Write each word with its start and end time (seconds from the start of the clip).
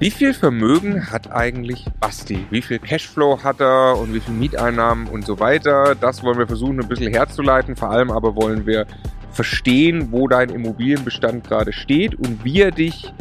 Wie 0.00 0.10
viel 0.10 0.32
Vermögen 0.32 1.10
hat 1.10 1.30
eigentlich 1.30 1.84
Basti? 2.00 2.46
Wie 2.48 2.62
viel 2.62 2.78
Cashflow 2.78 3.44
hat 3.44 3.60
er 3.60 3.98
und 3.98 4.14
wie 4.14 4.20
viel 4.20 4.32
Mieteinnahmen 4.32 5.06
und 5.06 5.26
so 5.26 5.38
weiter? 5.38 5.94
Das 5.94 6.22
wollen 6.22 6.38
wir 6.38 6.46
versuchen 6.46 6.80
ein 6.80 6.88
bisschen 6.88 7.12
herzuleiten. 7.12 7.76
Vor 7.76 7.90
allem 7.90 8.10
aber 8.10 8.34
wollen 8.34 8.64
wir 8.64 8.86
verstehen, 9.30 10.10
wo 10.10 10.26
dein 10.26 10.48
Immobilienbestand 10.48 11.46
gerade 11.46 11.74
steht 11.74 12.14
und 12.14 12.42
wie 12.46 12.62
er 12.62 12.70
dich 12.70 13.12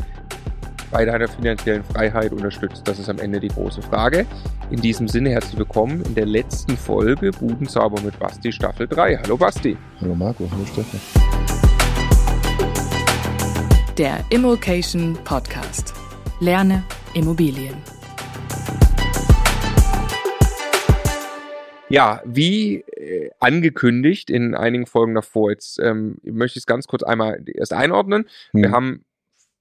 bei 0.90 1.04
deiner 1.04 1.28
finanziellen 1.28 1.84
Freiheit 1.84 2.32
unterstützt. 2.32 2.88
Das 2.88 2.98
ist 2.98 3.10
am 3.10 3.20
Ende 3.20 3.42
die 3.42 3.50
große 3.50 3.82
Frage. 3.82 4.26
In 4.72 4.80
diesem 4.80 5.10
Sinne 5.10 5.32
herzlich 5.32 5.58
willkommen 5.58 6.02
in 6.04 6.16
der 6.16 6.28
letzten 6.28 6.78
Folge 6.78 7.32
Budenzauber 7.32 8.02
mit 8.02 8.18
Basti 8.18 8.54
Staffel 8.54 8.88
3. 8.88 9.18
Hallo 9.18 9.36
Basti. 9.36 9.76
Hallo 10.00 10.16
Marco, 10.16 10.50
hallo 10.50 10.66
Stefan. 10.66 11.02
Der 13.98 14.24
Immokation 14.30 15.18
Podcast. 15.26 15.99
Lerne 16.42 16.86
Immobilien. 17.14 17.76
Ja, 21.90 22.22
wie 22.24 22.76
äh, 22.76 23.30
angekündigt 23.42 24.30
in 24.30 24.56
einigen 24.56 24.86
Folgen 24.86 25.16
davor, 25.16 25.52
jetzt 25.52 25.80
ähm, 25.80 26.16
möchte 26.24 26.58
ich 26.58 26.62
es 26.62 26.66
ganz 26.66 26.88
kurz 26.88 27.04
einmal 27.04 27.44
erst 27.46 27.74
einordnen. 27.74 28.26
Hm. 28.52 28.62
Wir 28.62 28.72
haben 28.72 29.04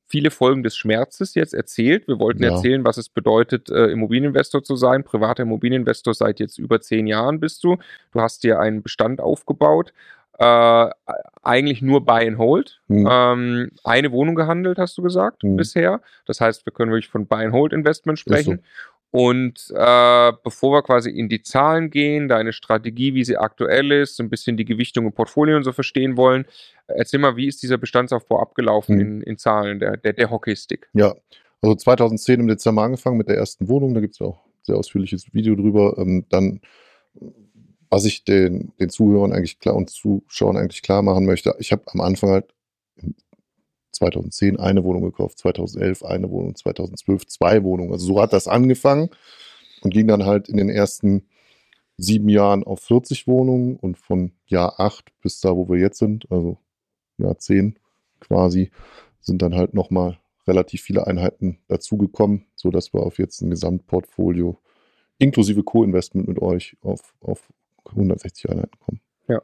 viele 0.06 0.30
Folgen 0.30 0.62
des 0.62 0.76
Schmerzes 0.76 1.34
jetzt 1.34 1.52
erzählt. 1.52 2.06
Wir 2.06 2.20
wollten 2.20 2.44
ja. 2.44 2.52
erzählen, 2.52 2.84
was 2.84 2.96
es 2.96 3.08
bedeutet, 3.08 3.70
äh, 3.70 3.86
Immobilieninvestor 3.86 4.62
zu 4.62 4.76
sein. 4.76 5.02
Privater 5.02 5.42
Immobilieninvestor 5.42 6.14
seit 6.14 6.38
jetzt 6.38 6.58
über 6.58 6.80
zehn 6.80 7.08
Jahren 7.08 7.40
bist 7.40 7.64
du. 7.64 7.78
Du 8.12 8.20
hast 8.20 8.44
dir 8.44 8.60
einen 8.60 8.82
Bestand 8.82 9.20
aufgebaut, 9.20 9.92
äh, 10.38 10.90
eigentlich 11.42 11.82
nur 11.82 12.04
Buy 12.04 12.26
and 12.26 12.38
Hold. 12.38 12.80
Mhm. 12.88 13.08
Ähm, 13.10 13.70
eine 13.84 14.12
Wohnung 14.12 14.34
gehandelt, 14.34 14.78
hast 14.78 14.96
du 14.96 15.02
gesagt, 15.02 15.42
mhm. 15.42 15.56
bisher. 15.56 16.00
Das 16.26 16.40
heißt, 16.40 16.64
wir 16.64 16.72
können 16.72 16.92
wirklich 16.92 17.08
von 17.08 17.26
Buy 17.26 17.44
and 17.44 17.52
Hold 17.52 17.72
Investment 17.72 18.18
sprechen. 18.18 18.56
So. 18.56 18.62
Und 19.10 19.72
äh, 19.74 20.32
bevor 20.44 20.72
wir 20.72 20.82
quasi 20.82 21.10
in 21.10 21.28
die 21.28 21.42
Zahlen 21.42 21.90
gehen, 21.90 22.28
deine 22.28 22.52
Strategie, 22.52 23.14
wie 23.14 23.24
sie 23.24 23.38
aktuell 23.38 23.90
ist, 23.90 24.20
ein 24.20 24.28
bisschen 24.28 24.56
die 24.58 24.66
Gewichtung 24.66 25.06
im 25.06 25.12
Portfolio 25.12 25.56
und 25.56 25.64
so 25.64 25.72
verstehen 25.72 26.16
wollen, 26.16 26.44
erzähl 26.88 27.18
mal, 27.18 27.36
wie 27.36 27.48
ist 27.48 27.62
dieser 27.62 27.78
Bestandsaufbau 27.78 28.40
abgelaufen 28.40 28.96
mhm. 28.96 29.00
in, 29.00 29.22
in 29.22 29.38
Zahlen, 29.38 29.78
der, 29.78 29.96
der, 29.96 30.12
der 30.12 30.30
Hockeystick? 30.30 30.88
Ja, 30.92 31.14
also 31.62 31.74
2010 31.74 32.40
im 32.40 32.48
Dezember 32.48 32.82
angefangen 32.82 33.16
mit 33.16 33.28
der 33.28 33.38
ersten 33.38 33.68
Wohnung, 33.68 33.94
da 33.94 34.00
gibt 34.00 34.14
es 34.14 34.20
auch 34.20 34.44
sehr 34.62 34.76
ausführliches 34.76 35.32
Video 35.32 35.56
drüber. 35.56 35.96
Ähm, 35.98 36.26
dann 36.28 36.60
was 37.90 38.04
ich 38.04 38.24
den, 38.24 38.72
den 38.78 38.90
Zuhörern 38.90 39.32
eigentlich 39.32 39.58
klar 39.58 39.74
und 39.74 39.90
Zuschauern 39.90 40.56
eigentlich 40.56 40.82
klar 40.82 41.02
machen 41.02 41.24
möchte, 41.24 41.54
ich 41.58 41.72
habe 41.72 41.82
am 41.86 42.00
Anfang 42.00 42.30
halt 42.30 42.54
2010 43.92 44.58
eine 44.58 44.84
Wohnung 44.84 45.02
gekauft, 45.02 45.38
2011 45.38 46.04
eine 46.04 46.30
Wohnung, 46.30 46.54
2012 46.54 47.26
zwei 47.26 47.64
Wohnungen. 47.64 47.92
Also 47.92 48.06
so 48.06 48.20
hat 48.20 48.32
das 48.32 48.48
angefangen 48.48 49.10
und 49.82 49.92
ging 49.92 50.06
dann 50.06 50.24
halt 50.24 50.48
in 50.48 50.56
den 50.56 50.68
ersten 50.68 51.26
sieben 51.96 52.28
Jahren 52.28 52.62
auf 52.62 52.80
40 52.80 53.26
Wohnungen 53.26 53.76
und 53.76 53.98
von 53.98 54.32
Jahr 54.46 54.78
acht 54.78 55.12
bis 55.20 55.40
da, 55.40 55.56
wo 55.56 55.68
wir 55.68 55.78
jetzt 55.78 55.98
sind, 55.98 56.30
also 56.30 56.58
Jahr 57.18 57.38
zehn 57.38 57.78
quasi, 58.20 58.70
sind 59.20 59.42
dann 59.42 59.54
halt 59.54 59.74
nochmal 59.74 60.18
relativ 60.46 60.82
viele 60.82 61.06
Einheiten 61.06 61.58
dazugekommen, 61.68 62.46
sodass 62.54 62.94
wir 62.94 63.02
auf 63.02 63.18
jetzt 63.18 63.42
ein 63.42 63.50
Gesamtportfolio 63.50 64.58
inklusive 65.18 65.62
Co-Investment 65.64 66.28
mit 66.28 66.40
euch 66.40 66.76
auf, 66.82 67.14
auf 67.20 67.52
160 67.90 68.50
Einheiten 68.50 68.78
kommen. 68.80 69.00
Ja. 69.28 69.42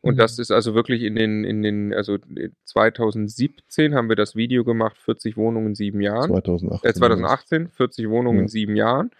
Und 0.00 0.14
mhm. 0.14 0.18
das 0.18 0.38
ist 0.38 0.50
also 0.50 0.74
wirklich 0.74 1.02
in 1.02 1.16
den, 1.16 1.44
in 1.44 1.62
den, 1.62 1.94
also 1.94 2.18
2017 2.64 3.94
haben 3.94 4.08
wir 4.08 4.16
das 4.16 4.36
Video 4.36 4.64
gemacht, 4.64 4.98
40 4.98 5.36
Wohnungen 5.36 5.68
in 5.68 5.74
sieben 5.74 6.00
Jahren. 6.00 6.30
2018. 6.30 6.88
Äh, 6.88 6.94
2018, 6.94 7.68
40 7.68 8.08
Wohnungen 8.08 8.38
ja. 8.38 8.42
in 8.42 8.48
sieben 8.48 8.76
Jahren. 8.76 9.10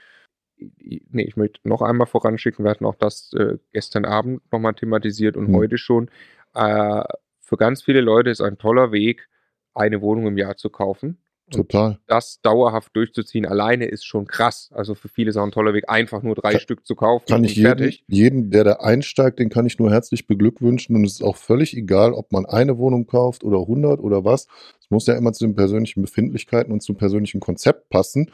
Nee, 0.58 1.24
ich 1.24 1.36
möchte 1.36 1.60
noch 1.64 1.82
einmal 1.82 2.06
voranschicken, 2.06 2.64
wir 2.64 2.70
hatten 2.70 2.86
auch 2.86 2.94
das 2.94 3.32
äh, 3.34 3.58
gestern 3.72 4.06
Abend 4.06 4.40
nochmal 4.50 4.74
thematisiert 4.74 5.36
und 5.36 5.50
mhm. 5.50 5.56
heute 5.56 5.76
schon. 5.76 6.10
Äh, 6.54 7.04
für 7.40 7.56
ganz 7.56 7.82
viele 7.82 8.00
Leute 8.00 8.30
ist 8.30 8.40
ein 8.40 8.58
toller 8.58 8.90
Weg, 8.90 9.28
eine 9.74 10.00
Wohnung 10.00 10.26
im 10.26 10.38
Jahr 10.38 10.56
zu 10.56 10.70
kaufen. 10.70 11.18
Total. 11.50 11.98
das 12.08 12.40
dauerhaft 12.42 12.94
durchzuziehen 12.96 13.46
alleine 13.46 13.86
ist 13.86 14.04
schon 14.04 14.26
krass. 14.26 14.70
Also 14.74 14.94
für 14.94 15.08
viele 15.08 15.30
ist 15.30 15.36
auch 15.36 15.44
ein 15.44 15.52
toller 15.52 15.74
Weg, 15.74 15.88
einfach 15.88 16.22
nur 16.22 16.34
drei 16.34 16.52
kann, 16.52 16.60
Stück 16.60 16.84
zu 16.84 16.96
kaufen. 16.96 17.26
Kann 17.28 17.44
ich 17.44 17.54
jeden, 17.54 17.92
jeden, 18.08 18.50
der 18.50 18.64
da 18.64 18.72
einsteigt, 18.74 19.38
den 19.38 19.48
kann 19.48 19.64
ich 19.64 19.78
nur 19.78 19.90
herzlich 19.90 20.26
beglückwünschen. 20.26 20.96
Und 20.96 21.04
es 21.04 21.14
ist 21.14 21.22
auch 21.22 21.36
völlig 21.36 21.76
egal, 21.76 22.12
ob 22.12 22.32
man 22.32 22.46
eine 22.46 22.78
Wohnung 22.78 23.06
kauft 23.06 23.44
oder 23.44 23.60
100 23.60 24.00
oder 24.00 24.24
was. 24.24 24.48
Es 24.80 24.90
muss 24.90 25.06
ja 25.06 25.14
immer 25.14 25.32
zu 25.32 25.46
den 25.46 25.54
persönlichen 25.54 26.02
Befindlichkeiten 26.02 26.72
und 26.72 26.82
zum 26.82 26.96
persönlichen 26.96 27.40
Konzept 27.40 27.90
passen. 27.90 28.32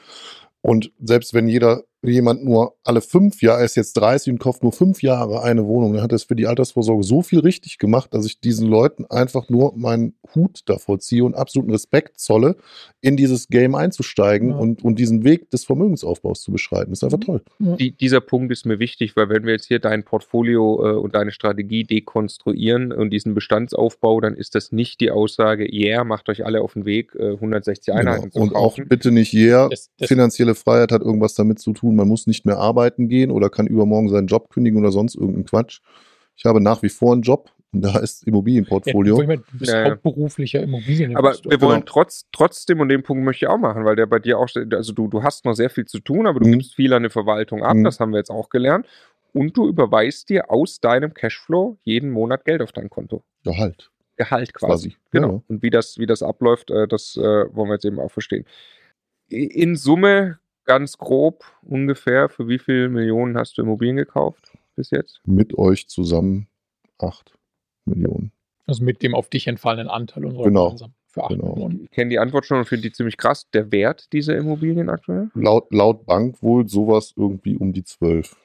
Und 0.62 0.92
selbst 1.02 1.34
wenn 1.34 1.48
jeder, 1.48 1.82
jemand 2.10 2.44
nur 2.44 2.74
alle 2.82 3.00
fünf 3.00 3.42
Jahre, 3.42 3.60
er 3.60 3.64
ist 3.64 3.76
jetzt 3.76 3.92
30 3.94 4.32
und 4.32 4.38
kauft 4.40 4.62
nur 4.62 4.72
fünf 4.72 5.02
Jahre 5.02 5.42
eine 5.42 5.66
Wohnung, 5.66 5.92
dann 5.92 6.02
hat 6.02 6.12
er 6.12 6.16
es 6.16 6.24
für 6.24 6.34
die 6.34 6.46
Altersvorsorge 6.46 7.04
so 7.04 7.22
viel 7.22 7.38
richtig 7.40 7.78
gemacht, 7.78 8.12
dass 8.12 8.26
ich 8.26 8.40
diesen 8.40 8.66
Leuten 8.66 9.04
einfach 9.06 9.48
nur 9.48 9.76
meinen 9.76 10.14
Hut 10.34 10.62
davor 10.66 10.98
ziehe 10.98 11.24
und 11.24 11.34
absoluten 11.34 11.70
Respekt 11.70 12.18
zolle, 12.18 12.56
in 13.00 13.16
dieses 13.16 13.48
Game 13.48 13.74
einzusteigen 13.74 14.50
ja. 14.50 14.56
und, 14.56 14.84
und 14.84 14.98
diesen 14.98 15.24
Weg 15.24 15.50
des 15.50 15.64
Vermögensaufbaus 15.64 16.42
zu 16.42 16.50
beschreiten. 16.50 16.90
Das 16.90 16.98
ist 16.98 17.04
einfach 17.04 17.18
mhm. 17.18 17.40
toll. 17.58 17.76
Die, 17.78 17.92
dieser 17.92 18.20
Punkt 18.20 18.52
ist 18.52 18.66
mir 18.66 18.78
wichtig, 18.78 19.16
weil 19.16 19.28
wenn 19.28 19.44
wir 19.44 19.52
jetzt 19.52 19.66
hier 19.66 19.78
dein 19.78 20.04
Portfolio 20.04 20.84
äh, 20.84 20.96
und 20.96 21.14
deine 21.14 21.30
Strategie 21.30 21.84
dekonstruieren 21.84 22.92
und 22.92 23.10
diesen 23.10 23.34
Bestandsaufbau, 23.34 24.20
dann 24.20 24.34
ist 24.34 24.54
das 24.54 24.72
nicht 24.72 25.00
die 25.00 25.10
Aussage, 25.10 25.72
yeah, 25.72 26.04
macht 26.04 26.28
euch 26.28 26.44
alle 26.44 26.62
auf 26.62 26.72
den 26.72 26.84
Weg, 26.84 27.14
äh, 27.14 27.32
160 27.32 27.94
Einheiten 27.94 28.30
genau. 28.30 28.46
zu 28.46 28.52
kaufen. 28.52 28.82
Und 28.82 28.86
auch 28.86 28.88
bitte 28.88 29.12
nicht 29.12 29.32
yeah, 29.32 29.68
das, 29.68 29.90
das 29.98 30.08
finanzielle 30.08 30.54
Freiheit 30.54 30.92
hat 30.92 31.02
irgendwas 31.02 31.34
damit 31.34 31.58
zu 31.58 31.72
tun, 31.72 31.91
man 31.96 32.08
muss 32.08 32.26
nicht 32.26 32.46
mehr 32.46 32.58
arbeiten 32.58 33.08
gehen 33.08 33.30
oder 33.30 33.50
kann 33.50 33.66
übermorgen 33.66 34.08
seinen 34.08 34.26
Job 34.26 34.50
kündigen 34.50 34.78
oder 34.78 34.92
sonst 34.92 35.14
irgendeinen 35.14 35.44
Quatsch. 35.44 35.80
Ich 36.36 36.44
habe 36.44 36.60
nach 36.60 36.82
wie 36.82 36.88
vor 36.88 37.12
einen 37.12 37.22
Job 37.22 37.50
und 37.72 37.82
da 37.82 37.98
ist 37.98 38.26
Immobilienportfolio. 38.26 39.22
Ja, 39.22 39.36
du 39.36 39.42
bist 39.58 39.72
ja, 39.72 39.90
hauptberuflicher 39.90 40.62
Immobilieninvestor. 40.62 41.18
Aber 41.18 41.50
wir 41.50 41.60
wollen 41.62 41.80
genau. 41.80 41.92
trotz, 41.92 42.26
trotzdem, 42.30 42.80
und 42.80 42.90
den 42.90 43.02
Punkt 43.02 43.24
möchte 43.24 43.46
ich 43.46 43.48
auch 43.48 43.58
machen, 43.58 43.84
weil 43.84 43.96
der 43.96 44.06
bei 44.06 44.18
dir 44.18 44.38
auch, 44.38 44.48
also 44.72 44.92
du, 44.92 45.08
du 45.08 45.22
hast 45.22 45.46
noch 45.46 45.54
sehr 45.54 45.70
viel 45.70 45.86
zu 45.86 45.98
tun, 45.98 46.26
aber 46.26 46.40
du 46.40 46.48
mhm. 46.48 46.52
gibst 46.52 46.74
viel 46.74 46.92
an 46.92 47.02
die 47.02 47.08
Verwaltung 47.08 47.62
ab, 47.62 47.76
mhm. 47.76 47.84
das 47.84 47.98
haben 47.98 48.12
wir 48.12 48.18
jetzt 48.18 48.30
auch 48.30 48.50
gelernt. 48.50 48.86
Und 49.32 49.56
du 49.56 49.66
überweist 49.66 50.28
dir 50.28 50.50
aus 50.50 50.80
deinem 50.80 51.14
Cashflow 51.14 51.78
jeden 51.84 52.10
Monat 52.10 52.44
Geld 52.44 52.60
auf 52.60 52.72
dein 52.72 52.90
Konto. 52.90 53.22
Gehalt. 53.44 53.90
Gehalt 54.16 54.52
quasi. 54.52 54.90
quasi. 54.90 54.96
Genau. 55.10 55.32
Ja. 55.32 55.42
Und 55.48 55.62
wie 55.62 55.70
das, 55.70 55.98
wie 55.98 56.06
das 56.06 56.22
abläuft, 56.22 56.70
äh, 56.70 56.86
das 56.86 57.16
äh, 57.16 57.20
wollen 57.20 57.70
wir 57.70 57.74
jetzt 57.74 57.86
eben 57.86 57.98
auch 57.98 58.10
verstehen. 58.10 58.44
In 59.28 59.76
Summe 59.76 60.38
ganz 60.64 60.98
grob 60.98 61.44
ungefähr, 61.62 62.28
für 62.28 62.48
wie 62.48 62.58
viele 62.58 62.88
Millionen 62.88 63.36
hast 63.36 63.58
du 63.58 63.62
Immobilien 63.62 63.96
gekauft 63.96 64.52
bis 64.76 64.90
jetzt? 64.90 65.20
Mit 65.24 65.56
euch 65.58 65.88
zusammen 65.88 66.48
acht 66.98 67.36
Millionen. 67.84 68.32
Also 68.66 68.84
mit 68.84 69.02
dem 69.02 69.14
auf 69.14 69.28
dich 69.28 69.48
entfallenen 69.48 69.88
Anteil 69.88 70.24
unserer 70.24 70.44
genau. 70.44 70.76
für 71.08 71.24
acht 71.24 71.30
genau. 71.30 71.54
Millionen. 71.54 71.84
Ich 71.84 71.90
kenne 71.90 72.10
die 72.10 72.18
Antwort 72.18 72.46
schon 72.46 72.58
und 72.58 72.64
finde 72.64 72.82
die 72.82 72.92
ziemlich 72.92 73.16
krass. 73.16 73.48
Der 73.50 73.72
Wert 73.72 74.12
dieser 74.12 74.36
Immobilien 74.36 74.88
aktuell? 74.88 75.30
Laut, 75.34 75.72
laut 75.72 76.06
Bank 76.06 76.42
wohl 76.42 76.68
sowas 76.68 77.12
irgendwie 77.16 77.56
um 77.56 77.72
die 77.72 77.84
zwölf. 77.84 78.36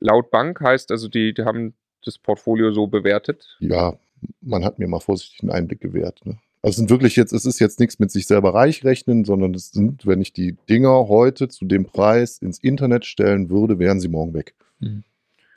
Laut 0.00 0.30
Bank 0.30 0.60
heißt 0.60 0.90
also, 0.90 1.08
die, 1.08 1.32
die 1.32 1.44
haben 1.44 1.74
das 2.04 2.18
Portfolio 2.18 2.72
so 2.72 2.86
bewertet? 2.86 3.56
Ja, 3.60 3.94
man 4.40 4.64
hat 4.64 4.78
mir 4.78 4.88
mal 4.88 5.00
vorsichtig 5.00 5.42
einen 5.42 5.50
Einblick 5.50 5.80
gewährt. 5.80 6.24
Ne? 6.24 6.38
Also 6.62 6.70
es 6.72 6.76
sind 6.76 6.90
wirklich 6.90 7.16
jetzt, 7.16 7.32
es 7.32 7.44
ist 7.44 7.58
jetzt 7.58 7.78
nichts 7.78 7.98
mit 7.98 8.10
sich 8.10 8.26
selber 8.26 8.54
reich 8.54 8.84
rechnen, 8.84 9.24
sondern 9.24 9.54
es 9.54 9.70
sind, 9.70 10.06
wenn 10.06 10.20
ich 10.20 10.32
die 10.32 10.56
Dinger 10.68 11.08
heute 11.08 11.48
zu 11.48 11.64
dem 11.64 11.84
Preis 11.84 12.38
ins 12.38 12.58
Internet 12.58 13.04
stellen 13.04 13.50
würde, 13.50 13.78
wären 13.78 14.00
sie 14.00 14.08
morgen 14.08 14.34
weg. 14.34 14.54
Mhm. 14.80 15.04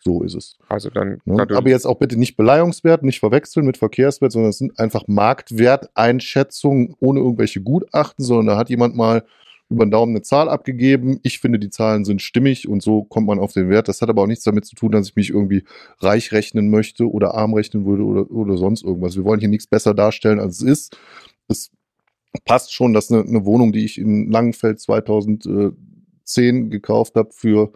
So 0.02 0.24
ist 0.24 0.36
es. 0.36 0.58
Also 0.70 0.90
dann. 0.90 1.20
Ne? 1.26 1.46
Aber 1.50 1.70
jetzt 1.70 1.86
auch 1.86 1.98
bitte 1.98 2.18
nicht 2.18 2.38
Beleihungswert, 2.38 3.04
nicht 3.04 3.20
verwechseln 3.20 3.66
mit 3.66 3.78
Verkehrswert, 3.78 4.32
sondern 4.32 4.52
es 4.52 4.58
sind 4.58 4.80
einfach 4.80 5.04
Marktwerteinschätzungen 5.08 6.96
ohne 7.00 7.20
irgendwelche 7.20 7.62
Gutachten, 7.62 8.24
sondern 8.24 8.48
da 8.48 8.58
hat 8.58 8.70
jemand 8.70 8.96
mal 8.96 9.26
über 9.70 9.86
den 9.86 9.92
Daumen 9.92 10.14
eine 10.14 10.24
Zahl 10.24 10.50
abgegeben. 10.50 11.20
Ich 11.24 11.40
finde, 11.40 11.60
die 11.60 11.70
Zahlen 11.70 12.04
sind 12.04 12.22
stimmig 12.22 12.68
und 12.68 12.82
so 12.82 13.04
kommt 13.04 13.28
man 13.28 13.40
auf 13.40 13.54
den 13.54 13.70
Wert. 13.70 13.88
Das 13.88 14.02
hat 14.02 14.10
aber 14.10 14.24
auch 14.24 14.28
nichts 14.28 14.44
damit 14.44 14.66
zu 14.66 14.76
tun, 14.76 14.92
dass 14.92 15.10
ich 15.10 15.16
mich 15.16 15.30
irgendwie 15.30 15.64
reich 16.00 16.32
rechnen 16.32 16.70
möchte 16.70 17.10
oder 17.10 17.36
arm 17.36 17.54
rechnen 17.54 17.86
würde 17.86 18.04
oder, 18.04 18.32
oder 18.32 18.58
sonst 18.58 18.84
irgendwas. 18.84 19.16
Wir 19.16 19.24
wollen 19.24 19.40
hier 19.40 19.50
nichts 19.50 19.68
besser 19.68 19.94
darstellen, 19.94 20.40
als 20.40 20.62
es 20.62 20.64
ist. 20.64 20.98
Es 21.48 21.72
passt 22.46 22.74
schon, 22.74 22.94
dass 22.94 23.12
eine, 23.12 23.22
eine 23.22 23.46
Wohnung, 23.46 23.72
die 23.72 23.86
ich 23.86 24.00
in 24.00 24.32
Langenfeld 24.32 24.80
2010 24.80 26.70
gekauft 26.70 27.16
habe 27.16 27.30
für 27.32 27.72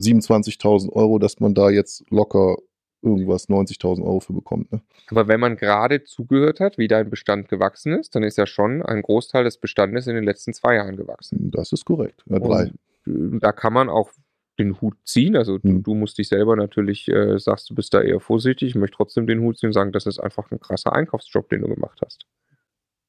27.000 0.00 0.92
Euro, 0.92 1.18
dass 1.18 1.38
man 1.38 1.54
da 1.54 1.70
jetzt 1.70 2.04
locker 2.10 2.56
irgendwas 3.02 3.48
90.000 3.48 4.02
Euro 4.02 4.20
für 4.20 4.32
bekommt. 4.32 4.72
Ne? 4.72 4.82
Aber 5.08 5.28
wenn 5.28 5.40
man 5.40 5.56
gerade 5.56 6.04
zugehört 6.04 6.60
hat, 6.60 6.78
wie 6.78 6.88
dein 6.88 7.10
Bestand 7.10 7.48
gewachsen 7.48 7.92
ist, 7.92 8.14
dann 8.14 8.22
ist 8.22 8.38
ja 8.38 8.46
schon 8.46 8.82
ein 8.82 9.02
Großteil 9.02 9.44
des 9.44 9.58
Bestandes 9.58 10.06
in 10.06 10.14
den 10.14 10.24
letzten 10.24 10.52
zwei 10.52 10.76
Jahren 10.76 10.96
gewachsen. 10.96 11.50
Das 11.50 11.72
ist 11.72 11.84
korrekt. 11.84 12.22
Ja, 12.26 12.38
drei. 12.38 12.72
Und 13.06 13.36
äh, 13.36 13.38
da 13.40 13.52
kann 13.52 13.72
man 13.72 13.88
auch 13.88 14.10
den 14.58 14.80
Hut 14.80 14.96
ziehen. 15.04 15.36
Also 15.36 15.58
du, 15.58 15.68
hm. 15.68 15.82
du 15.82 15.94
musst 15.94 16.18
dich 16.18 16.28
selber 16.28 16.54
natürlich, 16.56 17.08
äh, 17.08 17.38
sagst 17.38 17.70
du 17.70 17.74
bist 17.74 17.94
da 17.94 18.02
eher 18.02 18.20
vorsichtig. 18.20 18.70
Ich 18.70 18.74
möchte 18.74 18.96
trotzdem 18.96 19.26
den 19.26 19.40
Hut 19.40 19.58
ziehen 19.58 19.68
und 19.68 19.74
sagen, 19.74 19.92
das 19.92 20.06
ist 20.06 20.20
einfach 20.20 20.50
ein 20.50 20.60
krasser 20.60 20.92
Einkaufsjob, 20.92 21.48
den 21.48 21.62
du 21.62 21.68
gemacht 21.68 22.00
hast. 22.04 22.26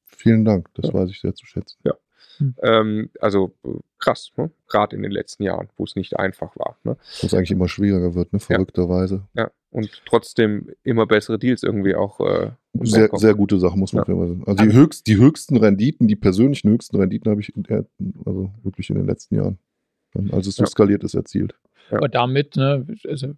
Vielen 0.04 0.44
Dank, 0.44 0.68
das 0.74 0.88
ja. 0.88 0.94
weiß 0.94 1.10
ich 1.10 1.20
sehr 1.20 1.34
zu 1.34 1.46
schätzen. 1.46 1.78
Ja. 1.84 1.94
Mhm. 2.38 2.54
Ähm, 2.62 3.10
also 3.20 3.54
krass, 3.98 4.32
ne? 4.36 4.50
gerade 4.68 4.96
in 4.96 5.02
den 5.02 5.12
letzten 5.12 5.42
Jahren, 5.42 5.68
wo 5.76 5.84
es 5.84 5.96
nicht 5.96 6.18
einfach 6.18 6.56
war. 6.56 6.78
Ne? 6.84 6.96
Wo 7.20 7.26
es 7.26 7.34
eigentlich 7.34 7.50
immer 7.50 7.68
schwieriger 7.68 8.14
wird, 8.14 8.32
ne? 8.32 8.40
verrückterweise. 8.40 9.28
Ja. 9.34 9.44
ja. 9.44 9.50
Und 9.72 10.02
trotzdem 10.04 10.70
immer 10.84 11.06
bessere 11.06 11.38
Deals 11.38 11.62
irgendwie 11.62 11.94
auch. 11.94 12.20
Äh, 12.20 12.50
sehr, 12.74 13.08
sehr 13.12 13.34
gute 13.34 13.58
Sache, 13.58 13.78
muss 13.78 13.92
man 13.92 14.04
ja. 14.06 14.14
sagen. 14.14 14.44
Also 14.46 14.64
die, 14.64 14.72
höchst, 14.72 15.06
die 15.06 15.16
höchsten 15.16 15.56
Renditen, 15.56 16.08
die 16.08 16.16
persönlichen 16.16 16.70
höchsten 16.70 16.96
Renditen 16.96 17.30
habe 17.30 17.40
ich 17.40 17.54
in 17.56 17.62
der, 17.64 17.86
also 18.24 18.50
wirklich 18.62 18.90
in 18.90 18.96
den 18.96 19.06
letzten 19.06 19.36
Jahren, 19.36 19.58
als 20.30 20.46
es 20.46 20.56
so 20.56 20.62
ja. 20.62 20.66
skaliert 20.66 21.04
ist, 21.04 21.14
erzielt. 21.14 21.54
Ja. 21.90 21.98
Aber 21.98 22.08
damit, 22.08 22.56
ne, 22.56 22.86
also 23.06 23.34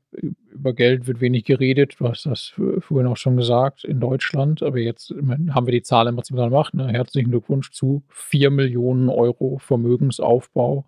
über 0.50 0.74
Geld 0.74 1.06
wird 1.06 1.20
wenig 1.20 1.44
geredet. 1.44 1.96
Du 1.98 2.08
hast 2.08 2.26
das 2.26 2.52
vorhin 2.80 3.06
auch 3.06 3.16
schon 3.16 3.36
gesagt 3.36 3.84
in 3.84 4.00
Deutschland. 4.00 4.62
Aber 4.62 4.78
jetzt 4.78 5.10
haben 5.10 5.66
wir 5.66 5.72
die 5.72 5.82
Zahl 5.82 6.06
im 6.06 6.16
Prinzip 6.16 6.36
gemacht. 6.36 6.74
Ne? 6.74 6.88
Herzlichen 6.88 7.30
Glückwunsch 7.30 7.72
zu 7.72 8.02
4 8.08 8.50
Millionen 8.50 9.08
Euro 9.08 9.58
Vermögensaufbau 9.58 10.84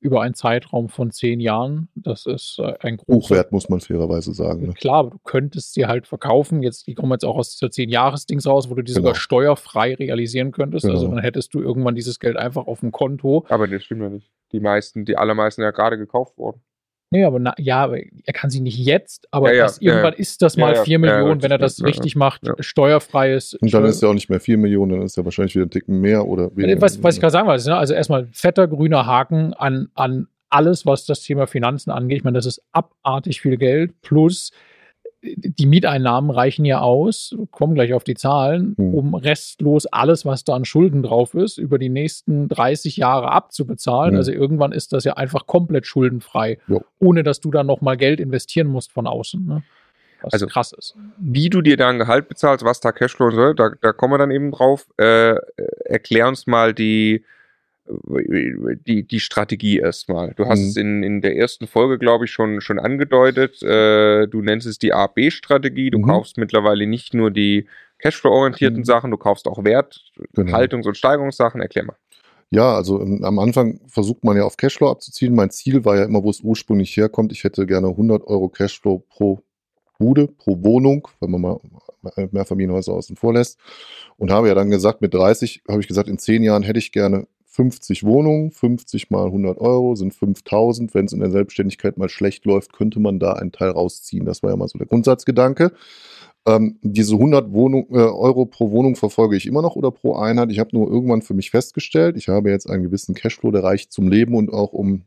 über 0.00 0.22
einen 0.22 0.34
Zeitraum 0.34 0.88
von 0.88 1.10
zehn 1.10 1.40
Jahren. 1.40 1.88
Das 1.94 2.26
ist 2.26 2.58
äh, 2.58 2.74
ein 2.80 2.96
großer 2.96 3.12
Hochwert, 3.14 3.52
muss 3.52 3.68
man 3.68 3.80
fairerweise 3.80 4.32
sagen. 4.32 4.68
Ne? 4.68 4.72
Klar, 4.72 4.96
aber 4.96 5.10
du 5.10 5.18
könntest 5.18 5.74
sie 5.74 5.86
halt 5.86 6.06
verkaufen. 6.06 6.62
Jetzt, 6.62 6.86
die 6.86 6.94
kommen 6.94 7.12
jetzt 7.12 7.24
auch 7.24 7.36
aus 7.36 7.50
dieser 7.50 7.70
zehn 7.70 7.90
Jahres-Dings 7.90 8.46
raus, 8.46 8.70
wo 8.70 8.74
du 8.74 8.82
die 8.82 8.92
genau. 8.92 9.06
sogar 9.06 9.14
steuerfrei 9.14 9.94
realisieren 9.94 10.52
könntest. 10.52 10.86
Also 10.86 10.94
genau. 10.94 11.04
Also 11.06 11.14
dann 11.16 11.24
hättest 11.24 11.54
du 11.54 11.60
irgendwann 11.60 11.94
dieses 11.94 12.18
Geld 12.18 12.36
einfach 12.36 12.66
auf 12.66 12.80
dem 12.80 12.92
Konto. 12.92 13.44
Aber 13.48 13.68
das 13.68 13.84
stimmt 13.84 14.02
ja 14.02 14.08
nicht. 14.08 14.30
Die 14.52 14.60
meisten, 14.60 15.04
die 15.04 15.16
allermeisten 15.16 15.62
ja 15.62 15.70
gerade 15.70 15.98
gekauft 15.98 16.36
worden. 16.38 16.60
Nee, 17.12 17.24
aber 17.24 17.40
na, 17.40 17.54
ja, 17.58 17.92
er 17.92 18.32
kann 18.32 18.50
sie 18.50 18.60
nicht 18.60 18.78
jetzt, 18.78 19.26
aber 19.32 19.52
ja, 19.52 19.66
ja, 19.66 19.72
irgendwann 19.80 20.12
ja, 20.12 20.18
ist 20.18 20.42
das 20.42 20.56
mal 20.56 20.76
4 20.76 21.00
Millionen, 21.00 21.42
wenn 21.42 21.50
er 21.50 21.58
das 21.58 21.82
richtig 21.82 22.14
macht, 22.14 22.42
steuerfreies. 22.60 23.54
Und 23.54 23.74
dann 23.74 23.84
ist 23.84 24.00
er 24.00 24.10
auch 24.10 24.14
nicht 24.14 24.30
mehr 24.30 24.38
4 24.38 24.56
Millionen, 24.56 24.92
dann 24.92 25.02
ist 25.02 25.16
er 25.16 25.24
wahrscheinlich 25.24 25.56
wieder 25.56 25.66
ein 25.66 25.70
Ticken 25.70 26.00
mehr 26.00 26.24
oder 26.26 26.56
weniger. 26.56 26.80
Was, 26.80 27.02
was 27.02 27.16
ich 27.16 27.20
gerade 27.20 27.32
sagen 27.32 27.48
wollte, 27.48 27.68
ne? 27.68 27.76
also 27.76 27.94
erstmal 27.94 28.28
fetter 28.30 28.68
grüner 28.68 29.06
Haken 29.06 29.54
an, 29.54 29.88
an 29.94 30.28
alles, 30.50 30.86
was 30.86 31.04
das 31.04 31.22
Thema 31.22 31.48
Finanzen 31.48 31.90
angeht. 31.90 32.18
Ich 32.18 32.24
meine, 32.24 32.38
das 32.38 32.46
ist 32.46 32.62
abartig 32.72 33.40
viel 33.40 33.56
Geld 33.56 34.00
plus 34.02 34.52
die 35.22 35.66
Mieteinnahmen 35.66 36.30
reichen 36.30 36.64
ja 36.64 36.80
aus, 36.80 37.36
kommen 37.50 37.74
gleich 37.74 37.92
auf 37.92 38.04
die 38.04 38.14
Zahlen, 38.14 38.74
hm. 38.76 38.94
um 38.94 39.14
restlos 39.14 39.86
alles, 39.86 40.24
was 40.24 40.44
da 40.44 40.54
an 40.54 40.64
Schulden 40.64 41.02
drauf 41.02 41.34
ist, 41.34 41.58
über 41.58 41.78
die 41.78 41.90
nächsten 41.90 42.48
30 42.48 42.96
Jahre 42.96 43.30
abzubezahlen. 43.30 44.12
Hm. 44.12 44.18
Also 44.18 44.32
irgendwann 44.32 44.72
ist 44.72 44.92
das 44.92 45.04
ja 45.04 45.14
einfach 45.14 45.46
komplett 45.46 45.86
schuldenfrei, 45.86 46.58
jo. 46.68 46.82
ohne 46.98 47.22
dass 47.22 47.40
du 47.40 47.50
dann 47.50 47.66
nochmal 47.66 47.96
Geld 47.96 48.20
investieren 48.20 48.68
musst 48.68 48.92
von 48.92 49.06
außen. 49.06 49.44
Ne? 49.44 49.62
Was 50.22 50.34
also 50.34 50.46
krass 50.46 50.72
ist. 50.72 50.96
Wie 51.18 51.50
du 51.50 51.60
dir 51.62 51.76
da 51.76 51.88
ein 51.88 51.98
Gehalt 51.98 52.28
bezahlst, 52.28 52.64
was 52.64 52.80
da 52.80 52.92
Cashflow 52.92 53.30
soll, 53.30 53.54
da, 53.54 53.70
da 53.80 53.92
kommen 53.92 54.14
wir 54.14 54.18
dann 54.18 54.30
eben 54.30 54.50
drauf. 54.50 54.86
Äh, 54.96 55.34
erklär 55.84 56.28
uns 56.28 56.46
mal 56.46 56.74
die 56.74 57.24
die, 58.86 59.06
die 59.06 59.20
Strategie 59.20 59.78
erstmal. 59.78 60.34
Du 60.34 60.46
hast 60.46 60.60
mhm. 60.60 60.66
es 60.66 60.76
in, 60.76 61.02
in 61.02 61.20
der 61.20 61.36
ersten 61.36 61.66
Folge, 61.66 61.98
glaube 61.98 62.24
ich, 62.24 62.30
schon, 62.30 62.60
schon 62.60 62.78
angedeutet. 62.78 63.62
Äh, 63.62 64.26
du 64.26 64.42
nennst 64.42 64.66
es 64.66 64.78
die 64.78 64.92
A-B-Strategie. 64.92 65.90
Du 65.90 65.98
mhm. 65.98 66.06
kaufst 66.06 66.38
mittlerweile 66.38 66.86
nicht 66.86 67.14
nur 67.14 67.30
die 67.30 67.66
Cashflow-orientierten 67.98 68.80
mhm. 68.80 68.84
Sachen, 68.84 69.10
du 69.10 69.16
kaufst 69.16 69.46
auch 69.46 69.64
Wert, 69.64 70.00
genau. 70.34 70.52
Haltungs- 70.52 70.86
und 70.86 70.96
Steigerungssachen. 70.96 71.60
Erklär 71.60 71.84
mal. 71.84 71.96
Ja, 72.50 72.74
also 72.74 73.00
ähm, 73.00 73.24
am 73.24 73.38
Anfang 73.38 73.80
versucht 73.86 74.24
man 74.24 74.36
ja 74.36 74.44
auf 74.44 74.56
Cashflow 74.56 74.90
abzuziehen. 74.90 75.34
Mein 75.34 75.50
Ziel 75.50 75.84
war 75.84 75.96
ja 75.96 76.04
immer, 76.04 76.24
wo 76.24 76.30
es 76.30 76.40
ursprünglich 76.40 76.96
herkommt. 76.96 77.32
Ich 77.32 77.44
hätte 77.44 77.66
gerne 77.66 77.88
100 77.88 78.26
Euro 78.26 78.48
Cashflow 78.48 78.98
pro 79.08 79.42
Bude, 79.98 80.26
pro 80.28 80.56
Wohnung, 80.64 81.06
wenn 81.20 81.30
man 81.30 81.40
mal 81.42 81.60
Mehrfamilienhäuser 82.32 82.92
außen 82.92 83.16
vor 83.16 83.34
lässt. 83.34 83.58
Und 84.16 84.32
habe 84.32 84.48
ja 84.48 84.54
dann 84.54 84.70
gesagt, 84.70 85.02
mit 85.02 85.14
30 85.14 85.62
habe 85.68 85.80
ich 85.80 85.88
gesagt, 85.88 86.08
in 86.08 86.18
10 86.18 86.42
Jahren 86.42 86.62
hätte 86.62 86.78
ich 86.78 86.90
gerne 86.90 87.28
50 87.52 88.04
Wohnungen, 88.04 88.52
50 88.52 89.10
mal 89.10 89.26
100 89.26 89.58
Euro 89.58 89.96
sind 89.96 90.14
5000. 90.14 90.94
Wenn 90.94 91.06
es 91.06 91.12
in 91.12 91.18
der 91.18 91.32
Selbstständigkeit 91.32 91.98
mal 91.98 92.08
schlecht 92.08 92.44
läuft, 92.44 92.72
könnte 92.72 93.00
man 93.00 93.18
da 93.18 93.32
einen 93.32 93.50
Teil 93.50 93.70
rausziehen. 93.70 94.24
Das 94.24 94.44
war 94.44 94.50
ja 94.50 94.56
mal 94.56 94.68
so 94.68 94.78
der 94.78 94.86
Grundsatzgedanke. 94.86 95.72
Ähm, 96.46 96.78
diese 96.82 97.14
100 97.14 97.52
Wohnung, 97.52 97.88
äh, 97.90 97.98
Euro 97.98 98.46
pro 98.46 98.70
Wohnung 98.70 98.94
verfolge 98.94 99.36
ich 99.36 99.46
immer 99.46 99.62
noch 99.62 99.74
oder 99.74 99.90
pro 99.90 100.14
Einheit. 100.14 100.52
Ich 100.52 100.60
habe 100.60 100.70
nur 100.72 100.88
irgendwann 100.88 101.22
für 101.22 101.34
mich 101.34 101.50
festgestellt, 101.50 102.16
ich 102.16 102.28
habe 102.28 102.50
jetzt 102.50 102.70
einen 102.70 102.84
gewissen 102.84 103.16
Cashflow, 103.16 103.50
der 103.50 103.64
reicht 103.64 103.92
zum 103.92 104.08
Leben 104.08 104.36
und 104.36 104.52
auch 104.52 104.72
um 104.72 105.02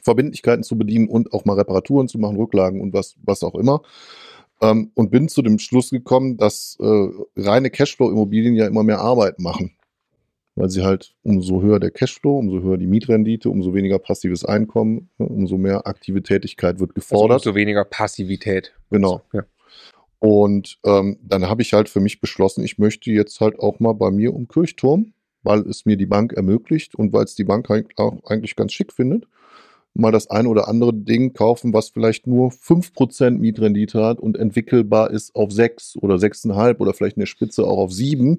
Verbindlichkeiten 0.00 0.62
zu 0.62 0.78
bedienen 0.78 1.08
und 1.08 1.32
auch 1.32 1.44
mal 1.44 1.54
Reparaturen 1.54 2.06
zu 2.06 2.18
machen, 2.18 2.36
Rücklagen 2.36 2.80
und 2.80 2.92
was, 2.92 3.16
was 3.24 3.42
auch 3.42 3.56
immer. 3.56 3.82
Ähm, 4.62 4.92
und 4.94 5.10
bin 5.10 5.28
zu 5.28 5.42
dem 5.42 5.58
Schluss 5.58 5.90
gekommen, 5.90 6.36
dass 6.36 6.78
äh, 6.80 7.08
reine 7.36 7.70
Cashflow-Immobilien 7.70 8.54
ja 8.54 8.68
immer 8.68 8.84
mehr 8.84 9.00
Arbeit 9.00 9.40
machen 9.40 9.72
weil 10.54 10.68
sie 10.68 10.82
halt 10.82 11.14
umso 11.22 11.62
höher 11.62 11.80
der 11.80 11.90
Cashflow, 11.90 12.38
umso 12.38 12.60
höher 12.60 12.76
die 12.76 12.86
Mietrendite, 12.86 13.48
umso 13.48 13.74
weniger 13.74 13.98
passives 13.98 14.44
Einkommen, 14.44 15.10
ne, 15.18 15.26
umso 15.26 15.56
mehr 15.56 15.86
aktive 15.86 16.22
Tätigkeit 16.22 16.78
wird 16.78 16.94
gefordert. 16.94 17.40
Also 17.40 17.50
umso 17.50 17.58
weniger 17.58 17.84
Passivität. 17.84 18.72
Genau. 18.90 19.22
Ja. 19.32 19.44
Und 20.18 20.78
ähm, 20.84 21.18
dann 21.22 21.48
habe 21.48 21.62
ich 21.62 21.72
halt 21.72 21.88
für 21.88 22.00
mich 22.00 22.20
beschlossen, 22.20 22.62
ich 22.62 22.78
möchte 22.78 23.10
jetzt 23.10 23.40
halt 23.40 23.58
auch 23.58 23.80
mal 23.80 23.94
bei 23.94 24.10
mir 24.10 24.34
um 24.34 24.46
Kirchturm, 24.46 25.14
weil 25.42 25.60
es 25.60 25.84
mir 25.84 25.96
die 25.96 26.06
Bank 26.06 26.32
ermöglicht 26.32 26.94
und 26.94 27.12
weil 27.12 27.24
es 27.24 27.34
die 27.34 27.44
Bank 27.44 27.68
auch 27.96 28.24
eigentlich 28.24 28.54
ganz 28.54 28.72
schick 28.72 28.92
findet, 28.92 29.26
mal 29.94 30.12
das 30.12 30.30
ein 30.30 30.46
oder 30.46 30.68
andere 30.68 30.94
Ding 30.94 31.32
kaufen, 31.32 31.72
was 31.72 31.88
vielleicht 31.88 32.26
nur 32.26 32.50
5% 32.50 33.30
Mietrendite 33.30 34.02
hat 34.02 34.20
und 34.20 34.36
entwickelbar 34.36 35.10
ist 35.10 35.34
auf 35.34 35.50
6 35.50 35.96
oder 35.96 36.14
6,5 36.16 36.78
oder 36.78 36.94
vielleicht 36.94 37.16
eine 37.16 37.26
Spitze 37.26 37.64
auch 37.64 37.78
auf 37.78 37.92
7 37.92 38.38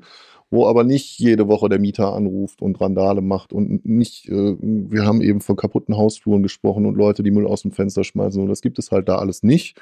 wo 0.53 0.67
aber 0.67 0.83
nicht 0.83 1.17
jede 1.17 1.47
Woche 1.47 1.67
der 1.67 1.79
Mieter 1.79 2.13
anruft 2.13 2.61
und 2.61 2.79
Randale 2.79 3.21
macht 3.21 3.53
und 3.53 3.83
nicht, 3.85 4.29
äh, 4.29 4.55
wir 4.59 5.03
haben 5.03 5.21
eben 5.21 5.41
von 5.41 5.55
kaputten 5.55 5.97
Hausfluren 5.97 6.43
gesprochen 6.43 6.85
und 6.85 6.95
Leute, 6.95 7.23
die 7.23 7.31
Müll 7.31 7.47
aus 7.47 7.63
dem 7.63 7.71
Fenster 7.71 8.03
schmeißen 8.03 8.39
und 8.39 8.49
das 8.49 8.61
gibt 8.61 8.77
es 8.77 8.91
halt 8.91 9.09
da 9.09 9.17
alles 9.17 9.41
nicht. 9.41 9.81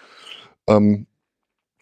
Ähm, 0.68 1.07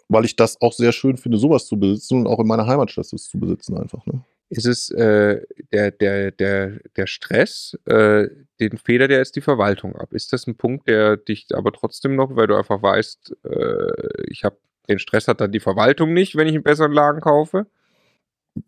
weil 0.08 0.26
ich 0.26 0.36
das 0.36 0.60
auch 0.60 0.74
sehr 0.74 0.92
schön 0.92 1.18
finde, 1.18 1.38
sowas 1.38 1.68
zu 1.68 1.78
besitzen 1.78 2.18
und 2.18 2.28
auch 2.28 2.40
in 2.40 2.48
meiner 2.48 2.66
Heimatstadt 2.66 3.14
das 3.14 3.26
zu 3.26 3.40
besitzen 3.40 3.78
einfach. 3.78 4.04
Ne? 4.08 4.24
Ist 4.50 4.66
es 4.66 4.90
äh, 4.90 5.40
der, 5.72 5.92
der, 5.92 6.32
der, 6.32 6.80
der 6.98 7.06
Stress, 7.06 7.78
äh, 7.86 8.28
den 8.60 8.80
Feder, 8.80 9.08
der 9.08 9.22
ist 9.22 9.36
die 9.36 9.42
Verwaltung 9.42 9.96
ab. 9.98 10.14
Ist 10.14 10.34
das 10.34 10.48
ein 10.48 10.56
Punkt, 10.56 10.88
der 10.88 11.18
dich 11.18 11.46
aber 11.54 11.72
trotzdem 11.74 12.16
noch, 12.16 12.36
weil 12.36 12.48
du 12.48 12.56
einfach 12.56 12.82
weißt, 12.82 13.36
äh, 13.44 14.24
ich 14.28 14.44
habe 14.44 14.58
den 14.90 14.98
Stress 14.98 15.28
hat 15.28 15.42
dann 15.42 15.52
die 15.52 15.60
Verwaltung 15.60 16.14
nicht, 16.14 16.36
wenn 16.36 16.48
ich 16.48 16.56
einen 16.56 16.64
besseren 16.64 16.92
Lagen 16.92 17.22
kaufe? 17.22 17.68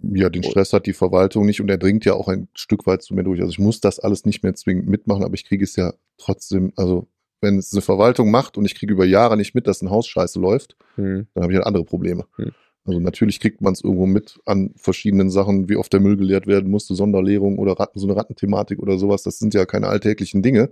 Ja, 0.02 0.30
den 0.30 0.44
Stress 0.44 0.74
hat 0.74 0.86
die 0.86 0.94
Verwaltung 0.94 1.46
nicht 1.46 1.62
und 1.62 1.70
er 1.70 1.78
dringt 1.78 2.06
ja 2.06 2.14
auch 2.14 2.28
ein 2.28 2.48
Stück 2.54 2.86
weit 2.88 3.02
zu 3.02 3.14
mir 3.14 3.24
durch. 3.24 3.40
Also 3.42 3.52
ich 3.52 3.60
muss 3.60 3.82
das 3.82 4.00
alles 4.00 4.26
nicht 4.26 4.44
mehr 4.44 4.54
zwingend 4.54 4.88
mitmachen, 4.88 5.24
aber 5.24 5.34
ich 5.34 5.46
kriege 5.46 5.64
es 5.64 5.76
ja 5.76 5.94
trotzdem, 6.18 6.74
also 6.76 7.08
wenn 7.42 7.58
es 7.58 7.74
eine 7.74 7.82
Verwaltung 7.82 8.32
macht 8.32 8.58
und 8.58 8.66
ich 8.66 8.76
kriege 8.76 8.94
über 8.94 9.06
Jahre 9.06 9.36
nicht 9.36 9.56
mit, 9.56 9.68
dass 9.68 9.82
ein 9.82 9.90
Haus 9.90 10.08
scheiße 10.08 10.40
läuft, 10.40 10.76
hm. 10.96 11.28
dann 11.34 11.44
habe 11.44 11.54
ich 11.54 11.58
halt 11.58 11.68
andere 11.68 11.84
Probleme. 11.84 12.26
Hm. 12.36 12.52
Also 12.86 13.00
natürlich 13.00 13.40
kriegt 13.40 13.62
man 13.62 13.74
es 13.74 13.84
irgendwo 13.84 14.06
mit 14.06 14.40
an 14.46 14.74
verschiedenen 14.76 15.30
Sachen, 15.30 15.70
wie 15.70 15.76
oft 15.76 15.94
der 15.94 16.00
Müll 16.00 16.18
geleert 16.18 16.48
werden 16.48 16.70
musste, 16.72 16.96
Sonderlehrung 16.96 17.60
oder 17.60 17.74
Ratten, 17.74 18.00
so 18.00 18.08
eine 18.08 18.16
Rattenthematik 18.16 18.80
oder 18.80 18.98
sowas. 18.98 19.24
Das 19.24 19.38
sind 19.38 19.54
ja 19.54 19.66
keine 19.66 19.88
alltäglichen 19.88 20.42
Dinge. 20.42 20.72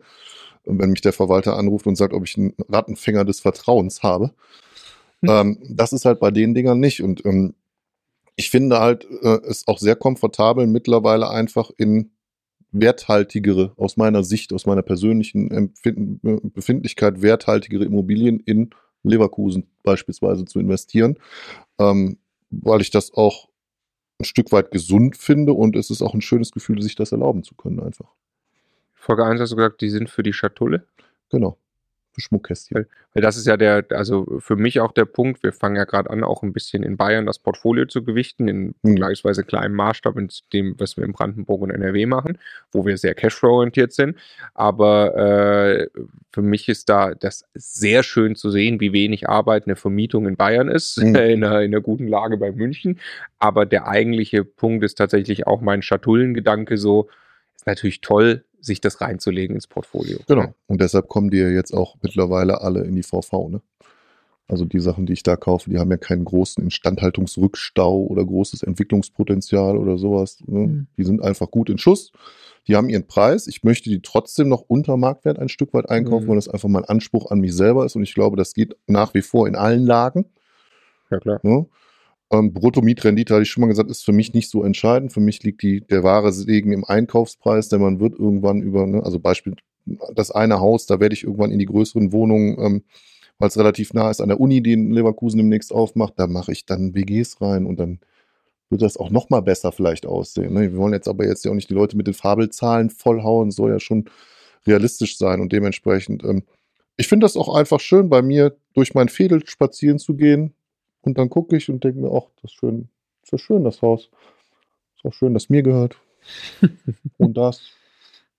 Und 0.63 0.79
wenn 0.79 0.89
mich 0.89 1.01
der 1.01 1.13
Verwalter 1.13 1.55
anruft 1.55 1.87
und 1.87 1.95
sagt, 1.95 2.13
ob 2.13 2.25
ich 2.25 2.37
einen 2.37 2.53
Rattenfänger 2.67 3.25
des 3.25 3.39
Vertrauens 3.39 4.01
habe, 4.03 4.31
hm. 5.21 5.29
ähm, 5.29 5.57
das 5.69 5.93
ist 5.93 6.05
halt 6.05 6.19
bei 6.19 6.31
den 6.31 6.53
Dingern 6.53 6.79
nicht. 6.79 7.01
Und 7.01 7.25
ähm, 7.25 7.53
ich 8.39 8.51
finde 8.51 8.79
halt 8.79 9.05
äh, 9.21 9.41
es 9.49 9.67
auch 9.67 9.79
sehr 9.79 9.97
komfortabel 9.97 10.65
mittlerweile 10.65 11.29
einfach 11.29 11.71
in 11.75 12.11
werthaltigere, 12.71 13.73
aus 13.75 13.97
meiner 13.97 14.23
Sicht, 14.23 14.53
aus 14.53 14.65
meiner 14.65 14.81
persönlichen 14.81 15.51
Empfinden, 15.51 16.21
äh, 16.25 16.39
Befindlichkeit, 16.41 17.21
werthaltigere 17.21 17.83
Immobilien 17.83 18.39
in 18.39 18.69
Leverkusen 19.03 19.67
beispielsweise 19.83 20.45
zu 20.45 20.57
investieren, 20.61 21.17
ähm, 21.79 22.17
weil 22.49 22.79
ich 22.79 22.91
das 22.91 23.13
auch 23.13 23.49
ein 24.19 24.25
Stück 24.25 24.53
weit 24.53 24.71
gesund 24.71 25.17
finde 25.17 25.51
und 25.51 25.75
es 25.75 25.89
ist 25.89 26.01
auch 26.01 26.13
ein 26.13 26.21
schönes 26.21 26.53
Gefühl, 26.53 26.81
sich 26.81 26.95
das 26.95 27.11
erlauben 27.11 27.43
zu 27.43 27.55
können 27.55 27.81
einfach. 27.81 28.07
Folge 28.93 29.25
1 29.25 29.41
hast 29.41 29.51
du 29.51 29.57
gesagt, 29.57 29.81
die 29.81 29.89
sind 29.89 30.09
für 30.09 30.23
die 30.23 30.33
Schatulle. 30.33 30.85
Genau. 31.29 31.57
Schmuckkästchen. 32.17 32.75
Weil, 32.75 32.87
weil, 33.13 33.21
das 33.21 33.37
ist 33.37 33.47
ja 33.47 33.57
der, 33.57 33.85
also 33.91 34.39
für 34.39 34.55
mich 34.55 34.79
auch 34.79 34.91
der 34.91 35.05
Punkt, 35.05 35.43
wir 35.43 35.53
fangen 35.53 35.75
ja 35.75 35.85
gerade 35.85 36.09
an, 36.09 36.23
auch 36.23 36.43
ein 36.43 36.53
bisschen 36.53 36.83
in 36.83 36.97
Bayern 36.97 37.25
das 37.25 37.39
Portfolio 37.39 37.85
zu 37.85 38.03
gewichten, 38.03 38.47
in 38.47 38.75
vergleichsweise 38.83 39.43
kleinem 39.43 39.75
Maßstab 39.75 40.17
in 40.17 40.29
dem, 40.53 40.75
was 40.79 40.97
wir 40.97 41.05
in 41.05 41.13
Brandenburg 41.13 41.61
und 41.61 41.71
NRW 41.71 42.05
machen, 42.05 42.37
wo 42.71 42.85
wir 42.85 42.97
sehr 42.97 43.15
Cashflow-orientiert 43.15 43.93
sind. 43.93 44.17
Aber 44.53 45.15
äh, 45.15 45.87
für 46.31 46.41
mich 46.41 46.69
ist 46.69 46.89
da 46.89 47.13
das 47.13 47.45
sehr 47.53 48.03
schön 48.03 48.35
zu 48.35 48.49
sehen, 48.49 48.79
wie 48.79 48.93
wenig 48.93 49.29
Arbeit 49.29 49.65
eine 49.65 49.75
Vermietung 49.75 50.27
in 50.27 50.35
Bayern 50.35 50.69
ist, 50.69 50.97
mhm. 50.97 51.07
in, 51.15 51.43
einer, 51.43 51.61
in 51.61 51.73
einer 51.73 51.81
guten 51.81 52.07
Lage 52.07 52.37
bei 52.37 52.51
München. 52.51 52.99
Aber 53.39 53.65
der 53.65 53.87
eigentliche 53.87 54.43
Punkt 54.43 54.83
ist 54.83 54.95
tatsächlich 54.95 55.47
auch 55.47 55.61
mein 55.61 55.81
Schatullengedanke 55.81 56.77
so, 56.77 57.09
ist 57.59 57.67
natürlich 57.67 58.01
toll, 58.01 58.45
sich 58.61 58.81
das 58.81 59.01
reinzulegen 59.01 59.55
ins 59.55 59.67
Portfolio. 59.67 60.19
Genau. 60.27 60.53
Und 60.67 60.81
deshalb 60.81 61.07
kommen 61.07 61.29
die 61.29 61.37
ja 61.37 61.49
jetzt 61.49 61.73
auch 61.73 61.95
mittlerweile 62.01 62.61
alle 62.61 62.83
in 62.83 62.95
die 62.95 63.03
VV, 63.03 63.49
ne? 63.49 63.61
Also 64.47 64.65
die 64.65 64.79
Sachen, 64.79 65.05
die 65.05 65.13
ich 65.13 65.21
da 65.21 65.35
kaufe, 65.35 65.69
die 65.69 65.77
haben 65.77 65.91
ja 65.91 65.97
keinen 65.97 66.25
großen 66.25 66.63
Instandhaltungsrückstau 66.63 68.01
oder 68.01 68.25
großes 68.25 68.63
Entwicklungspotenzial 68.63 69.77
oder 69.77 69.99
sowas. 69.99 70.39
Ne? 70.47 70.59
Mhm. 70.59 70.87
Die 70.97 71.03
sind 71.03 71.21
einfach 71.21 71.51
gut 71.51 71.69
in 71.69 71.77
Schuss. 71.77 72.11
Die 72.67 72.75
haben 72.75 72.89
ihren 72.89 73.05
Preis. 73.05 73.45
Ich 73.45 73.63
möchte 73.63 73.91
die 73.91 74.01
trotzdem 74.01 74.49
noch 74.49 74.61
unter 74.61 74.97
Marktwert 74.97 75.37
ein 75.37 75.49
Stück 75.49 75.71
weit 75.75 75.87
einkaufen, 75.87 76.25
mhm. 76.25 76.29
weil 76.29 76.35
das 76.37 76.47
einfach 76.47 76.67
mein 76.67 76.85
Anspruch 76.85 77.29
an 77.29 77.39
mich 77.39 77.55
selber 77.55 77.85
ist. 77.85 77.95
Und 77.95 78.01
ich 78.01 78.15
glaube, 78.15 78.37
das 78.37 78.55
geht 78.55 78.75
nach 78.87 79.13
wie 79.13 79.21
vor 79.21 79.47
in 79.47 79.55
allen 79.55 79.85
Lagen. 79.85 80.25
Ja, 81.11 81.19
klar. 81.19 81.39
Ne? 81.43 81.67
Ähm, 82.31 82.53
Bruttomietrendite, 82.53 83.33
hatte 83.33 83.43
ich 83.43 83.49
schon 83.49 83.61
mal 83.61 83.67
gesagt, 83.67 83.89
ist 83.89 84.05
für 84.05 84.11
mich 84.11 84.33
nicht 84.33 84.49
so 84.49 84.63
entscheidend. 84.63 85.13
Für 85.13 85.19
mich 85.19 85.41
liegt 85.43 85.61
die, 85.63 85.81
der 85.81 86.03
wahre 86.03 86.31
Segen 86.31 86.71
im 86.71 86.85
Einkaufspreis, 86.85 87.69
denn 87.69 87.81
man 87.81 87.99
wird 87.99 88.17
irgendwann 88.19 88.61
über, 88.61 88.85
ne, 88.85 89.03
also 89.03 89.19
Beispiel, 89.19 89.55
das 90.13 90.29
eine 90.29 90.59
Haus, 90.59 90.85
da 90.85 90.99
werde 90.99 91.15
ich 91.15 91.23
irgendwann 91.23 91.51
in 91.51 91.59
die 91.59 91.65
größeren 91.65 92.11
Wohnungen 92.11 92.57
ähm, 92.59 92.83
weil 93.39 93.47
es 93.47 93.57
relativ 93.57 93.93
nah 93.93 94.11
ist 94.11 94.21
an 94.21 94.27
der 94.27 94.39
Uni, 94.39 94.61
die 94.61 94.73
in 94.73 94.91
Leverkusen 94.91 95.37
demnächst 95.37 95.73
aufmacht, 95.73 96.13
da 96.17 96.27
mache 96.27 96.51
ich 96.51 96.65
dann 96.65 96.93
WGs 96.93 97.41
rein 97.41 97.65
und 97.65 97.79
dann 97.79 97.99
wird 98.69 98.81
das 98.83 98.97
auch 98.97 99.09
noch 99.09 99.29
mal 99.29 99.41
besser 99.41 99.71
vielleicht 99.71 100.05
aussehen. 100.05 100.53
Ne? 100.53 100.73
Wir 100.73 100.77
wollen 100.77 100.93
jetzt 100.93 101.07
aber 101.07 101.25
jetzt 101.25 101.43
ja 101.43 101.51
auch 101.51 101.55
nicht 101.55 101.69
die 101.69 101.73
Leute 101.73 101.97
mit 101.97 102.05
den 102.05 102.13
Fabelzahlen 102.13 102.89
vollhauen, 102.89 103.49
soll 103.49 103.71
ja 103.71 103.79
schon 103.79 104.05
realistisch 104.67 105.17
sein 105.17 105.39
und 105.39 105.51
dementsprechend, 105.53 106.23
ähm, 106.23 106.43
ich 106.97 107.07
finde 107.07 107.23
das 107.23 107.37
auch 107.37 107.55
einfach 107.55 107.79
schön, 107.79 108.09
bei 108.09 108.21
mir 108.21 108.57
durch 108.73 108.93
mein 108.93 109.07
Fädel 109.07 109.47
spazieren 109.47 109.99
zu 109.99 110.15
gehen 110.15 110.53
und 111.01 111.17
dann 111.17 111.29
gucke 111.29 111.55
ich 111.55 111.69
und 111.69 111.83
denke 111.83 111.99
mir, 111.99 112.11
ach, 112.11 112.29
das 112.41 112.51
ist 112.51 112.57
schön, 112.57 112.89
das 113.21 113.33
ist 113.33 113.41
schön, 113.41 113.63
das 113.63 113.81
Haus. 113.81 114.09
Ist 114.95 115.05
auch 115.05 115.13
schön, 115.13 115.33
dass 115.33 115.49
mir 115.49 115.63
gehört. 115.63 115.97
und 117.17 117.37
das. 117.37 117.61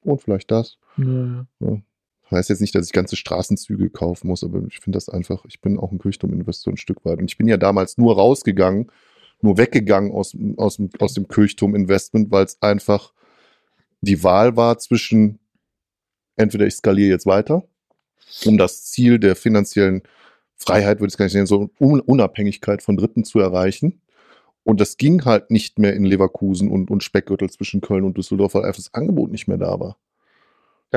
Und 0.03 0.21
vielleicht 0.21 0.51
das. 0.51 0.79
Ja. 0.97 1.47
Ja. 1.61 1.83
Heißt 2.31 2.49
jetzt 2.49 2.61
nicht, 2.61 2.75
dass 2.75 2.87
ich 2.87 2.93
ganze 2.93 3.17
Straßenzüge 3.17 3.91
kaufen 3.91 4.29
muss, 4.29 4.45
aber 4.45 4.63
ich 4.69 4.79
finde 4.79 4.97
das 4.97 5.09
einfach, 5.09 5.45
ich 5.47 5.61
bin 5.61 5.79
auch 5.79 5.91
ein 5.91 5.99
Kirchturm-Investor 5.99 6.73
ein 6.73 6.77
Stück 6.77 7.05
weit. 7.05 7.19
Und 7.19 7.31
ich 7.31 7.37
bin 7.37 7.49
ja 7.49 7.57
damals 7.57 7.99
nur 7.99 8.15
rausgegangen, 8.15 8.91
nur 9.41 9.59
weggegangen 9.59 10.13
aus, 10.13 10.37
aus, 10.57 10.81
aus 10.99 11.15
dem 11.15 11.27
Kirchturm-Investment, 11.27 12.31
weil 12.31 12.45
es 12.45 12.61
einfach 12.63 13.13
die 14.01 14.23
Wahl 14.23 14.57
war 14.57 14.79
zwischen 14.79 15.41
entweder 16.37 16.67
ich 16.67 16.75
skaliere 16.75 17.11
jetzt 17.11 17.27
weiter, 17.27 17.65
um 18.45 18.59
das 18.59 18.85
Ziel 18.85 19.19
der 19.19 19.37
finanziellen 19.37 20.03
Freiheit, 20.61 21.01
würde 21.01 21.09
ich 21.09 21.15
es 21.15 21.19
gar 21.19 21.25
nicht 21.25 21.35
nennen, 21.35 21.47
so 21.47 21.71
Unabhängigkeit 21.79 22.83
von 22.83 22.97
Dritten 22.97 23.25
zu 23.25 23.41
erreichen. 23.41 24.01
Und 24.63 24.81
das 24.81 24.99
ging 24.99 25.25
halt 25.25 25.51
nicht 25.51 25.79
mehr 25.79 25.95
in 25.95 26.05
Leverkusen 26.05 26.71
und, 26.71 26.91
und 26.91 27.03
Speckgürtel 27.03 27.49
zwischen 27.51 27.81
Köln 27.81 28.05
und 28.05 28.17
Düsseldorf, 28.19 28.55
weil 28.55 28.65
einfach 28.65 28.77
das 28.77 28.93
Angebot 28.93 29.31
nicht 29.31 29.49
mehr 29.49 29.57
da 29.57 29.81
war. 29.81 29.97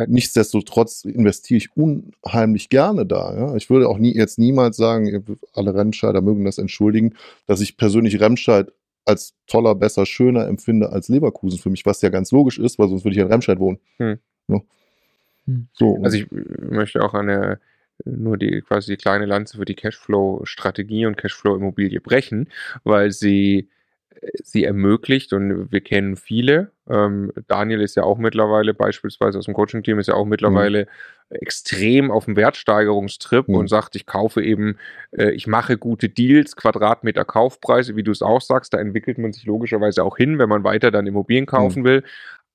Nichtsdestotrotz 0.08 1.06
investiere 1.06 1.58
ich 1.60 1.78
unheimlich 1.78 2.70
gerne 2.70 3.06
da. 3.06 3.36
Ja? 3.38 3.56
Ich 3.56 3.70
würde 3.70 3.88
auch 3.88 4.00
nie, 4.00 4.14
jetzt 4.14 4.40
niemals 4.40 4.76
sagen, 4.76 5.38
alle 5.54 5.76
Remscheider 5.76 6.22
mögen 6.22 6.46
das 6.46 6.58
entschuldigen, 6.58 7.14
dass 7.46 7.62
ich 7.62 7.78
persönlich 7.78 8.20
Remscheid 8.20 8.72
als 9.06 9.36
toller, 9.48 9.76
besser, 9.76 10.06
schöner 10.06 10.48
empfinde 10.48 10.90
als 10.90 11.10
Leverkusen 11.10 11.60
für 11.60 11.70
mich, 11.70 11.86
was 11.86 12.02
ja 12.02 12.10
ganz 12.10 12.32
logisch 12.32 12.58
ist, 12.58 12.80
weil 12.80 12.90
sonst 12.90 13.06
würde 13.06 13.16
ich 13.16 13.22
in 13.22 13.28
Remscheid 13.28 13.60
wohnen. 13.60 13.80
Hm. 13.98 14.18
Ja. 14.48 14.62
Hm. 15.46 15.68
So, 15.74 16.00
also 16.02 16.18
ich 16.18 16.28
möchte 16.32 17.02
auch 17.04 17.14
eine 17.14 17.60
nur 18.06 18.38
die 18.38 18.62
quasi 18.62 18.92
die 18.92 19.02
kleine 19.02 19.26
Lanze 19.26 19.58
für 19.58 19.66
die 19.66 19.76
Cashflow-Strategie 19.76 21.06
und 21.06 21.18
Cashflow-Immobilie 21.18 22.02
brechen, 22.02 22.50
weil 22.84 23.12
sie 23.12 23.70
sie 24.44 24.64
ermöglicht 24.64 25.34
und 25.34 25.72
wir 25.72 25.82
kennen 25.82 26.16
viele. 26.16 26.72
Ähm, 26.90 27.32
Daniel 27.48 27.82
ist 27.82 27.96
ja 27.96 28.04
auch 28.04 28.18
mittlerweile 28.18 28.74
beispielsweise 28.74 29.38
aus 29.38 29.46
dem 29.46 29.54
Coaching-Team 29.54 30.00
ist 30.00 30.08
ja 30.08 30.16
auch 30.16 30.26
mittlerweile 30.26 30.88
mhm. 31.30 31.38
extrem 31.38 32.12
auf 32.12 32.26
dem 32.26 32.36
Wertsteigerungstrip 32.36 33.48
mhm. 33.48 33.56
und 33.56 33.68
sagt, 33.68 33.96
ich 33.96 34.06
kaufe 34.06 34.44
eben, 34.44 34.78
äh, 35.12 35.32
ich 35.32 35.48
mache 35.48 35.78
gute 35.78 36.10
Deals, 36.10 36.56
Quadratmeter 36.56 37.26
Kaufpreise, 37.26 37.96
wie 37.96 38.04
du 38.04 38.12
es 38.12 38.22
auch 38.22 38.42
sagst, 38.42 38.74
da 38.74 38.80
entwickelt 38.80 39.18
man 39.18 39.34
sich 39.34 39.46
logischerweise 39.46 40.04
auch 40.04 40.18
hin, 40.18 40.40
wenn 40.40 40.50
man 40.50 40.64
weiter 40.64 40.92
dann 40.92 41.08
Immobilien 41.08 41.46
kaufen 41.46 41.82
mhm. 41.82 41.86
will. 41.86 42.04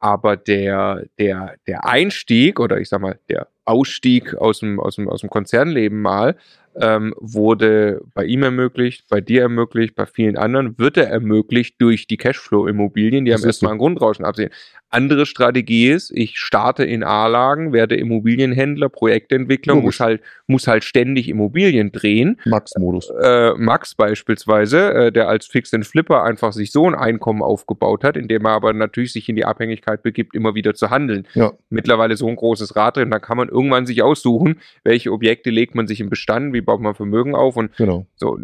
Aber 0.01 0.37
der, 0.37 1.07
der, 1.19 1.57
der 1.67 1.85
Einstieg 1.85 2.61
oder 2.61 2.79
ich 2.81 2.89
sag 2.89 3.01
mal, 3.01 3.19
der 3.29 3.49
Ausstieg 3.65 4.35
aus 4.35 4.61
dem, 4.61 4.79
aus 4.81 4.97
dem, 4.97 5.09
aus 5.09 5.21
dem 5.21 5.31
Konzernleben 5.31 6.01
mal, 6.01 6.37
ähm, 6.81 7.15
wurde 7.19 8.03
bei 8.15 8.25
ihm 8.25 8.43
ermöglicht, 8.43 9.05
bei 9.09 9.21
dir 9.21 9.43
ermöglicht, 9.43 9.95
bei 9.95 10.07
vielen 10.07 10.37
anderen 10.37 10.79
wird 10.79 10.97
er 10.97 11.09
ermöglicht 11.09 11.77
durch 11.81 12.07
die 12.07 12.17
Cashflow-Immobilien, 12.17 13.25
die 13.25 13.33
das 13.33 13.41
haben 13.41 13.49
erstmal 13.49 13.71
so. 13.71 13.75
ein 13.75 13.79
Grundrauschen 13.79 14.25
absehen. 14.25 14.51
Andere 14.91 15.27
Strategie 15.27 15.89
ist, 15.89 16.11
ich 16.15 16.39
starte 16.39 16.83
in 16.85 17.05
A-Lagen, 17.05 17.73
werde 17.75 17.97
Immobilienhändler, 17.97 18.89
Projektentwickler, 18.89 19.75
muss 19.75 20.01
halt, 20.01 20.23
muss 20.47 20.67
halt 20.67 20.83
ständig 20.83 21.29
Immobilien 21.29 21.93
drehen. 21.93 22.41
Max-Modus. 22.47 23.11
Äh, 23.23 23.53
Max 23.55 23.95
beispielsweise, 23.95 24.95
äh, 24.95 25.13
der 25.13 25.29
als 25.29 25.47
Fix 25.47 25.75
and 25.75 25.87
Flipper 25.87 26.23
einfach 26.23 26.55
sich 26.55 26.73
so 26.73 26.87
ein 26.87 26.95
Einkommen 26.95 27.43
aufgebaut 27.43 28.03
hat, 28.03 28.17
indem 28.17 28.47
er 28.47 28.53
aber 28.53 28.73
natürlich 28.73 29.13
sich 29.13 29.29
in 29.29 29.37
die 29.37 29.45
Abhängigkeit 29.45 30.03
begibt, 30.03 30.35
immer 30.35 30.55
wieder 30.55 30.75
zu 30.75 30.89
handeln. 30.89 31.27
Ja. 31.35 31.53
Mittlerweile 31.69 32.17
so 32.17 32.27
ein 32.27 32.37
großes 32.37 32.75
Rad 32.75 32.97
drin, 32.97 33.11
da 33.11 33.19
kann 33.19 33.37
man 33.37 33.49
irgendwann 33.49 33.85
sich 33.85 34.03
aussuchen, 34.03 34.61
welche 34.85 35.13
Objekte 35.13 35.51
legt 35.51 35.75
man 35.75 35.87
sich 35.87 36.01
im 36.01 36.09
Bestand, 36.09 36.55
wie 36.55 36.63
baut 36.63 36.81
man 36.81 36.95
Vermögen 36.95 37.35
auf 37.35 37.57
und 37.57 37.77
genau. 37.77 38.07
so. 38.17 38.39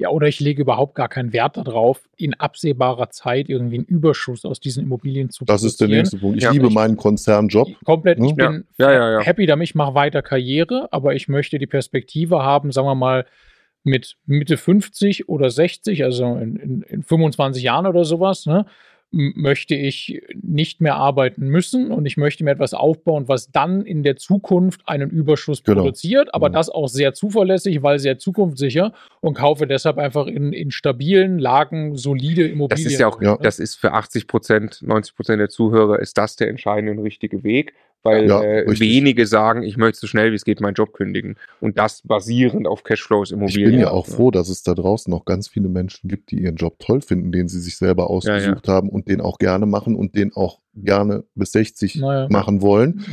Ja, 0.00 0.08
oder 0.08 0.28
ich 0.28 0.40
lege 0.40 0.62
überhaupt 0.62 0.94
gar 0.94 1.10
keinen 1.10 1.34
Wert 1.34 1.58
darauf, 1.58 2.00
in 2.16 2.32
absehbarer 2.32 3.10
Zeit 3.10 3.50
irgendwie 3.50 3.76
einen 3.76 3.84
Überschuss 3.84 4.46
aus 4.46 4.58
diesen 4.58 4.82
Immobilien 4.84 5.28
zu 5.28 5.44
Das 5.44 5.62
ist 5.62 5.78
der 5.78 5.88
nächste 5.88 6.16
Punkt. 6.16 6.38
Ich 6.38 6.44
ja, 6.44 6.52
liebe 6.52 6.68
ich, 6.68 6.72
meinen 6.74 6.96
Konzernjob. 6.96 7.68
Komplett. 7.84 8.18
Ich 8.18 8.34
ja. 8.34 8.48
bin 8.48 8.64
ja, 8.78 9.20
happy 9.20 9.44
damit, 9.44 9.68
ich 9.68 9.74
mache 9.74 9.94
weiter 9.94 10.22
Karriere, 10.22 10.88
aber 10.90 11.14
ich 11.14 11.28
möchte 11.28 11.58
die 11.58 11.66
Perspektive 11.66 12.42
haben, 12.42 12.72
sagen 12.72 12.88
wir 12.88 12.94
mal, 12.94 13.26
mit 13.82 14.16
Mitte 14.24 14.56
50 14.56 15.28
oder 15.28 15.50
60, 15.50 16.02
also 16.02 16.24
in, 16.36 16.56
in, 16.56 16.82
in 16.82 17.02
25 17.02 17.62
Jahren 17.62 17.86
oder 17.86 18.06
sowas, 18.06 18.46
ne, 18.46 18.64
möchte 19.12 19.74
ich 19.74 20.22
nicht 20.40 20.80
mehr 20.80 20.94
arbeiten 20.96 21.48
müssen 21.48 21.90
und 21.90 22.06
ich 22.06 22.16
möchte 22.16 22.44
mir 22.44 22.52
etwas 22.52 22.74
aufbauen, 22.74 23.26
was 23.26 23.50
dann 23.50 23.82
in 23.84 24.02
der 24.02 24.16
Zukunft 24.16 24.82
einen 24.86 25.10
Überschuss 25.10 25.64
genau. 25.64 25.82
produziert, 25.82 26.32
aber 26.32 26.48
genau. 26.48 26.58
das 26.58 26.70
auch 26.70 26.88
sehr 26.88 27.12
zuverlässig, 27.12 27.82
weil 27.82 27.98
sehr 27.98 28.18
zukunftssicher 28.18 28.92
und 29.20 29.34
kaufe 29.34 29.66
deshalb 29.66 29.98
einfach 29.98 30.26
in, 30.26 30.52
in 30.52 30.70
stabilen 30.70 31.38
Lagen 31.38 31.96
solide 31.96 32.46
Immobilien. 32.46 32.84
Das 32.84 32.92
ist 32.92 33.00
ja 33.00 33.08
auch, 33.08 33.20
ja. 33.20 33.36
das 33.36 33.58
ist 33.58 33.74
für 33.74 33.92
80 33.92 34.28
Prozent, 34.28 34.80
90 34.82 35.16
Prozent 35.16 35.40
der 35.40 35.48
Zuhörer 35.48 35.98
ist 35.98 36.16
das 36.16 36.36
der 36.36 36.48
entscheidende 36.48 36.92
und 36.92 37.00
richtige 37.00 37.42
Weg 37.42 37.74
weil 38.02 38.28
ja, 38.28 38.42
äh, 38.42 38.80
wenige 38.80 39.26
sagen, 39.26 39.62
ich 39.62 39.76
möchte 39.76 40.00
so 40.00 40.06
schnell 40.06 40.32
wie 40.32 40.36
es 40.36 40.44
geht 40.44 40.60
meinen 40.60 40.74
Job 40.74 40.92
kündigen. 40.92 41.36
Und 41.60 41.78
das 41.78 42.02
basierend 42.02 42.66
auf 42.66 42.82
Cashflows 42.82 43.30
Immobilien. 43.30 43.70
Ich 43.70 43.72
bin 43.72 43.80
ja 43.80 43.90
auch 43.90 44.06
froh, 44.06 44.30
dass 44.30 44.48
es 44.48 44.62
da 44.62 44.74
draußen 44.74 45.10
noch 45.10 45.24
ganz 45.24 45.48
viele 45.48 45.68
Menschen 45.68 46.08
gibt, 46.08 46.30
die 46.30 46.40
ihren 46.42 46.56
Job 46.56 46.78
toll 46.78 47.02
finden, 47.02 47.32
den 47.32 47.48
sie 47.48 47.60
sich 47.60 47.76
selber 47.76 48.08
ausgesucht 48.08 48.66
ja, 48.66 48.72
ja. 48.72 48.72
haben 48.72 48.88
und 48.88 49.08
den 49.08 49.20
auch 49.20 49.38
gerne 49.38 49.66
machen 49.66 49.96
und 49.96 50.16
den 50.16 50.32
auch 50.34 50.60
gerne 50.74 51.24
bis 51.34 51.52
60 51.52 51.96
naja. 51.96 52.28
machen 52.30 52.62
wollen. 52.62 53.04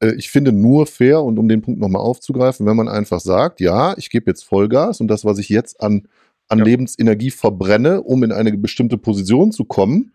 Äh, 0.00 0.14
ich 0.16 0.30
finde 0.30 0.52
nur 0.52 0.86
fair, 0.86 1.22
und 1.22 1.38
um 1.38 1.48
den 1.48 1.62
Punkt 1.62 1.80
nochmal 1.80 2.02
aufzugreifen, 2.02 2.66
wenn 2.66 2.76
man 2.76 2.88
einfach 2.88 3.20
sagt, 3.20 3.60
ja, 3.60 3.96
ich 3.96 4.10
gebe 4.10 4.30
jetzt 4.30 4.42
Vollgas 4.42 5.00
und 5.00 5.08
das, 5.08 5.24
was 5.24 5.38
ich 5.38 5.48
jetzt 5.48 5.80
an, 5.80 6.08
an 6.48 6.58
Lebensenergie 6.58 7.30
verbrenne, 7.30 8.02
um 8.02 8.22
in 8.22 8.32
eine 8.32 8.56
bestimmte 8.58 8.98
Position 8.98 9.52
zu 9.52 9.64
kommen, 9.64 10.12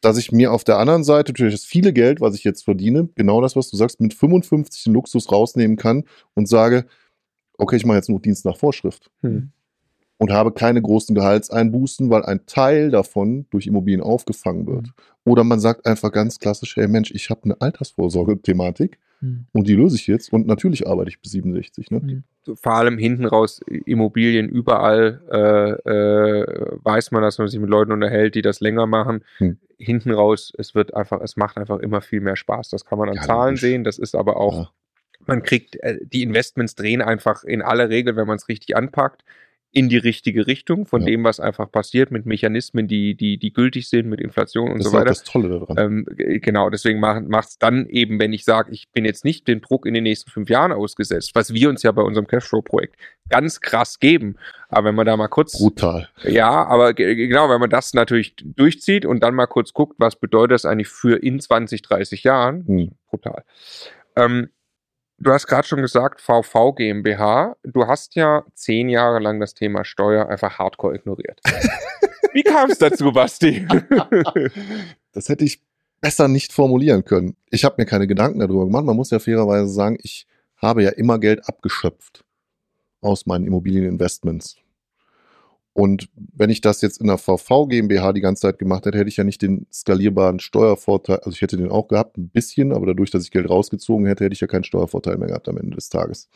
dass 0.00 0.16
ich 0.16 0.32
mir 0.32 0.52
auf 0.52 0.64
der 0.64 0.78
anderen 0.78 1.04
Seite 1.04 1.32
natürlich 1.32 1.54
das 1.54 1.64
viele 1.64 1.92
Geld, 1.92 2.20
was 2.20 2.34
ich 2.34 2.44
jetzt 2.44 2.64
verdiene, 2.64 3.08
genau 3.14 3.40
das, 3.40 3.56
was 3.56 3.70
du 3.70 3.76
sagst, 3.76 4.00
mit 4.00 4.14
55 4.14 4.86
Luxus 4.86 5.30
rausnehmen 5.30 5.76
kann 5.76 6.04
und 6.34 6.46
sage, 6.48 6.86
okay, 7.58 7.76
ich 7.76 7.84
mache 7.84 7.96
jetzt 7.96 8.08
nur 8.08 8.20
Dienst 8.20 8.44
nach 8.44 8.56
Vorschrift. 8.56 9.10
Hm. 9.22 9.50
Und 10.18 10.32
habe 10.32 10.52
keine 10.52 10.82
großen 10.82 11.14
Gehaltseinbußen, 11.14 12.10
weil 12.10 12.24
ein 12.24 12.44
Teil 12.44 12.90
davon 12.90 13.46
durch 13.50 13.66
Immobilien 13.66 14.02
aufgefangen 14.02 14.66
wird. 14.66 14.86
Hm. 14.86 14.92
Oder 15.24 15.44
man 15.44 15.60
sagt 15.60 15.86
einfach 15.86 16.12
ganz 16.12 16.38
klassisch, 16.38 16.76
hey 16.76 16.88
Mensch, 16.88 17.10
ich 17.10 17.30
habe 17.30 17.44
eine 17.44 17.60
Altersvorsorge-Thematik 17.60 18.98
hm. 19.20 19.46
und 19.52 19.68
die 19.68 19.74
löse 19.74 19.96
ich 19.96 20.06
jetzt 20.06 20.32
und 20.32 20.46
natürlich 20.46 20.86
arbeite 20.86 21.10
ich 21.10 21.20
bis 21.20 21.32
67. 21.32 21.90
Ne? 21.90 22.00
Hm 22.00 22.24
vor 22.54 22.74
allem 22.74 22.98
hinten 22.98 23.26
raus 23.26 23.60
Immobilien 23.66 24.48
überall 24.48 25.20
äh, 25.30 25.90
äh, 25.90 26.78
weiß 26.82 27.10
man, 27.10 27.22
dass 27.22 27.38
man 27.38 27.48
sich 27.48 27.60
mit 27.60 27.68
Leuten 27.68 27.92
unterhält, 27.92 28.34
die 28.34 28.42
das 28.42 28.60
länger 28.60 28.86
machen. 28.86 29.24
Hm. 29.38 29.58
Hinten 29.78 30.10
raus, 30.10 30.52
es 30.56 30.74
wird 30.74 30.94
einfach, 30.94 31.20
es 31.20 31.36
macht 31.36 31.56
einfach 31.56 31.78
immer 31.78 32.00
viel 32.00 32.20
mehr 32.20 32.36
Spaß. 32.36 32.70
Das 32.70 32.84
kann 32.84 32.98
man 32.98 33.08
an 33.08 33.16
ja, 33.16 33.22
Zahlen 33.22 33.50
logisch. 33.50 33.60
sehen. 33.60 33.84
Das 33.84 33.98
ist 33.98 34.14
aber 34.14 34.36
auch, 34.36 34.54
ja. 34.54 34.70
man 35.26 35.42
kriegt, 35.42 35.76
äh, 35.82 35.98
die 36.02 36.22
Investments 36.22 36.74
drehen 36.74 37.02
einfach 37.02 37.44
in 37.44 37.62
aller 37.62 37.88
Regel, 37.88 38.16
wenn 38.16 38.26
man 38.26 38.36
es 38.36 38.48
richtig 38.48 38.76
anpackt, 38.76 39.24
in 39.72 39.88
die 39.88 39.98
richtige 39.98 40.48
Richtung 40.48 40.84
von 40.84 41.02
ja. 41.02 41.06
dem, 41.06 41.22
was 41.22 41.38
einfach 41.38 41.70
passiert, 41.70 42.10
mit 42.10 42.26
Mechanismen, 42.26 42.88
die, 42.88 43.14
die, 43.14 43.38
die 43.38 43.52
gültig 43.52 43.88
sind, 43.88 44.08
mit 44.08 44.20
Inflation 44.20 44.70
und 44.70 44.78
das 44.78 44.88
so 44.88 44.92
weiter. 44.92 45.06
Das 45.06 45.18
ist 45.18 45.26
das 45.26 45.32
Tolle 45.32 45.48
daran. 45.48 45.78
Ähm, 45.78 46.06
genau, 46.40 46.70
deswegen 46.70 46.98
macht 46.98 47.48
es 47.48 47.58
dann 47.58 47.86
eben, 47.86 48.18
wenn 48.18 48.32
ich 48.32 48.44
sage, 48.44 48.72
ich 48.72 48.90
bin 48.90 49.04
jetzt 49.04 49.24
nicht 49.24 49.46
den 49.46 49.60
Druck 49.60 49.86
in 49.86 49.94
den 49.94 50.02
nächsten 50.02 50.30
fünf 50.30 50.50
Jahren 50.50 50.72
ausgesetzt, 50.72 51.32
was 51.34 51.54
wir 51.54 51.68
uns 51.68 51.84
ja 51.84 51.92
bei 51.92 52.02
unserem 52.02 52.26
Cashflow-Projekt 52.26 52.96
ganz 53.28 53.60
krass 53.60 54.00
geben. 54.00 54.36
Aber 54.68 54.88
wenn 54.88 54.96
man 54.96 55.06
da 55.06 55.16
mal 55.16 55.28
kurz. 55.28 55.56
Brutal. 55.56 56.08
Ja, 56.24 56.64
aber 56.66 56.92
genau, 56.92 57.48
wenn 57.48 57.60
man 57.60 57.70
das 57.70 57.94
natürlich 57.94 58.34
durchzieht 58.36 59.06
und 59.06 59.22
dann 59.22 59.36
mal 59.36 59.46
kurz 59.46 59.72
guckt, 59.72 59.94
was 59.98 60.16
bedeutet 60.16 60.52
das 60.52 60.64
eigentlich 60.64 60.88
für 60.88 61.16
in 61.22 61.38
20, 61.38 61.82
30 61.82 62.24
Jahren, 62.24 62.66
hm. 62.66 62.90
brutal. 63.08 63.44
Ähm, 64.16 64.48
Du 65.22 65.32
hast 65.32 65.46
gerade 65.46 65.68
schon 65.68 65.82
gesagt, 65.82 66.22
VV 66.22 66.72
GmbH. 66.74 67.54
Du 67.62 67.86
hast 67.86 68.14
ja 68.14 68.42
zehn 68.54 68.88
Jahre 68.88 69.18
lang 69.18 69.38
das 69.38 69.52
Thema 69.52 69.84
Steuer 69.84 70.30
einfach 70.30 70.58
hardcore 70.58 70.96
ignoriert. 70.96 71.40
Wie 72.32 72.42
kam 72.42 72.70
es 72.70 72.78
dazu, 72.78 73.12
Basti? 73.12 73.66
das 75.12 75.28
hätte 75.28 75.44
ich 75.44 75.60
besser 76.00 76.26
nicht 76.26 76.54
formulieren 76.54 77.04
können. 77.04 77.36
Ich 77.50 77.66
habe 77.66 77.74
mir 77.76 77.84
keine 77.84 78.06
Gedanken 78.06 78.38
darüber 78.38 78.64
gemacht. 78.64 78.86
Man 78.86 78.96
muss 78.96 79.10
ja 79.10 79.18
fairerweise 79.18 79.68
sagen, 79.68 79.98
ich 80.02 80.26
habe 80.56 80.82
ja 80.82 80.90
immer 80.90 81.18
Geld 81.18 81.46
abgeschöpft 81.46 82.24
aus 83.02 83.26
meinen 83.26 83.46
Immobilieninvestments. 83.46 84.56
Und 85.72 86.08
wenn 86.14 86.50
ich 86.50 86.60
das 86.60 86.82
jetzt 86.82 87.00
in 87.00 87.06
der 87.06 87.18
VV 87.18 87.68
GmbH 87.68 88.12
die 88.12 88.20
ganze 88.20 88.42
Zeit 88.42 88.58
gemacht 88.58 88.86
hätte, 88.86 88.98
hätte 88.98 89.08
ich 89.08 89.16
ja 89.16 89.24
nicht 89.24 89.40
den 89.40 89.66
skalierbaren 89.72 90.40
Steuervorteil, 90.40 91.18
also 91.18 91.30
ich 91.30 91.42
hätte 91.42 91.56
den 91.56 91.70
auch 91.70 91.88
gehabt, 91.88 92.18
ein 92.18 92.28
bisschen, 92.28 92.72
aber 92.72 92.86
dadurch, 92.86 93.10
dass 93.10 93.24
ich 93.24 93.30
Geld 93.30 93.48
rausgezogen 93.48 94.06
hätte, 94.06 94.24
hätte 94.24 94.34
ich 94.34 94.40
ja 94.40 94.48
keinen 94.48 94.64
Steuervorteil 94.64 95.16
mehr 95.16 95.28
gehabt 95.28 95.48
am 95.48 95.58
Ende 95.58 95.76
des 95.76 95.88
Tages. 95.88 96.28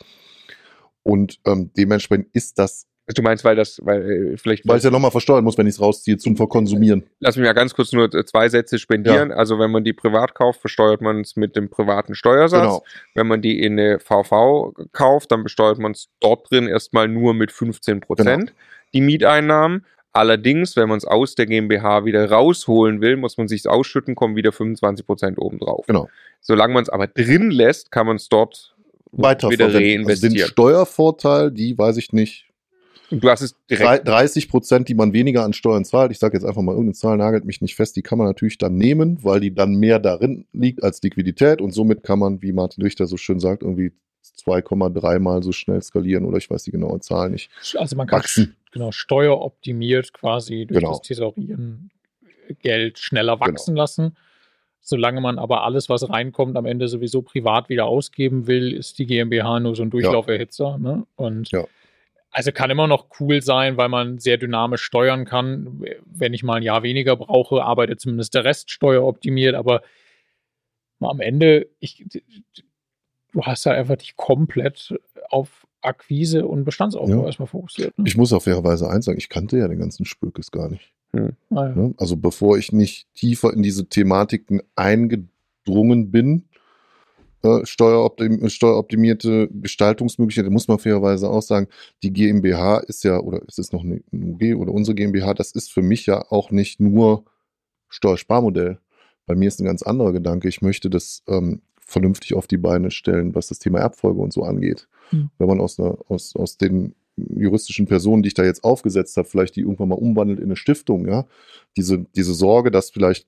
Und 1.03 1.39
ähm, 1.45 1.71
dementsprechend 1.77 2.27
ist 2.33 2.57
das 2.57 2.87
Du 3.13 3.21
meinst, 3.21 3.43
weil 3.43 3.55
das, 3.55 3.79
weil 3.83 4.33
äh, 4.33 4.37
vielleicht. 4.37 4.67
Weil 4.67 4.79
ich 4.79 4.83
ja 4.83 4.89
nochmal 4.89 5.11
versteuern 5.11 5.43
muss, 5.43 5.57
wenn 5.59 5.67
ich 5.67 5.75
es 5.75 5.81
rausziehe, 5.81 6.17
zum 6.17 6.35
Verkonsumieren. 6.35 7.03
Lass 7.19 7.35
mich 7.35 7.45
mal 7.45 7.53
ganz 7.53 7.75
kurz 7.75 7.91
nur 7.91 8.09
zwei 8.25 8.49
Sätze 8.49 8.79
spendieren. 8.79 9.29
Ja. 9.29 9.35
Also 9.35 9.59
wenn 9.59 9.69
man 9.69 9.83
die 9.83 9.93
privat 9.93 10.33
kauft, 10.33 10.59
versteuert 10.59 11.01
man 11.01 11.21
es 11.21 11.35
mit 11.35 11.55
dem 11.55 11.69
privaten 11.69 12.15
Steuersatz. 12.15 12.61
Genau. 12.61 12.83
Wenn 13.13 13.27
man 13.27 13.43
die 13.43 13.61
in 13.61 13.73
eine 13.79 13.99
VV 13.99 14.73
kauft, 14.91 15.31
dann 15.31 15.43
besteuert 15.43 15.77
man 15.77 15.91
es 15.91 16.09
dort 16.19 16.49
drin 16.49 16.67
erstmal 16.67 17.07
nur 17.07 17.35
mit 17.35 17.51
15 17.51 17.99
Prozent. 17.99 18.47
Genau. 18.47 18.59
Die 18.93 19.01
Mieteinnahmen. 19.01 19.85
Allerdings, 20.11 20.75
wenn 20.75 20.87
man 20.89 20.97
es 20.97 21.05
aus 21.05 21.35
der 21.35 21.45
GmbH 21.45 22.05
wieder 22.05 22.31
rausholen 22.31 23.01
will, 23.01 23.17
muss 23.17 23.37
man 23.37 23.49
sich 23.49 23.67
ausschütten, 23.67 24.15
kommen 24.15 24.35
wieder 24.35 24.53
25 24.53 25.05
Prozent 25.05 25.37
obendrauf. 25.37 25.85
Genau. 25.85 26.09
Solange 26.39 26.73
man 26.73 26.83
es 26.83 26.89
aber 26.89 27.07
drin 27.07 27.51
lässt, 27.51 27.91
kann 27.91 28.07
man 28.07 28.15
es 28.15 28.29
dort 28.29 28.75
weiter 29.11 29.49
wieder 29.49 29.73
reinvestieren. 29.73 30.09
Also 30.09 30.27
den 30.29 30.37
Steuervorteil, 30.37 31.51
die 31.51 31.77
weiß 31.77 31.97
ich 31.97 32.13
nicht, 32.13 32.44
Du 33.19 33.29
hast 33.29 33.41
es 33.41 33.55
direkt. 33.69 34.07
30 34.07 34.49
Prozent, 34.49 34.89
die 34.89 34.95
man 34.95 35.13
weniger 35.13 35.43
an 35.43 35.53
Steuern 35.53 35.85
zahlt. 35.85 36.11
Ich 36.11 36.19
sage 36.19 36.35
jetzt 36.35 36.45
einfach 36.45 36.61
mal, 36.61 36.71
irgendeine 36.71 36.93
Zahl 36.93 37.17
nagelt 37.17 37.45
mich 37.45 37.61
nicht 37.61 37.75
fest. 37.75 37.95
Die 37.95 38.01
kann 38.01 38.17
man 38.17 38.27
natürlich 38.27 38.57
dann 38.57 38.75
nehmen, 38.75 39.23
weil 39.23 39.39
die 39.39 39.53
dann 39.53 39.75
mehr 39.75 39.99
darin 39.99 40.45
liegt 40.53 40.83
als 40.83 41.01
Liquidität. 41.01 41.61
Und 41.61 41.71
somit 41.71 42.03
kann 42.03 42.19
man, 42.19 42.41
wie 42.41 42.51
Martin 42.51 42.83
Richter 42.83 43.07
so 43.07 43.17
schön 43.17 43.39
sagt, 43.39 43.63
irgendwie 43.63 43.91
2,3 44.45 45.19
mal 45.19 45.43
so 45.43 45.51
schnell 45.51 45.81
skalieren 45.81 46.25
oder 46.25 46.37
ich 46.37 46.49
weiß 46.49 46.63
die 46.63 46.71
genaue 46.71 46.99
Zahl 46.99 47.29
nicht. 47.29 47.49
Also 47.77 47.95
man 47.95 48.07
kann 48.07 48.19
wachsen. 48.19 48.55
genau 48.71 48.91
steueroptimiert 48.91 50.13
quasi 50.13 50.65
durch 50.65 50.79
genau. 50.79 50.91
das 50.91 51.01
Thesaurieren 51.01 51.91
Geld 52.61 52.99
schneller 52.99 53.37
genau. 53.37 53.47
wachsen 53.47 53.71
genau. 53.71 53.81
lassen. 53.81 54.17
Solange 54.81 55.19
man 55.19 55.39
aber 55.39 55.63
alles, 55.63 55.89
was 55.89 56.07
reinkommt, 56.07 56.55
am 56.57 56.67
Ende 56.67 56.87
sowieso 56.87 57.23
privat 57.23 57.69
wieder 57.69 57.85
ausgeben 57.85 58.45
will, 58.45 58.71
ist 58.71 58.99
die 58.99 59.07
GmbH 59.07 59.59
nur 59.59 59.75
so 59.75 59.81
ein 59.81 59.89
Durchlauferhitzer. 59.89 60.71
Ja. 60.71 60.77
Ne? 60.77 61.07
Und 61.15 61.49
ja. 61.51 61.65
Also 62.35 62.51
kann 62.51 62.69
immer 62.69 62.87
noch 62.87 63.07
cool 63.21 63.41
sein, 63.41 63.77
weil 63.77 63.87
man 63.87 64.19
sehr 64.19 64.35
dynamisch 64.35 64.81
steuern 64.83 65.23
kann. 65.23 65.81
Wenn 66.05 66.33
ich 66.33 66.43
mal 66.43 66.55
ein 66.55 66.63
Jahr 66.63 66.83
weniger 66.83 67.15
brauche, 67.15 67.63
arbeitet 67.63 68.01
zumindest 68.01 68.33
der 68.33 68.43
Rest 68.43 68.71
steueroptimiert, 68.71 69.55
aber 69.55 69.83
am 70.99 71.21
Ende, 71.21 71.69
ich, 71.79 72.03
du 73.31 73.41
hast 73.43 73.63
ja 73.63 73.71
einfach 73.71 73.95
dich 73.95 74.17
komplett 74.17 74.93
auf 75.29 75.65
Akquise 75.81 76.45
und 76.45 76.65
Bestandsaufbau 76.65 77.21
ja. 77.21 77.25
erstmal 77.25 77.47
fokussiert. 77.47 77.97
Ne? 77.97 78.03
Ich 78.05 78.17
muss 78.17 78.33
auf 78.33 78.43
fairerweise 78.43 78.89
eins 78.89 79.05
sagen, 79.05 79.17
ich 79.17 79.29
kannte 79.29 79.57
ja 79.57 79.69
den 79.69 79.79
ganzen 79.79 80.03
Spökes 80.03 80.51
gar 80.51 80.67
nicht. 80.67 80.91
Hm. 81.13 81.37
Ah, 81.51 81.67
ja. 81.67 81.69
Ne? 81.69 81.93
Also 81.95 82.17
bevor 82.17 82.57
ich 82.57 82.73
nicht 82.73 83.07
tiefer 83.13 83.53
in 83.53 83.63
diese 83.63 83.87
Thematiken 83.87 84.61
eingedrungen 84.75 86.11
bin, 86.11 86.49
äh, 87.45 87.65
steueroptim 87.65 88.49
steueroptimierte 88.49 89.49
Gestaltungsmöglichkeiten, 89.51 90.51
muss 90.51 90.67
man 90.67 90.79
fairerweise 90.79 91.29
auch 91.29 91.41
sagen, 91.41 91.67
die 92.03 92.11
GmbH 92.11 92.79
ist 92.79 93.03
ja, 93.03 93.19
oder 93.19 93.41
ist 93.47 93.59
es 93.59 93.71
noch 93.71 93.83
eine 93.83 94.01
UG 94.11 94.55
oder 94.55 94.73
unsere 94.73 94.95
GmbH, 94.95 95.33
das 95.33 95.51
ist 95.51 95.71
für 95.71 95.81
mich 95.81 96.05
ja 96.05 96.25
auch 96.29 96.51
nicht 96.51 96.79
nur 96.79 97.25
Steuersparmodell. 97.89 98.79
Bei 99.25 99.35
mir 99.35 99.47
ist 99.47 99.59
ein 99.59 99.65
ganz 99.65 99.81
anderer 99.81 100.13
Gedanke. 100.13 100.47
Ich 100.47 100.61
möchte 100.61 100.89
das 100.89 101.23
ähm, 101.27 101.61
vernünftig 101.79 102.33
auf 102.33 102.47
die 102.47 102.57
Beine 102.57 102.91
stellen, 102.91 103.35
was 103.35 103.47
das 103.47 103.59
Thema 103.59 103.79
Erbfolge 103.79 104.21
und 104.21 104.33
so 104.33 104.43
angeht. 104.43 104.87
Mhm. 105.11 105.29
Wenn 105.37 105.47
man 105.47 105.61
aus, 105.61 105.79
einer, 105.79 105.97
aus, 106.07 106.35
aus 106.35 106.57
den 106.57 106.95
juristischen 107.15 107.85
Personen, 107.85 108.23
die 108.23 108.27
ich 108.27 108.33
da 108.33 108.43
jetzt 108.43 108.63
aufgesetzt 108.63 109.17
habe, 109.17 109.27
vielleicht 109.27 109.55
die 109.55 109.61
irgendwann 109.61 109.89
mal 109.89 109.95
umwandelt 109.95 110.39
in 110.39 110.45
eine 110.45 110.55
Stiftung, 110.55 111.07
ja, 111.07 111.25
diese, 111.77 112.05
diese 112.15 112.33
Sorge, 112.33 112.71
dass 112.71 112.89
vielleicht 112.89 113.27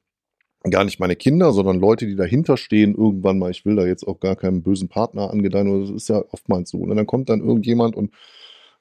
gar 0.69 0.83
nicht 0.83 0.99
meine 0.99 1.15
Kinder, 1.15 1.51
sondern 1.51 1.79
Leute, 1.79 2.05
die 2.07 2.15
dahinter 2.15 2.57
stehen, 2.57 2.95
irgendwann 2.95 3.39
mal, 3.39 3.51
ich 3.51 3.65
will 3.65 3.75
da 3.75 3.85
jetzt 3.85 4.07
auch 4.07 4.19
gar 4.19 4.35
keinen 4.35 4.63
bösen 4.63 4.89
Partner 4.89 5.31
angedeihen, 5.31 5.81
das 5.81 5.89
ist 5.89 6.09
ja 6.09 6.23
oftmals 6.31 6.69
so. 6.69 6.79
Und 6.79 6.95
dann 6.95 7.05
kommt 7.05 7.29
dann 7.29 7.41
irgendjemand 7.41 7.95
und 7.95 8.11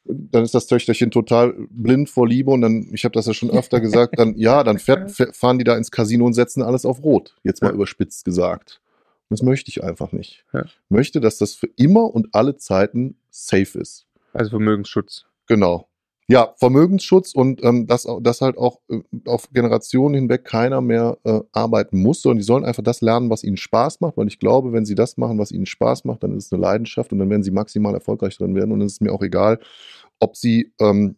dann 0.08 0.44
ist 0.44 0.54
das 0.54 0.66
Töchterchen 0.66 1.10
total 1.10 1.54
blind 1.70 2.08
vor 2.08 2.28
Liebe 2.28 2.50
und 2.50 2.60
dann, 2.60 2.88
ich 2.92 3.04
habe 3.04 3.12
das 3.12 3.26
ja 3.26 3.34
schon 3.34 3.50
öfter 3.50 3.80
gesagt, 3.80 4.18
dann 4.18 4.36
ja, 4.36 4.62
dann 4.62 4.78
fährt, 4.80 5.10
fahren 5.10 5.58
die 5.58 5.64
da 5.64 5.76
ins 5.76 5.90
Casino 5.90 6.24
und 6.26 6.34
setzen 6.34 6.62
alles 6.62 6.84
auf 6.86 7.02
Rot, 7.02 7.36
jetzt 7.42 7.62
mal 7.62 7.68
ja. 7.68 7.74
überspitzt 7.74 8.24
gesagt. 8.24 8.80
Und 9.28 9.38
das 9.38 9.42
möchte 9.42 9.70
ich 9.70 9.82
einfach 9.82 10.12
nicht. 10.12 10.44
Ja. 10.52 10.64
Ich 10.64 10.76
möchte, 10.88 11.20
dass 11.20 11.38
das 11.38 11.54
für 11.54 11.68
immer 11.76 12.14
und 12.14 12.28
alle 12.32 12.56
Zeiten 12.56 13.16
safe 13.30 13.78
ist. 13.78 14.06
Also 14.32 14.50
Vermögensschutz. 14.50 15.24
Genau. 15.48 15.88
Ja, 16.28 16.54
Vermögensschutz 16.56 17.34
und 17.34 17.62
ähm, 17.62 17.86
dass, 17.86 18.04
dass 18.20 18.40
halt 18.40 18.58
auch 18.58 18.80
äh, 18.88 19.00
auf 19.26 19.48
Generationen 19.52 20.14
hinweg 20.16 20.44
keiner 20.44 20.80
mehr 20.80 21.18
äh, 21.22 21.40
arbeiten 21.52 22.02
muss, 22.02 22.20
sondern 22.20 22.38
die 22.38 22.44
sollen 22.44 22.64
einfach 22.64 22.82
das 22.82 23.00
lernen, 23.00 23.30
was 23.30 23.44
ihnen 23.44 23.56
Spaß 23.56 24.00
macht, 24.00 24.16
weil 24.16 24.26
ich 24.26 24.40
glaube, 24.40 24.72
wenn 24.72 24.84
sie 24.84 24.96
das 24.96 25.16
machen, 25.18 25.38
was 25.38 25.52
ihnen 25.52 25.66
Spaß 25.66 26.04
macht, 26.04 26.24
dann 26.24 26.36
ist 26.36 26.46
es 26.46 26.52
eine 26.52 26.62
Leidenschaft 26.62 27.12
und 27.12 27.20
dann 27.20 27.30
werden 27.30 27.44
sie 27.44 27.52
maximal 27.52 27.94
erfolgreich 27.94 28.36
drin 28.36 28.56
werden 28.56 28.72
und 28.72 28.80
es 28.80 28.94
ist 28.94 29.02
mir 29.02 29.12
auch 29.12 29.22
egal, 29.22 29.60
ob 30.18 30.36
sie 30.36 30.72
ähm, 30.80 31.14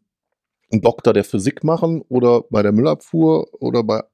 einen 0.70 0.82
Doktor 0.82 1.14
der 1.14 1.24
Physik 1.24 1.64
machen 1.64 2.02
oder 2.08 2.42
bei 2.50 2.62
der 2.62 2.72
Müllabfuhr 2.72 3.48
oder 3.62 3.82
bei 3.84 4.04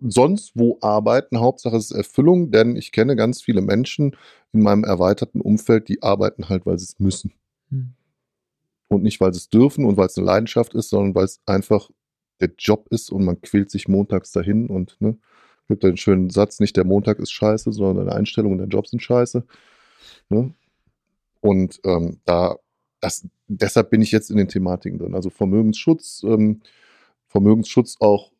sonst 0.00 0.52
wo 0.54 0.78
arbeiten. 0.82 1.40
Hauptsache 1.40 1.76
es 1.76 1.90
ist 1.90 1.96
Erfüllung, 1.96 2.50
denn 2.50 2.76
ich 2.76 2.92
kenne 2.92 3.16
ganz 3.16 3.42
viele 3.42 3.62
Menschen 3.62 4.16
in 4.52 4.62
meinem 4.62 4.84
erweiterten 4.84 5.40
Umfeld, 5.40 5.88
die 5.88 6.02
arbeiten 6.02 6.50
halt, 6.50 6.66
weil 6.66 6.78
sie 6.78 6.84
es 6.84 7.00
müssen. 7.00 7.32
Hm. 7.70 7.95
Und 8.88 9.02
nicht, 9.02 9.20
weil 9.20 9.32
sie 9.32 9.38
es 9.38 9.48
dürfen 9.48 9.84
und 9.84 9.96
weil 9.96 10.06
es 10.06 10.16
eine 10.16 10.26
Leidenschaft 10.26 10.74
ist, 10.74 10.90
sondern 10.90 11.14
weil 11.14 11.24
es 11.24 11.40
einfach 11.46 11.90
der 12.40 12.50
Job 12.58 12.86
ist 12.90 13.10
und 13.10 13.24
man 13.24 13.40
quält 13.40 13.70
sich 13.70 13.88
montags 13.88 14.30
dahin 14.32 14.68
und 14.68 14.96
ne, 15.00 15.16
gibt 15.68 15.84
einen 15.84 15.96
schönen 15.96 16.30
Satz, 16.30 16.60
nicht 16.60 16.76
der 16.76 16.84
Montag 16.84 17.18
ist 17.18 17.32
scheiße, 17.32 17.72
sondern 17.72 18.06
deine 18.06 18.16
Einstellung 18.16 18.52
und 18.52 18.58
dein 18.58 18.68
Job 18.68 18.86
sind 18.86 19.02
scheiße. 19.02 19.44
Ne? 20.28 20.52
Und 21.40 21.80
ähm, 21.84 22.18
da, 22.24 22.56
das, 23.00 23.26
deshalb 23.48 23.90
bin 23.90 24.02
ich 24.02 24.12
jetzt 24.12 24.30
in 24.30 24.36
den 24.36 24.48
Thematiken 24.48 24.98
drin. 24.98 25.14
Also 25.14 25.30
Vermögensschutz, 25.30 26.22
ähm, 26.24 26.60
Vermögensschutz 27.28 27.96
auch 28.00 28.32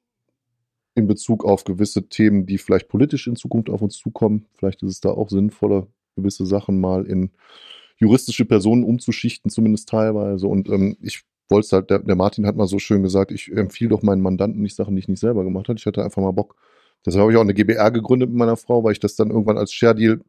in 0.95 1.07
Bezug 1.07 1.45
auf 1.45 1.65
gewisse 1.65 2.09
Themen, 2.09 2.47
die 2.47 2.59
vielleicht 2.59 2.89
politisch 2.89 3.27
in 3.27 3.37
Zukunft 3.37 3.71
auf 3.71 3.83
uns 3.83 3.97
zukommen. 3.99 4.47
Vielleicht 4.55 4.83
ist 4.83 4.91
es 4.91 5.01
da 5.01 5.11
auch 5.11 5.29
sinnvoller, 5.29 5.87
gewisse 6.17 6.47
Sachen 6.47 6.81
mal 6.81 7.07
in 7.07 7.31
juristische 7.97 8.45
Personen 8.45 8.85
umzuschichten, 8.85 9.51
zumindest 9.51 9.89
teilweise. 9.89 10.47
Und 10.47 10.69
ähm, 10.69 10.97
ich 11.01 11.23
wollte 11.49 11.67
es 11.67 11.73
halt, 11.73 11.91
der, 11.91 12.01
der, 12.01 12.17
Martin 12.17 12.47
hat 12.47 12.57
mal 12.57 12.67
so 12.67 12.79
schön 12.79 13.03
gesagt, 13.03 13.31
ich 13.31 13.51
empfehle 13.53 13.91
doch 13.91 14.03
meinen 14.03 14.23
Mandanten 14.23 14.63
nicht 14.63 14.77
Sachen, 14.77 14.95
die 14.95 15.01
ich 15.01 15.09
nicht 15.09 15.21
selber 15.21 15.45
gemacht 15.45 15.69
habe. 15.69 15.79
Ich 15.79 15.87
hatte 15.87 16.03
einfach 16.03 16.23
mal 16.23 16.33
Bock. 16.33 16.57
Deshalb 17.05 17.23
habe 17.23 17.33
ich 17.33 17.39
auch 17.39 17.43
eine 17.43 17.55
GBR 17.55 17.91
gegründet 17.91 18.31
mit 18.31 18.39
meiner 18.39 18.57
Frau, 18.57 18.83
weil 18.83 18.93
ich 18.93 19.01
das 19.01 19.17
dann 19.17 19.31
irgendwann 19.31 19.59
als 19.59 19.73
Share-Deal 19.73 20.21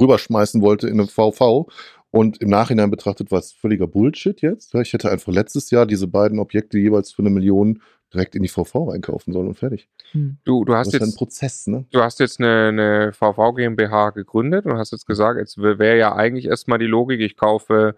rüberschmeißen 0.00 0.62
wollte 0.62 0.88
in 0.88 1.00
eine 1.00 1.08
VV. 1.08 1.68
Und 2.10 2.40
im 2.40 2.48
Nachhinein 2.48 2.90
betrachtet 2.90 3.30
war 3.30 3.38
es 3.38 3.52
völliger 3.52 3.86
Bullshit 3.86 4.40
jetzt. 4.40 4.74
Ich 4.74 4.92
hätte 4.92 5.10
einfach 5.10 5.32
letztes 5.32 5.70
Jahr 5.70 5.84
diese 5.84 6.08
beiden 6.08 6.38
Objekte 6.38 6.78
jeweils 6.78 7.12
für 7.12 7.22
eine 7.22 7.30
Million 7.30 7.82
direkt 8.12 8.34
in 8.34 8.42
die 8.42 8.48
VV 8.48 8.90
einkaufen 8.90 9.32
sollen 9.32 9.48
und 9.48 9.54
fertig. 9.54 9.88
Hm. 10.12 10.38
Du, 10.44 10.64
du 10.64 10.74
hast 10.74 10.88
das 10.88 11.00
jetzt 11.00 11.12
ein 11.12 11.16
Prozess, 11.16 11.66
ne? 11.66 11.84
Du 11.90 12.00
hast 12.00 12.20
jetzt 12.20 12.40
eine, 12.40 12.68
eine 12.68 13.12
VV 13.12 13.54
GmbH 13.54 14.10
gegründet 14.10 14.66
und 14.66 14.78
hast 14.78 14.92
jetzt 14.92 15.06
gesagt, 15.06 15.38
jetzt 15.38 15.58
wäre 15.58 15.98
ja 15.98 16.14
eigentlich 16.14 16.46
erstmal 16.46 16.78
die 16.78 16.86
Logik, 16.86 17.20
ich 17.20 17.36
kaufe 17.36 17.96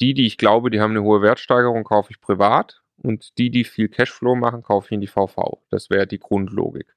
die, 0.00 0.14
die 0.14 0.26
ich 0.26 0.38
glaube, 0.38 0.70
die 0.70 0.80
haben 0.80 0.90
eine 0.90 1.02
hohe 1.02 1.22
Wertsteigerung, 1.22 1.84
kaufe 1.84 2.10
ich 2.10 2.20
privat 2.20 2.82
und 2.96 3.38
die, 3.38 3.50
die 3.50 3.64
viel 3.64 3.88
Cashflow 3.88 4.34
machen, 4.34 4.62
kaufe 4.62 4.88
ich 4.88 4.92
in 4.92 5.00
die 5.00 5.06
VV. 5.06 5.62
Das 5.70 5.90
wäre 5.90 6.06
die 6.06 6.18
Grundlogik. 6.18 6.96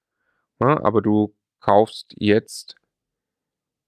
Ja, 0.59 0.83
aber 0.83 1.01
du 1.01 1.35
kaufst 1.59 2.15
jetzt 2.17 2.75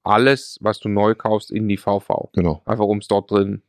alles, 0.04 0.58
was 0.62 0.80
du 0.80 0.90
neu 0.90 1.16
kaufst, 1.16 1.52
in 1.52 1.68
die 1.68 1.78
VV. 1.78 2.30
Genau. 2.34 2.62
Einfach 2.66 2.86
um 2.86 3.00
es 3.00 3.08
dort 3.08 3.32
drin 3.32 3.64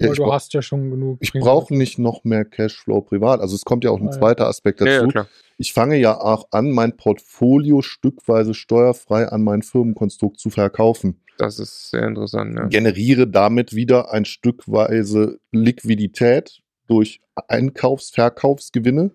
ja, 0.00 0.12
du 0.12 0.32
hast 0.32 0.52
ja 0.54 0.62
schon 0.62 0.90
genug. 0.90 1.18
Ich 1.20 1.32
brauche 1.32 1.74
nicht 1.74 1.98
noch 1.98 2.24
mehr 2.24 2.44
Cashflow 2.44 3.00
privat. 3.02 3.40
Also 3.40 3.54
es 3.54 3.64
kommt 3.64 3.84
ja 3.84 3.90
auch 3.90 4.00
ein 4.00 4.08
ah, 4.08 4.12
zweiter 4.12 4.48
Aspekt 4.48 4.80
dazu. 4.80 5.08
Ja, 5.14 5.26
ich 5.56 5.72
fange 5.72 5.96
ja 5.96 6.20
auch 6.20 6.48
an, 6.50 6.70
mein 6.72 6.96
Portfolio 6.96 7.82
stückweise 7.82 8.54
steuerfrei 8.54 9.28
an 9.28 9.44
mein 9.44 9.62
Firmenkonstrukt 9.62 10.40
zu 10.40 10.50
verkaufen. 10.50 11.20
Das 11.38 11.58
ist 11.58 11.90
sehr 11.90 12.06
interessant. 12.06 12.56
Ja. 12.56 12.66
Generiere 12.66 13.26
damit 13.26 13.74
wieder 13.74 14.12
ein 14.12 14.24
Stückweise 14.24 15.38
Liquidität 15.52 16.60
durch 16.86 17.20
Einkaufs-, 17.48 18.10
Verkaufsgewinne 18.10 19.10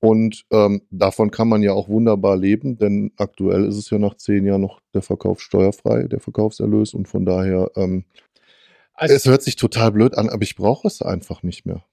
Und 0.00 0.44
ähm, 0.50 0.82
davon 0.90 1.30
kann 1.30 1.48
man 1.48 1.62
ja 1.62 1.72
auch 1.72 1.88
wunderbar 1.88 2.36
leben, 2.36 2.78
denn 2.78 3.12
aktuell 3.16 3.64
ist 3.64 3.76
es 3.76 3.90
ja 3.90 3.98
nach 3.98 4.16
zehn 4.16 4.46
Jahren 4.46 4.62
noch 4.62 4.80
der 4.94 5.02
Verkauf 5.02 5.40
steuerfrei, 5.40 6.04
der 6.04 6.20
Verkaufserlös. 6.20 6.94
Und 6.94 7.08
von 7.08 7.24
daher, 7.24 7.70
ähm, 7.76 8.04
also, 8.94 9.14
es 9.14 9.26
hört 9.26 9.42
sich 9.42 9.56
total 9.56 9.92
blöd 9.92 10.16
an, 10.16 10.28
aber 10.28 10.42
ich 10.42 10.56
brauche 10.56 10.86
es 10.86 11.02
einfach 11.02 11.42
nicht 11.42 11.66
mehr. 11.66 11.84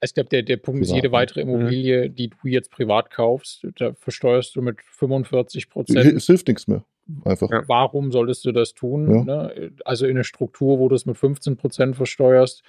Ich 0.00 0.14
glaube, 0.14 0.28
der, 0.28 0.42
der 0.42 0.56
Punkt 0.56 0.80
privat, 0.80 0.90
ist, 0.90 0.94
jede 0.94 1.12
weitere 1.12 1.44
mhm. 1.44 1.54
Immobilie, 1.54 2.10
die 2.10 2.30
du 2.30 2.36
jetzt 2.48 2.70
privat 2.70 3.10
kaufst, 3.10 3.66
da 3.76 3.92
versteuerst 3.94 4.56
du 4.56 4.62
mit 4.62 4.78
45 4.82 5.70
Prozent. 5.70 6.16
Es 6.16 6.26
hilft 6.26 6.48
nichts 6.48 6.66
mehr. 6.66 6.84
Einfach. 7.24 7.48
Warum 7.68 8.12
solltest 8.12 8.44
du 8.44 8.52
das 8.52 8.74
tun? 8.74 9.14
Ja. 9.14 9.24
Ne? 9.24 9.72
Also 9.84 10.06
in 10.06 10.16
einer 10.16 10.24
Struktur, 10.24 10.78
wo 10.78 10.88
du 10.88 10.94
es 10.94 11.06
mit 11.06 11.16
15 11.16 11.56
Prozent 11.56 11.96
versteuerst, 11.96 12.62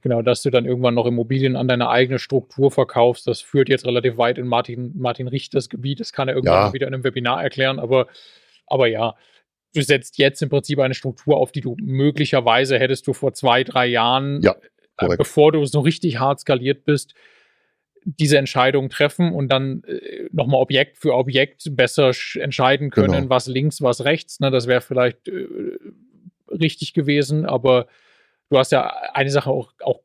Genau, 0.00 0.22
dass 0.22 0.42
du 0.42 0.50
dann 0.50 0.64
irgendwann 0.64 0.94
noch 0.94 1.06
Immobilien 1.06 1.56
an 1.56 1.66
deine 1.66 1.88
eigene 1.88 2.20
Struktur 2.20 2.70
verkaufst, 2.70 3.26
das 3.26 3.40
führt 3.40 3.68
jetzt 3.68 3.84
relativ 3.84 4.16
weit 4.16 4.38
in 4.38 4.46
Martin, 4.46 4.92
Martin 4.96 5.26
Richters 5.26 5.68
Gebiet. 5.68 5.98
Das 5.98 6.12
kann 6.12 6.28
er 6.28 6.34
irgendwann 6.36 6.68
ja. 6.68 6.72
wieder 6.72 6.86
in 6.86 6.94
einem 6.94 7.02
Webinar 7.02 7.42
erklären, 7.42 7.80
aber, 7.80 8.06
aber 8.68 8.86
ja, 8.86 9.16
du 9.74 9.82
setzt 9.82 10.18
jetzt 10.18 10.42
im 10.42 10.48
Prinzip 10.48 10.78
eine 10.78 10.94
Struktur 10.94 11.36
auf, 11.36 11.52
die 11.52 11.60
du 11.60 11.76
möglicherweise 11.80 12.78
hättest 12.78 13.06
du 13.06 13.12
vor 13.12 13.32
zwei, 13.34 13.64
drei 13.64 13.86
Jahren, 13.86 14.40
ja, 14.42 14.56
äh, 14.96 15.16
bevor 15.16 15.52
du 15.52 15.64
so 15.64 15.80
richtig 15.80 16.18
hart 16.18 16.40
skaliert 16.40 16.84
bist, 16.84 17.14
diese 18.04 18.38
Entscheidung 18.38 18.88
treffen 18.88 19.32
und 19.32 19.48
dann 19.48 19.82
äh, 19.84 20.28
nochmal 20.32 20.60
Objekt 20.60 20.98
für 20.98 21.14
Objekt 21.14 21.64
besser 21.76 22.12
entscheiden 22.34 22.90
können, 22.90 23.12
genau. 23.12 23.30
was 23.30 23.46
links, 23.46 23.82
was 23.82 24.04
rechts. 24.04 24.40
Ne? 24.40 24.50
Das 24.50 24.66
wäre 24.66 24.80
vielleicht 24.80 25.28
äh, 25.28 25.46
richtig 26.50 26.94
gewesen, 26.94 27.44
aber 27.44 27.86
du 28.50 28.58
hast 28.58 28.72
ja 28.72 28.86
eine 29.12 29.30
Sache 29.30 29.50
auch, 29.50 29.72
auch 29.82 30.00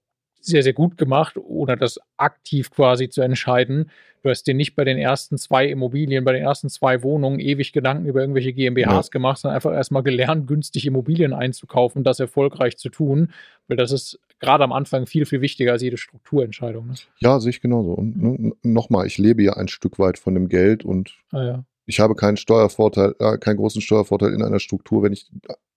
sehr, 0.46 0.64
sehr 0.64 0.74
gut 0.74 0.98
gemacht, 0.98 1.38
ohne 1.38 1.78
das 1.78 2.00
aktiv 2.18 2.72
quasi 2.72 3.10
zu 3.10 3.22
entscheiden. 3.22 3.90
Du 4.24 4.30
hast 4.30 4.44
dir 4.44 4.54
nicht 4.54 4.76
bei 4.76 4.86
den 4.86 4.98
ersten 4.98 5.38
zwei 5.38 5.68
Immobilien, 5.68 6.24
bei 6.24 6.32
den 6.32 6.44
ersten 6.44 6.70
zwei 6.70 7.04
Wohnungen 7.04 7.40
ewig 7.40 7.74
Gedanken 7.74 8.06
über 8.06 8.22
irgendwelche 8.22 8.54
GmbHs 8.54 9.08
ja. 9.08 9.12
gemacht, 9.12 9.40
sondern 9.40 9.56
einfach 9.56 9.74
erstmal 9.74 10.04
gelernt, 10.04 10.48
günstig 10.48 10.86
Immobilien 10.86 11.34
einzukaufen, 11.34 12.06
das 12.06 12.22
erfolgreich 12.22 12.78
zu 12.78 12.90
tun, 12.90 13.34
weil 13.68 13.76
das 13.76 13.92
ist 13.92 14.20
gerade 14.40 14.64
am 14.64 14.72
Anfang 14.72 15.06
viel, 15.08 15.26
viel 15.26 15.42
wichtiger 15.42 15.74
als 15.74 15.82
jede 15.82 15.98
Strukturentscheidung. 15.98 16.88
Ne? 16.88 16.94
Ja, 17.20 17.40
sehe 17.40 17.50
ich 17.50 17.62
genauso. 17.62 17.92
Und 17.92 18.22
ne, 18.22 18.54
nochmal, 18.64 19.08
ich 19.08 19.18
lebe 19.18 19.44
ja 19.44 19.54
ein 19.54 19.68
Stück 19.68 20.00
weit 20.00 20.18
von 20.18 20.34
dem 20.34 20.48
Geld 20.48 20.86
und 20.86 21.16
ah, 21.32 21.44
ja. 21.44 21.64
ich 21.86 22.00
habe 22.00 22.16
keinen 22.16 22.38
Steuervorteil, 22.38 23.16
äh, 23.20 23.38
keinen 23.38 23.58
großen 23.58 23.82
Steuervorteil 23.82 24.34
in 24.34 24.42
einer 24.42 24.60
Struktur, 24.60 25.04
wenn 25.04 25.14
ich 25.14 25.30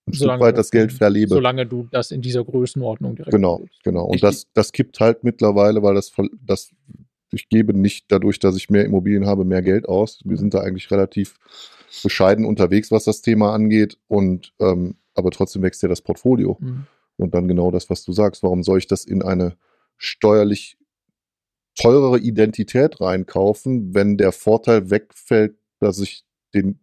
ein 0.07 0.13
solange, 0.13 0.39
Stück 0.39 0.47
weit 0.47 0.59
das 0.59 0.71
Geld 0.71 0.93
verlebe. 0.93 1.35
Solange 1.35 1.67
du 1.67 1.89
das 1.91 2.11
in 2.11 2.23
dieser 2.23 2.45
Größenordnung 2.45 3.17
direkt 3.17 3.33
Genau, 3.33 3.59
gibst. 3.59 3.83
genau. 3.85 4.05
Und 4.05 4.23
das, 4.23 4.47
das 4.55 4.73
kippt 4.73 5.01
halt 5.01 5.25
mittlerweile, 5.25 5.83
weil 5.83 5.95
das, 5.95 6.13
das, 6.45 6.71
ich 7.33 7.49
gebe 7.49 7.75
nicht 7.75 8.07
dadurch, 8.09 8.39
dass 8.39 8.57
ich 8.57 8.71
mehr 8.71 8.85
Immobilien 8.85 9.27
habe, 9.27 9.45
mehr 9.45 9.63
Geld 9.63 9.89
aus. 9.89 10.21
Wir 10.25 10.37
sind 10.37 10.55
da 10.55 10.61
eigentlich 10.61 10.91
relativ 10.91 11.37
bescheiden 12.03 12.45
unterwegs, 12.45 12.91
was 12.91 13.05
das 13.05 13.21
Thema 13.21 13.53
angeht. 13.53 13.99
Und 14.07 14.53
ähm, 14.61 14.97
aber 15.15 15.31
trotzdem 15.31 15.63
wächst 15.63 15.83
ja 15.83 15.89
das 15.89 16.03
Portfolio. 16.03 16.59
Mhm. 16.61 16.87
Und 17.17 17.35
dann 17.35 17.49
genau 17.49 17.71
das, 17.71 17.89
was 17.91 18.05
du 18.05 18.13
sagst. 18.13 18.43
Warum 18.43 18.63
soll 18.63 18.79
ich 18.79 18.87
das 18.87 19.05
in 19.05 19.23
eine 19.23 19.57
steuerlich 19.97 20.77
teurere 21.75 22.19
Identität 22.19 23.01
reinkaufen, 23.01 23.95
wenn 23.95 24.17
der 24.17 24.33
Vorteil 24.33 24.91
wegfällt, 24.91 25.57
dass 25.79 25.99
ich 25.99 26.25
den 26.55 26.81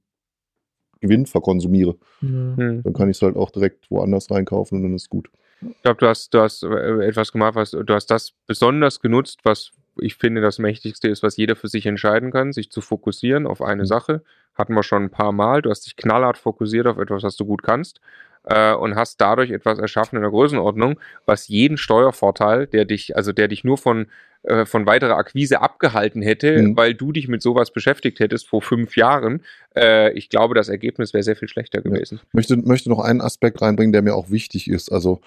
Gewinn 1.04 1.26
verkonsumiere. 1.26 1.96
Mhm. 2.22 2.82
Dann 2.84 2.94
kann 2.94 3.10
ich 3.10 3.18
es 3.18 3.22
halt 3.22 3.36
auch 3.36 3.52
direkt 3.52 3.92
woanders 3.92 4.32
reinkaufen 4.32 4.78
und 4.78 4.84
dann 4.84 4.96
ist 4.96 5.10
gut. 5.10 5.30
Ich 5.62 5.82
glaube, 5.84 6.00
du 6.00 6.08
hast, 6.08 6.34
du 6.34 6.39
hast 6.39 6.63
äh, 6.63 7.06
etwas 7.06 7.32
gemacht, 7.32 7.56
was 7.56 7.72
du 7.72 7.94
hast 7.94 8.08
das 8.08 8.34
besonders 8.48 9.00
genutzt, 9.00 9.42
was 9.44 9.72
ich 10.00 10.16
finde 10.16 10.42
das 10.42 10.58
Mächtigste 10.58 11.08
ist, 11.08 11.22
was 11.22 11.38
jeder 11.38 11.56
für 11.56 11.68
sich 11.68 11.86
entscheiden 11.86 12.32
kann, 12.32 12.52
sich 12.52 12.72
zu 12.72 12.82
fokussieren 12.82 13.46
auf 13.46 13.62
eine 13.62 13.84
mhm. 13.84 13.88
Sache. 13.88 14.24
Hatten 14.56 14.74
wir 14.74 14.84
schon 14.84 15.04
ein 15.04 15.10
paar 15.12 15.32
Mal. 15.32 15.62
Du 15.62 15.70
hast 15.70 15.86
dich 15.86 15.96
knallhart 15.96 16.38
fokussiert 16.38 16.88
auf 16.88 16.98
etwas, 16.98 17.24
was 17.24 17.36
du 17.36 17.46
gut 17.46 17.63
kannst 17.63 18.00
äh, 18.44 18.74
und 18.74 18.96
hast 18.96 19.20
dadurch 19.22 19.52
etwas 19.52 19.80
erschaffen 19.80 20.18
in 20.18 20.22
der 20.22 20.32
Größenordnung, 20.32 21.00
was 21.26 21.48
jeden 21.48 21.78
Steuervorteil, 21.78 22.68
der 22.68 22.86
dich, 22.86 23.16
also 23.16 23.32
der 23.32 23.48
dich 23.48 23.64
nur 23.64 23.78
von 23.78 24.08
äh, 24.44 24.66
von 24.66 24.86
weiterer 24.86 25.16
Akquise 25.16 25.62
abgehalten 25.62 26.22
hätte, 26.22 26.62
mhm. 26.62 26.76
weil 26.76 26.94
du 26.94 27.14
dich 27.14 27.30
mit 27.30 27.42
sowas 27.42 27.72
beschäftigt 27.72 28.20
hättest 28.20 28.46
vor 28.46 28.62
fünf 28.62 28.98
Jahren. 28.98 29.42
Äh, 29.74 30.12
ich 30.18 30.28
glaube, 30.28 30.54
das 30.54 30.68
Ergebnis 30.68 31.14
wäre 31.14 31.24
sehr 31.24 31.38
viel 31.38 31.48
schlechter 31.48 31.82
gewesen. 31.82 32.20
Ja. 32.22 32.28
Möchte, 32.34 32.58
möchte 32.58 32.90
noch 32.90 33.00
einen 33.00 33.22
Aspekt 33.22 33.62
reinbringen, 33.62 33.94
der 33.94 34.02
mir 34.02 34.16
auch 34.16 34.32
wichtig 34.32 34.70
ist. 34.70 34.92
Also 34.92 35.22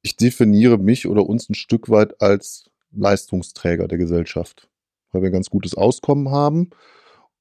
ich 0.00 0.16
definiere 0.16 0.78
mich 0.78 1.06
oder 1.06 1.26
uns 1.26 1.50
ein 1.50 1.54
Stück 1.54 1.90
weit 1.90 2.22
als 2.22 2.70
Leistungsträger 2.90 3.86
der 3.86 3.98
Gesellschaft, 3.98 4.66
weil 5.12 5.20
wir 5.20 5.28
ein 5.28 5.34
ganz 5.34 5.50
gutes 5.50 5.74
Auskommen 5.74 6.30
haben. 6.30 6.70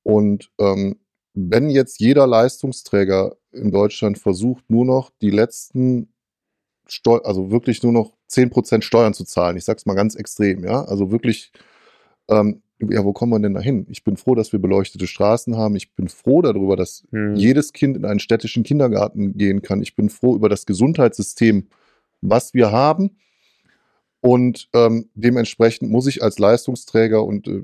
Und 0.04 0.50
ähm, 0.60 0.98
wenn 1.36 1.70
jetzt 1.70 2.00
jeder 2.00 2.26
Leistungsträger 2.26 3.36
in 3.52 3.72
Deutschland 3.72 4.18
versucht, 4.18 4.64
nur 4.70 4.86
noch 4.86 5.12
die 5.22 5.30
letzten 5.30 6.10
Steu 6.88 7.18
also 7.18 7.52
wirklich 7.52 7.84
nur 7.84 7.92
noch 7.92 8.14
10% 8.30 8.82
Steuern 8.82 9.14
zu 9.14 9.26
zahlen. 9.26 9.58
Ich 9.58 9.66
sag's 9.66 9.86
mal 9.86 9.96
ganz 9.96 10.16
extrem, 10.16 10.64
ja. 10.64 10.84
Also 10.86 11.12
wirklich, 11.12 11.52
ähm, 12.30 12.62
ja, 12.80 13.04
wo 13.04 13.12
kommen 13.12 13.34
wir 13.34 13.40
denn 13.40 13.54
da 13.54 13.60
hin? 13.60 13.86
Ich 13.90 14.04
bin 14.04 14.18
froh, 14.18 14.36
dass 14.36 14.52
wir 14.52 14.60
beleuchtete 14.60 15.08
Straßen 15.08 15.58
haben. 15.58 15.76
Ich 15.76 15.94
bin 15.94 16.08
froh 16.08 16.42
darüber, 16.42 16.76
dass 16.76 17.06
hm. 17.12 17.36
jedes 17.36 17.74
Kind 17.74 17.98
in 17.98 18.06
einen 18.06 18.20
städtischen 18.20 18.64
Kindergarten 18.64 19.38
gehen 19.38 19.62
kann. 19.62 19.82
Ich 19.82 19.96
bin 19.96 20.10
froh 20.10 20.36
über 20.36 20.50
das 20.50 20.66
Gesundheitssystem, 20.66 21.68
was 22.22 22.54
wir 22.54 22.72
haben. 22.72 23.18
Und 24.22 24.70
ähm, 24.74 25.10
dementsprechend 25.14 25.92
muss 25.92 26.08
ich 26.08 26.24
als 26.24 26.40
Leistungsträger 26.40 27.24
und 27.24 27.48
äh, 27.48 27.62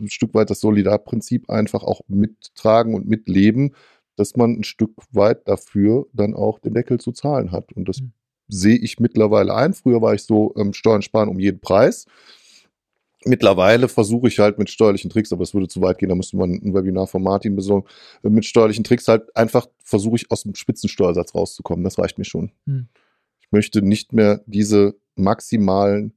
ein 0.00 0.08
Stück 0.08 0.34
weit 0.34 0.50
das 0.50 0.60
Solidarprinzip 0.60 1.50
einfach 1.50 1.82
auch 1.82 2.00
mittragen 2.08 2.94
und 2.94 3.08
mitleben, 3.08 3.74
dass 4.16 4.36
man 4.36 4.58
ein 4.58 4.64
Stück 4.64 4.92
weit 5.12 5.46
dafür 5.46 6.06
dann 6.12 6.34
auch 6.34 6.58
den 6.58 6.74
Deckel 6.74 6.98
zu 6.98 7.12
zahlen 7.12 7.52
hat. 7.52 7.72
Und 7.72 7.88
das 7.88 8.00
mhm. 8.00 8.12
sehe 8.48 8.76
ich 8.76 8.98
mittlerweile 8.98 9.54
ein. 9.54 9.74
Früher 9.74 10.02
war 10.02 10.14
ich 10.14 10.22
so 10.22 10.54
ähm, 10.56 10.72
Steuern 10.72 11.02
sparen 11.02 11.28
um 11.28 11.38
jeden 11.38 11.60
Preis. 11.60 12.06
Mittlerweile 13.24 13.88
versuche 13.88 14.28
ich 14.28 14.38
halt 14.38 14.58
mit 14.58 14.70
steuerlichen 14.70 15.10
Tricks, 15.10 15.32
aber 15.32 15.42
es 15.42 15.52
würde 15.52 15.68
zu 15.68 15.80
weit 15.82 15.98
gehen, 15.98 16.08
da 16.08 16.14
müsste 16.14 16.36
man 16.36 16.52
ein 16.52 16.72
Webinar 16.72 17.08
von 17.08 17.22
Martin 17.22 17.56
besorgen, 17.56 17.86
äh, 18.22 18.28
mit 18.28 18.44
steuerlichen 18.44 18.84
Tricks 18.84 19.08
halt 19.08 19.34
einfach 19.36 19.66
versuche 19.82 20.16
ich 20.16 20.30
aus 20.30 20.42
dem 20.42 20.54
Spitzensteuersatz 20.54 21.34
rauszukommen. 21.34 21.84
Das 21.84 21.98
reicht 21.98 22.18
mir 22.18 22.24
schon. 22.24 22.52
Hm. 22.66 22.88
Ich 23.40 23.52
möchte 23.52 23.82
nicht 23.82 24.12
mehr 24.12 24.42
diese 24.46 24.96
maximalen 25.16 26.12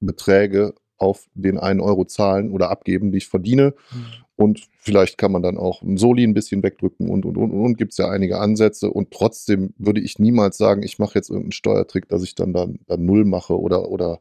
Beträge 0.00 0.74
auf 1.02 1.26
den 1.34 1.58
einen 1.58 1.80
Euro 1.80 2.04
zahlen 2.04 2.52
oder 2.52 2.70
abgeben, 2.70 3.10
die 3.10 3.18
ich 3.18 3.28
verdiene. 3.28 3.74
Hm. 3.90 4.04
Und 4.36 4.66
vielleicht 4.78 5.18
kann 5.18 5.32
man 5.32 5.42
dann 5.42 5.58
auch 5.58 5.82
ein 5.82 5.96
Soli 5.96 6.24
ein 6.24 6.32
bisschen 6.32 6.62
wegdrücken 6.62 7.10
und, 7.10 7.26
und, 7.26 7.36
und, 7.36 7.50
und. 7.50 7.76
Gibt 7.76 7.92
es 7.92 7.98
ja 7.98 8.08
einige 8.08 8.38
Ansätze. 8.38 8.90
Und 8.90 9.10
trotzdem 9.10 9.74
würde 9.78 10.00
ich 10.00 10.18
niemals 10.18 10.56
sagen, 10.56 10.82
ich 10.82 10.98
mache 10.98 11.16
jetzt 11.16 11.28
irgendeinen 11.28 11.52
Steuertrick, 11.52 12.08
dass 12.08 12.22
ich 12.22 12.34
dann, 12.34 12.52
dann, 12.52 12.78
dann 12.86 13.04
Null 13.04 13.24
mache 13.24 13.58
oder, 13.60 13.90
oder 13.90 14.20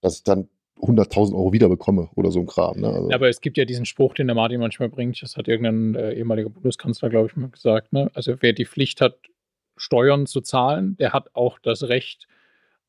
dass 0.00 0.16
ich 0.16 0.24
dann 0.24 0.48
100.000 0.80 1.34
Euro 1.34 1.52
wieder 1.52 1.68
bekomme 1.68 2.08
oder 2.14 2.30
so 2.30 2.40
ein 2.40 2.46
Kram. 2.46 2.80
Ne? 2.80 2.88
Also. 2.88 3.10
Aber 3.10 3.28
es 3.28 3.40
gibt 3.40 3.56
ja 3.56 3.64
diesen 3.64 3.86
Spruch, 3.86 4.14
den 4.14 4.26
der 4.26 4.34
Martin 4.34 4.60
manchmal 4.60 4.88
bringt. 4.88 5.20
Das 5.22 5.36
hat 5.36 5.48
irgendein 5.48 5.94
äh, 5.94 6.12
ehemaliger 6.14 6.50
Bundeskanzler, 6.50 7.10
glaube 7.10 7.28
ich, 7.28 7.36
mal 7.36 7.48
gesagt. 7.48 7.92
Ne? 7.92 8.10
Also 8.14 8.36
wer 8.40 8.52
die 8.52 8.66
Pflicht 8.66 9.00
hat, 9.00 9.16
Steuern 9.76 10.26
zu 10.26 10.40
zahlen, 10.40 10.96
der 10.98 11.12
hat 11.12 11.30
auch 11.34 11.58
das 11.58 11.84
Recht, 11.88 12.28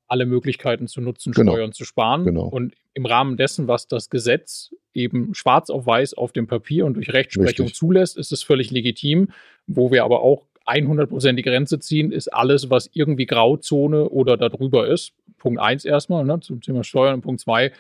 alle 0.08 0.26
Möglichkeiten 0.26 0.88
zu 0.88 1.02
nutzen, 1.02 1.34
genau. 1.34 1.54
Steuern 1.54 1.74
zu 1.74 1.86
sparen. 1.86 2.26
Genau. 2.26 2.46
Und 2.46 2.74
im 2.94 3.06
Rahmen 3.06 3.38
dessen, 3.38 3.68
was 3.68 3.88
das 3.88 4.10
Gesetz 4.10 4.74
eben 4.94 5.34
schwarz 5.34 5.70
auf 5.70 5.86
weiß 5.86 6.14
auf 6.14 6.32
dem 6.32 6.48
Papier 6.48 6.86
und 6.86 6.96
durch 6.96 7.12
Rechtsprechung 7.12 7.66
Richtig. 7.66 7.76
zulässt, 7.76 8.18
ist 8.18 8.32
es 8.32 8.44
völlig 8.44 8.72
legitim. 8.72 9.30
Wo 9.68 9.92
wir 9.92 10.04
aber 10.04 10.22
auch 10.22 10.46
100% 10.66 11.34
die 11.34 11.42
Grenze 11.42 11.80
ziehen, 11.80 12.12
ist 12.12 12.34
alles, 12.34 12.70
was 12.70 12.90
irgendwie 12.94 13.26
Grauzone 13.26 14.10
oder 14.10 14.38
darüber 14.38 14.88
ist. 14.88 15.14
Punkt 15.38 15.60
1 15.60 15.86
erstmal 15.86 16.24
ne, 16.26 16.40
zum 16.40 16.62
Thema 16.62 16.84
Steuern 16.84 17.16
und 17.16 17.22
Punkt 17.22 17.42
2, 17.42 17.72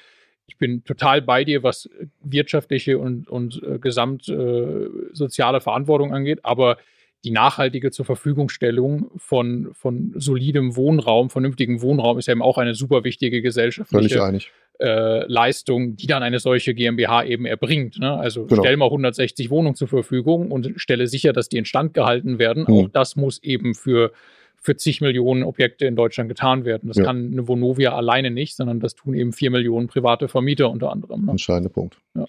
ich 0.47 0.57
bin 0.57 0.83
total 0.83 1.21
bei 1.21 1.43
dir, 1.43 1.63
was 1.63 1.89
wirtschaftliche 2.21 2.99
und, 2.99 3.27
und 3.27 3.61
äh, 3.63 3.79
gesamt 3.79 4.29
äh, 4.29 4.89
Verantwortung 5.59 6.13
angeht, 6.13 6.39
aber 6.43 6.77
die 7.25 7.31
nachhaltige 7.31 7.91
zur 7.91 8.05
Verfügungstellung 8.05 9.09
von, 9.17 9.73
von 9.73 10.13
solidem 10.15 10.75
Wohnraum, 10.75 11.29
vernünftigem 11.29 11.81
Wohnraum 11.81 12.19
ist 12.19 12.27
ja 12.27 12.33
eben 12.33 12.43
auch 12.43 12.59
eine 12.59 12.75
super 12.75 13.03
wichtige 13.03 13.41
gesellschaftliche 13.41 14.39
äh, 14.79 15.25
Leistung, 15.25 15.95
die 15.95 16.05
dann 16.05 16.21
eine 16.21 16.39
solche 16.39 16.73
GmbH 16.73 17.23
eben 17.23 17.45
erbringt. 17.45 17.99
Ne? 17.99 18.13
Also 18.13 18.45
genau. 18.45 18.61
stell 18.61 18.77
mal 18.77 18.85
160 18.85 19.49
Wohnungen 19.49 19.75
zur 19.75 19.87
Verfügung 19.87 20.51
und 20.51 20.73
stelle 20.75 21.07
sicher, 21.07 21.33
dass 21.33 21.49
die 21.49 21.57
instand 21.57 21.93
gehalten 21.93 22.37
werden. 22.37 22.65
Mhm. 22.67 22.73
Auch 22.73 22.87
das 22.89 23.15
muss 23.15 23.41
eben 23.41 23.73
für 23.73 24.11
für 24.57 24.75
zig 24.75 24.99
Millionen 24.99 25.43
Objekte 25.43 25.85
in 25.85 25.95
Deutschland 25.95 26.27
getan 26.27 26.65
werden. 26.65 26.87
Das 26.87 26.97
ja. 26.97 27.03
kann 27.03 27.31
eine 27.31 27.47
Vonovia 27.47 27.95
alleine 27.95 28.31
nicht, 28.31 28.55
sondern 28.55 28.79
das 28.79 28.95
tun 28.95 29.13
eben 29.13 29.31
vier 29.31 29.51
Millionen 29.51 29.87
private 29.87 30.27
Vermieter 30.27 30.71
unter 30.71 30.91
anderem. 30.91 31.25
Ne? 31.25 31.31
Entscheidender 31.31 31.69
Punkt. 31.69 31.97
Ja. 32.15 32.25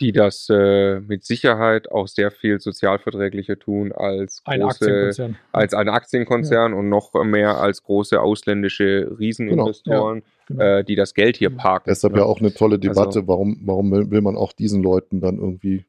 Die 0.00 0.12
das 0.12 0.48
äh, 0.50 1.00
mit 1.00 1.24
Sicherheit 1.24 1.90
auch 1.90 2.06
sehr 2.08 2.30
viel 2.30 2.60
sozialverträglicher 2.60 3.58
tun 3.58 3.92
als 3.92 4.42
Ein 4.44 4.60
große, 4.60 4.84
Aktienkonzern. 4.84 5.36
als 5.52 5.74
ein 5.74 5.88
Aktienkonzern 5.88 6.72
und 6.74 6.88
noch 6.88 7.12
mehr 7.24 7.58
als 7.58 7.82
große 7.82 8.20
ausländische 8.20 9.10
Rieseninvestoren, 9.18 10.22
Genau. 10.46 10.62
äh, 10.62 10.84
die 10.84 10.94
das 10.94 11.14
Geld 11.14 11.36
hier 11.36 11.50
parken. 11.50 11.90
Deshalb 11.90 12.14
ne? 12.14 12.20
ja 12.20 12.24
auch 12.26 12.40
eine 12.40 12.54
tolle 12.54 12.78
Debatte, 12.78 13.00
Also- 13.20 13.28
warum, 13.28 13.58
warum 13.64 13.90
will 14.10 14.20
man 14.20 14.36
auch 14.36 14.52
diesen 14.52 14.82
Leuten 14.82 15.20
dann 15.20 15.38
irgendwie 15.38 15.76
Ja. 15.76 15.82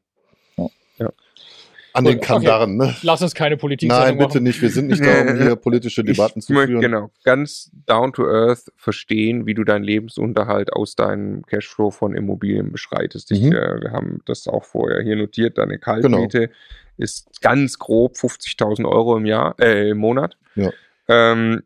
An 1.99 2.05
den 2.05 2.19
Kandaren, 2.21 2.77
ne? 2.77 2.95
Lass 3.03 3.21
uns 3.21 3.35
keine 3.35 3.55
Politik 3.57 3.89
Nein, 3.89 4.17
bitte 4.17 4.41
nicht. 4.41 4.61
Wir 4.61 4.69
sind 4.69 4.87
nicht 4.87 5.01
da, 5.05 5.21
um 5.21 5.37
hier 5.37 5.55
politische 5.55 6.03
Debatten 6.03 6.39
ich 6.39 6.45
zu 6.45 6.53
führen. 6.53 6.81
genau 6.81 7.11
ganz 7.23 7.71
down 7.85 8.11
to 8.13 8.23
earth 8.25 8.71
verstehen, 8.75 9.45
wie 9.45 9.53
du 9.53 9.63
deinen 9.63 9.83
Lebensunterhalt 9.83 10.73
aus 10.73 10.95
deinem 10.95 11.45
Cashflow 11.45 11.91
von 11.91 12.15
Immobilien 12.15 12.71
beschreitest. 12.71 13.31
Ich, 13.31 13.41
Mhm. 13.41 13.51
äh, 13.53 13.81
wir 13.81 13.91
haben 13.91 14.19
das 14.25 14.47
auch 14.47 14.63
vorher 14.63 15.01
hier 15.03 15.15
notiert. 15.15 15.57
Deine 15.57 15.77
Kaltmiete 15.79 16.39
Genau. 16.39 16.53
ist 16.97 17.41
ganz 17.41 17.77
grob 17.79 18.15
50.000 18.17 18.85
Euro 18.87 19.17
im 19.17 19.25
Jahr, 19.25 19.55
äh, 19.59 19.89
im 19.91 19.97
Monat. 19.99 20.37
Ja. 20.55 20.71
Ähm, 21.07 21.61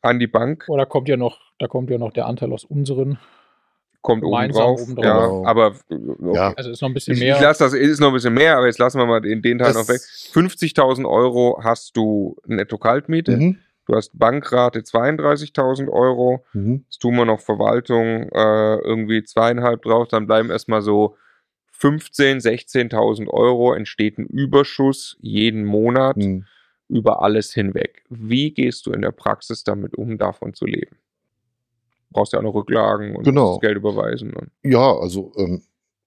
an 0.00 0.18
die 0.18 0.26
Bank 0.28 0.64
Oder 0.68 0.86
kommt 0.86 1.08
ja 1.08 1.16
noch, 1.16 1.40
da 1.58 1.66
kommt 1.66 1.90
ja 1.90 1.98
noch 1.98 2.12
der 2.12 2.26
Anteil 2.26 2.52
aus 2.52 2.64
unseren. 2.64 3.18
Kommt 4.02 4.24
oben 4.24 4.48
drauf. 4.50 4.80
obendrauf. 4.82 5.04
Ja, 5.04 5.26
Genau. 5.26 5.46
aber 5.46 5.74
äh, 5.90 5.94
okay. 5.94 6.34
Ja. 6.34 6.52
Also 6.56 6.70
ist 6.70 6.80
noch 6.82 6.88
ein 6.88 6.94
bisschen 6.94 7.14
Ich, 7.14 7.20
mehr. 7.20 7.36
ich 7.36 7.42
lasse 7.42 7.64
das, 7.64 7.72
ist 7.74 8.00
noch 8.00 8.08
ein 8.08 8.14
bisschen 8.14 8.34
mehr, 8.34 8.56
aber 8.56 8.66
jetzt 8.66 8.78
lassen 8.78 8.98
wir 8.98 9.06
mal 9.06 9.20
den, 9.20 9.42
den 9.42 9.58
Teil 9.58 9.72
Das- 9.72 9.76
noch 9.76 9.88
weg. 9.88 10.00
50.000 10.00 11.06
Euro 11.08 11.60
hast 11.62 11.96
du 11.96 12.36
Netto-Kaltmiete. 12.46 13.36
Mhm. 13.36 13.58
Du 13.86 13.94
hast 13.96 14.18
Bankrate 14.18 14.80
32.000 14.80 15.88
Euro. 15.88 16.44
Mhm. 16.52 16.84
Jetzt 16.84 16.98
tun 16.98 17.16
wir 17.16 17.24
noch 17.24 17.40
Verwaltung 17.40 18.28
äh, 18.32 18.76
irgendwie 18.80 19.22
zweieinhalb 19.24 19.82
drauf. 19.82 20.08
Dann 20.08 20.26
bleiben 20.26 20.50
erstmal 20.50 20.82
so 20.82 21.16
15.000, 21.80 22.40
16.000 22.42 23.28
Euro. 23.28 23.72
Entsteht 23.72 24.18
ein 24.18 24.26
Überschuss 24.26 25.16
jeden 25.20 25.64
Monat 25.64 26.16
Mhm. 26.18 26.44
über 26.88 27.22
alles 27.22 27.52
hinweg. 27.54 28.02
Wie 28.10 28.52
gehst 28.52 28.86
du 28.86 28.92
in 28.92 29.02
der 29.02 29.12
Praxis 29.12 29.64
damit 29.64 29.96
um, 29.96 30.18
davon 30.18 30.54
zu 30.54 30.66
leben? 30.66 30.96
Brauchst 32.10 32.32
ja 32.32 32.38
auch 32.38 32.42
noch 32.42 32.54
Rücklagen 32.54 33.16
und 33.16 33.24
Genau. 33.24 33.52
das 33.52 33.60
Geld 33.60 33.76
überweisen. 33.76 34.32
Ja, 34.62 34.96
also 34.96 35.32
ähm, 35.36 35.62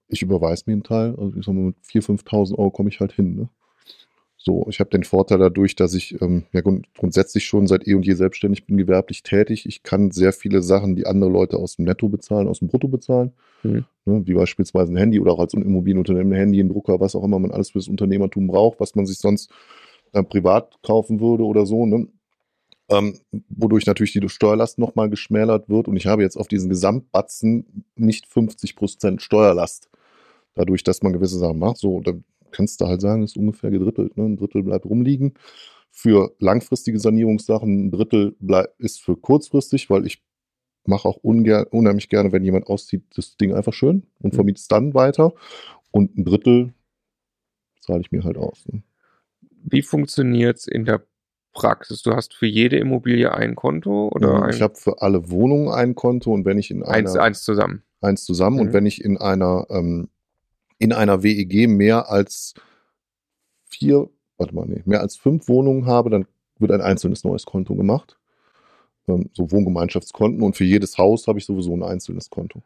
ich 0.08 0.22
überweise 0.22 0.64
mir 0.66 0.72
einen 0.74 0.82
Teil. 0.82 1.14
Also 1.16 1.36
ich 1.36 1.44
sag 1.46 1.54
mal, 1.54 1.62
mit 1.62 1.76
4.000, 1.84 2.22
5.000 2.24 2.58
Euro 2.58 2.70
komme 2.70 2.88
ich 2.88 3.00
halt 3.00 3.12
hin. 3.12 3.36
Ne? 3.36 3.48
So, 4.36 4.66
ich 4.68 4.80
habe 4.80 4.90
den 4.90 5.04
Vorteil 5.04 5.38
dadurch, 5.38 5.76
dass 5.76 5.94
ich 5.94 6.20
ähm, 6.20 6.44
ja 6.52 6.62
grund 6.62 6.92
grundsätzlich 6.94 7.44
schon 7.46 7.68
seit 7.68 7.86
eh 7.86 7.94
und 7.94 8.04
je 8.04 8.14
selbstständig 8.14 8.66
bin, 8.66 8.76
gewerblich 8.76 9.22
tätig. 9.22 9.66
Ich 9.66 9.84
kann 9.84 10.10
sehr 10.10 10.32
viele 10.32 10.62
Sachen, 10.62 10.96
die 10.96 11.06
andere 11.06 11.30
Leute 11.30 11.58
aus 11.58 11.76
dem 11.76 11.84
Netto 11.84 12.08
bezahlen, 12.08 12.48
aus 12.48 12.58
dem 12.58 12.66
Brutto 12.66 12.88
bezahlen. 12.88 13.32
Mhm. 13.62 13.84
Ne, 14.04 14.22
wie 14.26 14.34
beispielsweise 14.34 14.92
ein 14.92 14.96
Handy 14.96 15.20
oder 15.20 15.30
auch 15.32 15.38
als 15.38 15.54
Immobilienunternehmen 15.54 16.32
ein 16.32 16.36
Handy, 16.38 16.58
ein 16.58 16.70
Drucker, 16.70 16.98
was 16.98 17.14
auch 17.14 17.22
immer 17.22 17.38
man 17.38 17.52
alles 17.52 17.70
fürs 17.70 17.86
Unternehmertum 17.86 18.48
braucht, 18.48 18.80
was 18.80 18.96
man 18.96 19.06
sich 19.06 19.18
sonst 19.18 19.48
äh, 20.12 20.24
privat 20.24 20.76
kaufen 20.82 21.20
würde 21.20 21.44
oder 21.44 21.64
so. 21.64 21.86
Ne? 21.86 22.08
Ähm, 22.92 23.18
wodurch 23.48 23.86
natürlich 23.86 24.12
die 24.12 24.28
Steuerlast 24.28 24.78
nochmal 24.78 25.08
geschmälert 25.10 25.68
wird. 25.68 25.88
Und 25.88 25.96
ich 25.96 26.06
habe 26.06 26.22
jetzt 26.22 26.36
auf 26.36 26.48
diesen 26.48 26.68
Gesamtbatzen 26.68 27.84
nicht 27.96 28.26
50% 28.26 29.20
Steuerlast. 29.20 29.90
Dadurch, 30.54 30.84
dass 30.84 31.02
man 31.02 31.12
gewisse 31.12 31.38
Sachen 31.38 31.58
macht. 31.58 31.78
So, 31.78 32.00
dann 32.00 32.24
kannst 32.50 32.80
du 32.80 32.86
halt 32.86 33.00
sagen, 33.00 33.22
ist 33.22 33.36
ungefähr 33.36 33.70
gedrittelt. 33.70 34.16
Ne? 34.16 34.24
Ein 34.24 34.36
Drittel 34.36 34.62
bleibt 34.62 34.84
rumliegen. 34.86 35.34
Für 35.90 36.34
langfristige 36.38 36.98
Sanierungssachen, 36.98 37.86
ein 37.86 37.90
Drittel 37.90 38.36
bleib, 38.40 38.74
ist 38.78 39.00
für 39.02 39.16
kurzfristig, 39.16 39.90
weil 39.90 40.06
ich 40.06 40.22
mache 40.86 41.08
auch 41.08 41.18
ungern, 41.18 41.66
unheimlich 41.70 42.08
gerne, 42.08 42.32
wenn 42.32 42.44
jemand 42.44 42.66
auszieht, 42.66 43.04
das 43.14 43.36
Ding 43.36 43.54
einfach 43.54 43.72
schön 43.72 44.06
und 44.20 44.32
Mhm. 44.32 44.36
vermiete 44.36 44.58
es 44.58 44.68
dann 44.68 44.94
weiter. 44.94 45.32
Und 45.90 46.16
ein 46.16 46.24
Drittel 46.24 46.74
zahle 47.80 48.00
ich 48.00 48.12
mir 48.12 48.24
halt 48.24 48.36
aus. 48.38 48.64
Ne? 48.66 48.82
wie 49.64 49.82
funktioniert 49.82 50.58
es 50.58 50.66
in 50.66 50.84
der 50.84 51.06
Praxis? 51.52 52.02
Du 52.02 52.12
hast 52.14 52.34
für 52.34 52.46
jede 52.46 52.76
Immobilie 52.78 53.32
ein 53.32 53.54
Konto 53.54 54.08
oder 54.08 54.34
Ähm, 54.36 54.42
ein, 54.44 54.50
ich 54.50 54.62
habe 54.62 54.74
für 54.74 55.02
alle 55.02 55.30
Wohnungen 55.30 55.68
ein 55.68 55.94
Konto 55.94 56.32
und 56.32 56.44
wenn 56.44 56.58
ich 56.58 56.70
in 56.70 56.82
eins, 56.82 57.12
einer 57.12 57.22
eins 57.24 57.42
zusammen? 57.44 57.82
eins 58.00 58.24
zusammen 58.24 58.56
Mhm. 58.56 58.62
und 58.62 58.72
wenn 58.72 58.86
ich 58.86 59.04
in 59.04 59.18
einer 59.18 59.66
ähm, 59.70 60.08
in 60.78 60.92
einer 60.92 61.22
WEG 61.22 61.68
mehr 61.68 62.10
als 62.10 62.54
vier, 63.66 64.08
warte 64.36 64.54
mal, 64.54 64.66
nee, 64.66 64.82
mehr 64.84 65.00
als 65.00 65.16
fünf 65.16 65.48
Wohnungen 65.48 65.86
habe, 65.86 66.10
dann 66.10 66.26
wird 66.58 66.72
ein 66.72 66.80
einzelnes 66.80 67.22
neues 67.24 67.46
Konto 67.46 67.74
gemacht. 67.76 68.18
Ähm, 69.08 69.30
so 69.32 69.50
Wohngemeinschaftskonten 69.50 70.42
und 70.42 70.56
für 70.56 70.64
jedes 70.64 70.98
Haus 70.98 71.26
habe 71.28 71.38
ich 71.38 71.44
sowieso 71.46 71.74
ein 71.74 71.82
einzelnes 71.82 72.30
Konto. 72.30 72.62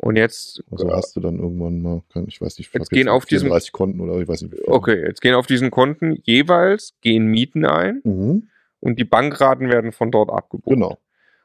Und 0.00 0.16
jetzt, 0.16 0.62
Also 0.70 0.90
hast 0.92 1.16
du 1.16 1.20
dann 1.20 1.38
irgendwann 1.38 1.82
mal, 1.82 2.02
ich 2.26 2.40
weiß 2.40 2.58
nicht, 2.58 2.68
ich 2.68 2.72
Jetzt 2.74 2.90
gehen 2.90 3.08
auf 3.08 3.24
diesem- 3.26 3.48
34 3.48 3.72
Konten 3.72 4.00
oder 4.00 4.18
ich 4.20 4.28
weiß 4.28 4.42
nicht. 4.42 4.52
wie 4.52 4.56
viel. 4.58 4.64
okay, 4.68 5.00
jetzt 5.04 5.20
gehen 5.20 5.34
auf 5.34 5.46
diesen 5.46 5.70
Konten 5.70 6.16
jeweils 6.22 6.94
gehen 7.00 7.26
Mieten 7.26 7.64
ein 7.64 8.00
Mhm, 8.04 8.48
und 8.80 8.98
die 8.98 9.04
Bankraten 9.04 9.68
werden 9.70 9.92
von 9.92 10.10
dort 10.10 10.30
abgebucht. 10.30 10.74
genau. 10.74 10.98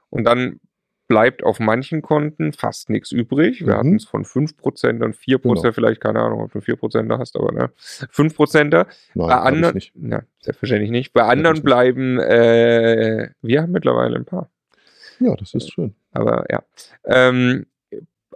Und 0.09 0.25
dann 0.25 0.59
bleibt 1.07 1.43
auf 1.43 1.59
manchen 1.59 2.01
Konten 2.01 2.53
fast 2.53 2.89
nichts 2.89 3.11
übrig. 3.11 3.61
Wir 3.61 3.73
Mhm. 3.73 3.77
hatten 3.77 3.95
es 3.95 4.05
von 4.05 4.23
5% 4.23 5.01
und 5.03 5.15
4%, 5.15 5.63
Genau. 5.63 5.73
vielleicht, 5.73 5.99
keine 6.01 6.21
Ahnung, 6.21 6.41
ob 6.43 6.51
du 6.53 6.61
4% 6.61 7.09
da 7.11 7.17
hast, 7.19 7.35
aber 7.35 7.51
ne. 7.51 7.71
5%er. 8.09 8.87
Nein, 9.15 9.27
Bei 9.27 9.35
anderen, 9.35 9.75
nicht. 9.75 9.91
na, 9.95 10.23
selbstverständlich 10.41 10.91
nicht. 10.91 11.11
Bei 11.13 11.23
anderen 11.23 11.55
nicht. 11.55 11.65
bleiben, 11.65 12.19
äh, 12.19 13.29
wir 13.41 13.61
haben 13.63 13.71
mittlerweile 13.71 14.15
ein 14.15 14.25
paar. 14.25 14.49
Ja, 15.19 15.35
das 15.35 15.53
ist 15.55 15.71
schön. 15.73 15.95
Aber 16.11 16.45
ja. 16.51 16.63
Ähm, 17.05 17.65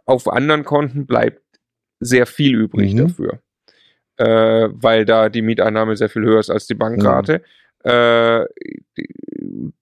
auf 0.08 0.28
anderen 0.28 0.64
Konten 0.64 1.06
bleibt 1.06 1.42
sehr 2.00 2.26
viel 2.26 2.56
übrig 2.56 2.94
Mhm. 2.94 2.98
dafür. 2.98 3.40
Äh, 4.18 4.70
weil 4.74 5.06
da 5.06 5.30
die 5.30 5.44
Mieteinnahme 5.44 5.96
sehr 5.96 6.10
viel 6.10 6.24
höher 6.24 6.40
ist 6.40 6.50
als 6.50 6.66
die 6.66 6.74
Bankrate. 6.74 7.44
Äh, 7.84 8.46
die- 8.98 9.14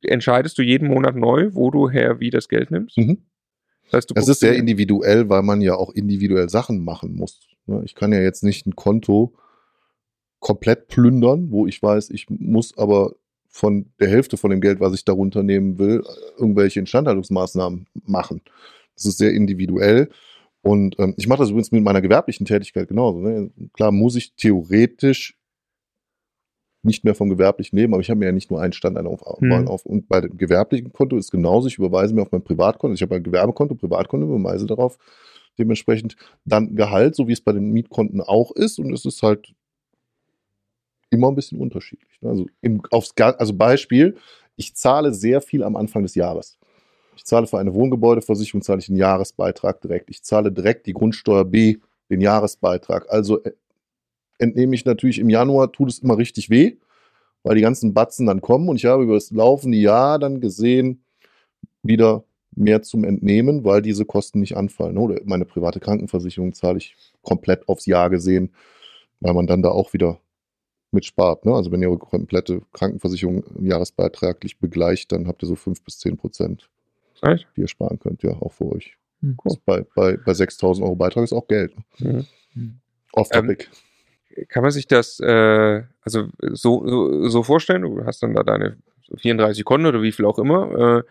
entscheidest 0.03 0.57
du 0.57 0.61
jeden 0.61 0.89
Monat 0.89 1.15
neu, 1.15 1.49
wo 1.53 1.71
du 1.71 1.89
her 1.89 2.19
wie 2.19 2.29
das 2.29 2.49
Geld 2.49 2.69
nimmst? 2.71 2.97
Mhm. 2.97 3.23
Das 3.85 3.93
heißt, 3.99 4.09
guckst 4.15 4.29
ist 4.29 4.39
sehr 4.41 4.55
individuell, 4.55 5.29
weil 5.29 5.41
man 5.43 5.61
ja 5.61 5.75
auch 5.75 5.91
individuell 5.93 6.49
Sachen 6.49 6.83
machen 6.83 7.15
muss. 7.15 7.39
ne? 7.67 7.81
Ich 7.85 7.95
kann 7.95 8.11
ja 8.11 8.19
jetzt 8.19 8.43
nicht 8.43 8.65
ein 8.67 8.75
Konto 8.75 9.33
komplett 10.39 10.87
plündern, 10.87 11.49
wo 11.51 11.65
ich 11.67 11.81
weiß, 11.81 12.09
ich 12.09 12.27
muss 12.29 12.77
aber 12.77 13.15
von 13.47 13.91
der 13.99 14.09
Hälfte 14.09 14.37
von 14.37 14.51
dem 14.51 14.59
Geld, 14.61 14.79
was 14.79 14.93
ich 14.93 15.05
darunter 15.05 15.41
nehmen 15.43 15.79
will, 15.79 16.03
irgendwelche 16.37 16.79
Instandhaltungsmaßnahmen 16.81 17.87
machen. 18.05 18.41
Das 18.95 19.05
ist 19.05 19.17
sehr 19.17 19.33
individuell. 19.33 20.09
Und 20.61 20.97
ähm, 20.99 21.13
ich 21.17 21.27
mache 21.27 21.39
das 21.39 21.49
übrigens 21.49 21.71
mit 21.71 21.83
meiner 21.83 22.01
gewerblichen 22.01 22.45
Tätigkeit 22.45 22.87
genauso. 22.87 23.19
Ne? 23.19 23.51
Klar 23.73 23.91
muss 23.91 24.15
ich 24.15 24.33
theoretisch 24.35 25.37
nicht 26.81 27.03
mehr 27.03 27.15
vom 27.15 27.29
gewerblichen 27.29 27.77
leben, 27.77 27.93
aber 27.93 28.01
ich 28.01 28.09
habe 28.09 28.19
mir 28.19 28.27
ja 28.27 28.31
nicht 28.31 28.51
nur 28.51 28.61
einen 28.61 28.73
Standard 28.73 29.05
auf, 29.05 29.21
Hm. 29.39 29.67
auf. 29.67 29.85
Und 29.85 30.07
bei 30.07 30.21
dem 30.21 30.37
gewerblichen 30.37 30.93
Konto 30.93 31.17
ist 31.17 31.31
genauso, 31.31 31.67
ich 31.67 31.77
überweise 31.77 32.13
mir 32.13 32.21
auf 32.21 32.31
mein 32.31 32.43
Privatkonto, 32.43 32.93
ich 32.93 33.01
habe 33.01 33.15
ein 33.15 33.23
Gewerbekonto, 33.23 33.75
Privatkonto, 33.75 34.25
überweise 34.27 34.65
darauf 34.65 34.97
dementsprechend 35.57 36.15
dann 36.43 36.75
Gehalt, 36.75 37.15
so 37.15 37.27
wie 37.27 37.33
es 37.33 37.41
bei 37.41 37.53
den 37.53 37.71
Mietkonten 37.71 38.21
auch 38.21 38.51
ist. 38.51 38.79
Und 38.79 38.93
es 38.93 39.05
ist 39.05 39.23
halt 39.23 39.53
immer 41.09 41.29
ein 41.29 41.35
bisschen 41.35 41.59
unterschiedlich. 41.59 42.21
ne? 42.21 42.29
Also, 42.29 42.45
im, 42.61 42.81
aufs, 42.91 43.13
also 43.17 43.53
Beispiel, 43.53 44.17
ich 44.55 44.75
zahle 44.75 45.13
sehr 45.13 45.41
viel 45.41 45.63
am 45.63 45.75
Anfang 45.75 46.03
des 46.03 46.15
Jahres. 46.15 46.57
Ich 47.15 47.25
zahle 47.25 47.47
für 47.47 47.59
eine 47.59 47.73
Wohngebäudeversicherung 47.73 48.61
zahle 48.61 48.79
ich 48.79 48.89
einen 48.89 48.97
Jahresbeitrag 48.97 49.81
direkt. 49.81 50.09
Ich 50.09 50.23
zahle 50.23 50.51
direkt 50.51 50.85
die 50.85 50.93
Grundsteuer 50.93 51.45
B, 51.45 51.77
den 52.09 52.21
Jahresbeitrag. 52.21 53.09
Also 53.09 53.43
äh, 53.43 53.53
entnehme 54.37 54.75
ich 54.75 54.85
natürlich 54.85 55.19
im 55.19 55.29
Januar, 55.29 55.71
tut 55.71 55.89
es 55.89 55.99
immer 55.99 56.17
richtig 56.17 56.49
weh, 56.49 56.77
weil 57.43 57.55
die 57.55 57.61
ganzen 57.61 57.93
Batzen 57.93 58.25
dann 58.25 58.41
kommen 58.41 58.69
und 58.69 58.77
ich 58.77 58.85
habe 58.85 59.03
über 59.03 59.15
das 59.15 59.31
laufende 59.31 59.77
Jahr 59.77 60.19
dann 60.19 60.41
gesehen, 60.41 61.03
wieder 61.83 62.23
mehr 62.55 62.81
zum 62.81 63.03
Entnehmen, 63.03 63.63
weil 63.63 63.81
diese 63.81 64.05
Kosten 64.05 64.39
nicht 64.39 64.57
anfallen. 64.57 64.97
Oder 64.97 65.19
meine 65.25 65.45
private 65.45 65.79
Krankenversicherung 65.79 66.53
zahle 66.53 66.77
ich 66.77 66.95
komplett 67.21 67.67
aufs 67.67 67.85
Jahr 67.85 68.09
gesehen, 68.09 68.53
weil 69.19 69.33
man 69.33 69.47
dann 69.47 69.61
da 69.61 69.69
auch 69.69 69.93
wieder 69.93 70.19
mitspart. 70.91 71.45
Ne? 71.45 71.53
Also 71.53 71.71
wenn 71.71 71.81
ihr 71.81 71.89
eure 71.89 71.99
komplette 71.99 72.61
Krankenversicherung 72.73 73.43
jahresbeitraglich 73.59 74.59
begleicht, 74.59 75.11
dann 75.11 75.27
habt 75.27 75.43
ihr 75.43 75.47
so 75.47 75.55
5 75.55 75.83
bis 75.83 75.99
10 75.99 76.17
Prozent, 76.17 76.69
Echt? 77.21 77.47
die 77.55 77.61
ihr 77.61 77.67
sparen 77.67 77.99
könnt, 77.99 78.23
ja, 78.23 78.31
auch 78.31 78.53
für 78.53 78.71
euch. 78.71 78.97
Hm. 79.21 79.37
Das 79.43 79.57
bei, 79.57 79.85
bei, 79.95 80.17
bei 80.17 80.31
6.000 80.31 80.83
Euro 80.83 80.95
Beitrag 80.95 81.23
ist 81.23 81.33
auch 81.33 81.47
Geld. 81.47 81.73
Ne? 81.99 82.25
Mhm. 82.53 82.79
Off 83.13 83.29
Ähm, 83.31 83.47
topic. 83.47 83.67
Kann 84.49 84.63
man 84.63 84.71
sich 84.71 84.87
das 84.87 85.19
äh, 85.21 85.83
also 86.01 86.27
so, 86.41 86.87
so, 86.87 87.29
so 87.29 87.43
vorstellen? 87.43 87.83
Du 87.83 88.05
hast 88.05 88.21
dann 88.21 88.33
da 88.33 88.43
deine 88.43 88.77
34 89.15 89.63
Konten 89.63 89.87
oder 89.87 90.01
wie 90.01 90.11
viel 90.11 90.25
auch 90.25 90.39
immer. 90.39 90.99
Äh, 90.99 91.03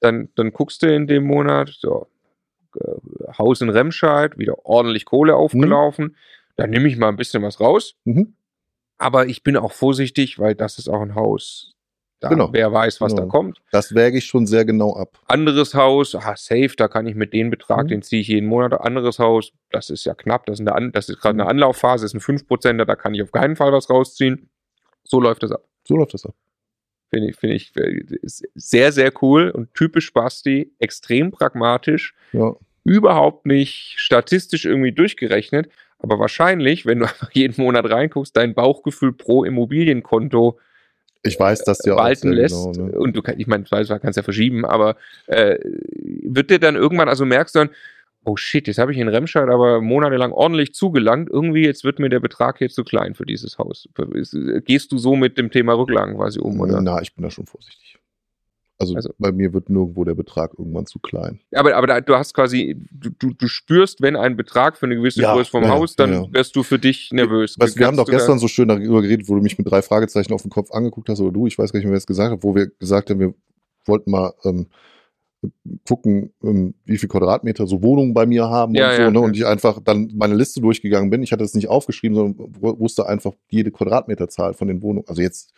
dann, 0.00 0.30
dann 0.34 0.52
guckst 0.52 0.82
du 0.82 0.92
in 0.92 1.06
dem 1.06 1.24
Monat, 1.24 1.68
so, 1.78 2.08
äh, 2.76 3.32
Haus 3.38 3.60
in 3.60 3.68
Remscheid, 3.68 4.38
wieder 4.38 4.64
ordentlich 4.64 5.04
Kohle 5.04 5.36
aufgelaufen. 5.36 6.16
Dann 6.56 6.70
nehme 6.70 6.88
ich 6.88 6.96
mal 6.96 7.08
ein 7.08 7.16
bisschen 7.16 7.42
was 7.42 7.60
raus. 7.60 7.94
Mhm. 8.04 8.34
Aber 8.98 9.26
ich 9.26 9.42
bin 9.42 9.56
auch 9.56 9.72
vorsichtig, 9.72 10.38
weil 10.38 10.54
das 10.54 10.78
ist 10.78 10.88
auch 10.88 11.00
ein 11.00 11.14
Haus. 11.14 11.74
Da, 12.22 12.28
Genau. 12.28 12.50
Wer 12.52 12.72
weiß, 12.72 13.00
was 13.00 13.12
Genau. 13.12 13.24
da 13.24 13.28
kommt. 13.28 13.58
Das 13.72 13.94
wäge 13.96 14.16
ich 14.18 14.26
schon 14.26 14.46
sehr 14.46 14.64
genau 14.64 14.94
ab. 14.94 15.18
Anderes 15.26 15.74
Haus, 15.74 16.14
ah, 16.14 16.36
safe, 16.36 16.70
da 16.76 16.86
kann 16.86 17.06
ich 17.08 17.16
mit 17.16 17.32
dem 17.32 17.50
Betrag, 17.50 17.84
Mhm. 17.84 17.88
den 17.88 18.02
ziehe 18.02 18.22
ich 18.22 18.28
jeden 18.28 18.46
Monat. 18.46 18.72
Anderes 18.80 19.18
Haus, 19.18 19.52
das 19.70 19.90
ist 19.90 20.04
ja 20.04 20.14
knapp, 20.14 20.46
das 20.46 20.60
ist, 20.60 20.68
eine, 20.68 20.92
das 20.92 21.08
ist 21.08 21.18
gerade 21.20 21.34
eine 21.34 21.42
Mhm. 21.44 21.48
Anlaufphase, 21.50 22.06
ist 22.06 22.14
ein 22.14 22.20
5%er, 22.20 22.86
da 22.86 22.94
kann 22.94 23.12
ich 23.12 23.22
auf 23.22 23.32
keinen 23.32 23.56
Fall 23.56 23.72
was 23.72 23.90
rausziehen. 23.90 24.48
So 25.02 25.20
läuft 25.20 25.42
das 25.42 25.50
ab. 25.50 25.64
So 25.86 25.96
läuft 25.96 26.14
das 26.14 26.24
ab. 26.24 26.34
Finde 27.12 27.30
ich, 27.30 27.36
finde 27.36 27.56
ich 27.56 27.76
äh, 27.76 28.04
sehr, 28.54 28.92
sehr 28.92 29.12
cool 29.20 29.50
und 29.50 29.74
typisch 29.74 30.12
Basti, 30.12 30.72
extrem 30.78 31.32
pragmatisch, 31.32 32.14
Ja. 32.32 32.54
überhaupt 32.84 33.46
nicht 33.46 33.94
statistisch 33.98 34.64
irgendwie 34.64 34.92
durchgerechnet, 34.92 35.68
aber 35.98 36.20
wahrscheinlich, 36.20 36.86
wenn 36.86 37.00
du 37.00 37.04
einfach 37.08 37.32
jeden 37.32 37.60
Monat 37.60 37.90
reinguckst, 37.90 38.36
dein 38.36 38.54
Bauchgefühl 38.54 39.12
pro 39.12 39.42
Immobilienkonto 39.44 40.58
Ich 41.24 41.38
weiß 41.38 41.64
das 41.64 41.84
ja 41.84 41.94
auch 41.94 41.98
walten 41.98 42.28
sehr 42.28 42.32
lässt. 42.32 42.74
genau, 42.74 42.86
ne? 42.88 42.98
Und 42.98 43.14
du 43.16 43.22
kannst, 43.22 43.40
ich 43.40 43.46
meine, 43.46 43.64
du 43.64 43.98
kannst 44.00 44.16
ja 44.16 44.22
verschieben, 44.22 44.64
aber 44.64 44.96
äh, 45.26 45.58
wird 46.24 46.50
dir 46.50 46.58
dann 46.58 46.74
irgendwann, 46.76 47.08
also 47.08 47.24
merkst 47.24 47.54
du 47.54 47.60
dann, 47.60 47.70
oh 48.24 48.36
shit, 48.36 48.66
jetzt 48.68 48.78
habe 48.78 48.92
ich 48.92 48.98
in 48.98 49.08
Remscheid 49.08 49.48
aber 49.48 49.80
monatelang 49.80 50.32
ordentlich 50.32 50.74
zugelangt. 50.74 51.28
Irgendwie, 51.30 51.64
jetzt 51.64 51.84
wird 51.84 51.98
mir 51.98 52.08
der 52.08 52.20
Betrag 52.20 52.58
hier 52.58 52.70
zu 52.70 52.84
klein 52.84 53.14
für 53.14 53.26
dieses 53.26 53.58
Haus. 53.58 53.88
Ist- 54.14 54.36
Gehst 54.64 54.92
du 54.92 54.98
so 54.98 55.16
mit 55.16 55.38
dem 55.38 55.50
Thema 55.50 55.74
Rücklagen 55.74 56.16
quasi 56.16 56.38
um, 56.40 56.58
oder? 56.60 56.80
Na, 56.80 57.00
ich 57.02 57.14
bin 57.14 57.22
da 57.24 57.30
schon 57.30 57.46
vorsichtig. 57.46 57.98
Also, 58.82 58.94
Also- 58.96 59.14
bei 59.18 59.32
mir 59.32 59.52
wird 59.52 59.70
nirgendwo 59.70 60.04
der 60.04 60.14
Betrag 60.14 60.52
irgendwann 60.58 60.86
zu 60.86 60.98
klein. 60.98 61.40
Aber, 61.54 61.74
aber 61.76 61.86
da, 61.86 62.00
du 62.00 62.14
hast 62.14 62.34
quasi, 62.34 62.76
du, 62.90 63.10
du, 63.18 63.32
du 63.32 63.48
spürst, 63.48 64.02
wenn 64.02 64.16
ein 64.16 64.36
Betrag 64.36 64.76
für 64.76 64.86
eine 64.86 64.96
gewisse 64.96 65.22
Ja, 65.22 65.34
Größe 65.34 65.50
vom 65.50 65.64
ja, 65.64 65.70
Haus, 65.70 65.96
dann 65.96 66.12
ja, 66.12 66.26
wirst 66.32 66.54
du 66.56 66.62
für 66.62 66.78
dich 66.78 67.10
nervös. 67.12 67.56
Weißt, 67.58 67.78
wir 67.78 67.86
haben 67.86 67.96
doch 67.96 68.06
gestern 68.08 68.38
so 68.38 68.48
schön 68.48 68.68
darüber 68.68 69.02
geredet, 69.02 69.28
wo 69.28 69.34
du 69.34 69.40
mich 69.42 69.56
mit 69.58 69.70
drei 69.70 69.82
Fragezeichen 69.82 70.32
auf 70.32 70.42
den 70.42 70.50
Kopf 70.50 70.70
angeguckt 70.72 71.08
hast, 71.08 71.20
oder 71.20 71.32
du, 71.32 71.46
ich 71.46 71.58
weiß 71.58 71.72
gar 71.72 71.78
nicht 71.78 71.84
mehr, 71.86 71.92
wer 71.92 71.98
es 71.98 72.06
gesagt 72.06 72.32
hat, 72.32 72.42
wo 72.42 72.54
wir 72.54 72.66
gesagt 72.78 73.10
haben, 73.10 73.20
wir 73.20 73.34
wollten 73.86 74.10
mal 74.10 74.32
ähm, 74.44 74.66
gucken, 75.88 76.32
ähm, 76.44 76.74
wie 76.84 76.98
viel 76.98 77.08
Quadratmeter 77.08 77.66
so 77.66 77.82
Wohnungen 77.82 78.14
bei 78.14 78.26
mir 78.26 78.48
haben 78.48 78.74
Ja, 78.74 78.90
und 78.90 78.96
so, 78.96 79.02
ja, 79.02 79.10
ne? 79.10 79.18
ja. 79.18 79.24
Und 79.24 79.36
ich 79.36 79.46
einfach 79.46 79.80
dann 79.82 80.12
meine 80.14 80.34
Liste 80.34 80.60
durchgegangen 80.60 81.10
bin. 81.10 81.22
Ich 81.22 81.32
hatte 81.32 81.42
es 81.44 81.54
nicht 81.54 81.68
aufgeschrieben, 81.68 82.14
sondern 82.14 82.54
wu- 82.60 82.78
wusste 82.78 83.08
einfach 83.08 83.32
jede 83.48 83.70
Quadratmeterzahl 83.72 84.54
von 84.54 84.68
den 84.68 84.82
Wohnungen. 84.82 85.06
Also 85.08 85.20
jetzt 85.20 85.52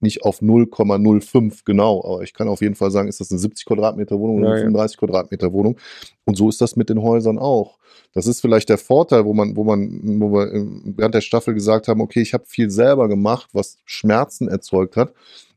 nicht 0.00 0.22
auf 0.22 0.40
0,05 0.40 1.60
genau, 1.64 2.04
aber 2.04 2.22
ich 2.22 2.34
kann 2.34 2.48
auf 2.48 2.60
jeden 2.60 2.74
Fall 2.74 2.90
sagen, 2.90 3.08
ist 3.08 3.20
das 3.20 3.30
eine 3.30 3.38
70 3.38 3.64
Quadratmeter 3.64 4.18
Wohnung 4.18 4.38
oder 4.38 4.48
Ja, 4.48 4.52
eine 4.52 4.60
ja. 4.60 4.66
35 4.66 4.98
Quadratmeter 4.98 5.52
Wohnung. 5.52 5.78
Und 6.24 6.36
so 6.36 6.48
ist 6.48 6.60
das 6.60 6.76
mit 6.76 6.90
den 6.90 7.02
Häusern 7.02 7.38
auch. 7.38 7.78
Das 8.12 8.26
ist 8.26 8.40
vielleicht 8.40 8.68
der 8.68 8.78
Vorteil, 8.78 9.24
wo 9.24 9.32
man, 9.32 9.56
wo 9.56 9.64
man, 9.64 10.20
wo 10.20 10.32
wir 10.32 10.50
während 10.96 11.14
der 11.14 11.20
Staffel 11.20 11.54
gesagt 11.54 11.88
haben, 11.88 12.00
okay, 12.00 12.20
ich 12.20 12.34
habe 12.34 12.44
viel 12.46 12.70
selber 12.70 13.08
gemacht, 13.08 13.50
was 13.52 13.78
Schmerzen 13.84 14.48
erzeugt 14.48 14.96
hat. 14.96 15.12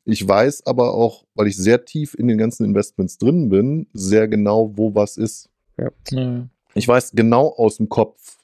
Ich 0.05 0.27
weiß 0.27 0.65
aber 0.65 0.93
auch, 0.93 1.25
weil 1.35 1.47
ich 1.47 1.57
sehr 1.57 1.85
tief 1.85 2.15
in 2.15 2.27
den 2.27 2.37
ganzen 2.37 2.65
Investments 2.65 3.17
drin 3.17 3.49
bin, 3.49 3.87
sehr 3.93 4.27
genau, 4.27 4.71
wo 4.75 4.95
was 4.95 5.17
ist. 5.17 5.49
Ja. 5.77 5.91
Ich 6.73 6.87
weiß 6.87 7.11
genau 7.13 7.53
aus 7.55 7.77
dem 7.77 7.89
Kopf, 7.89 8.37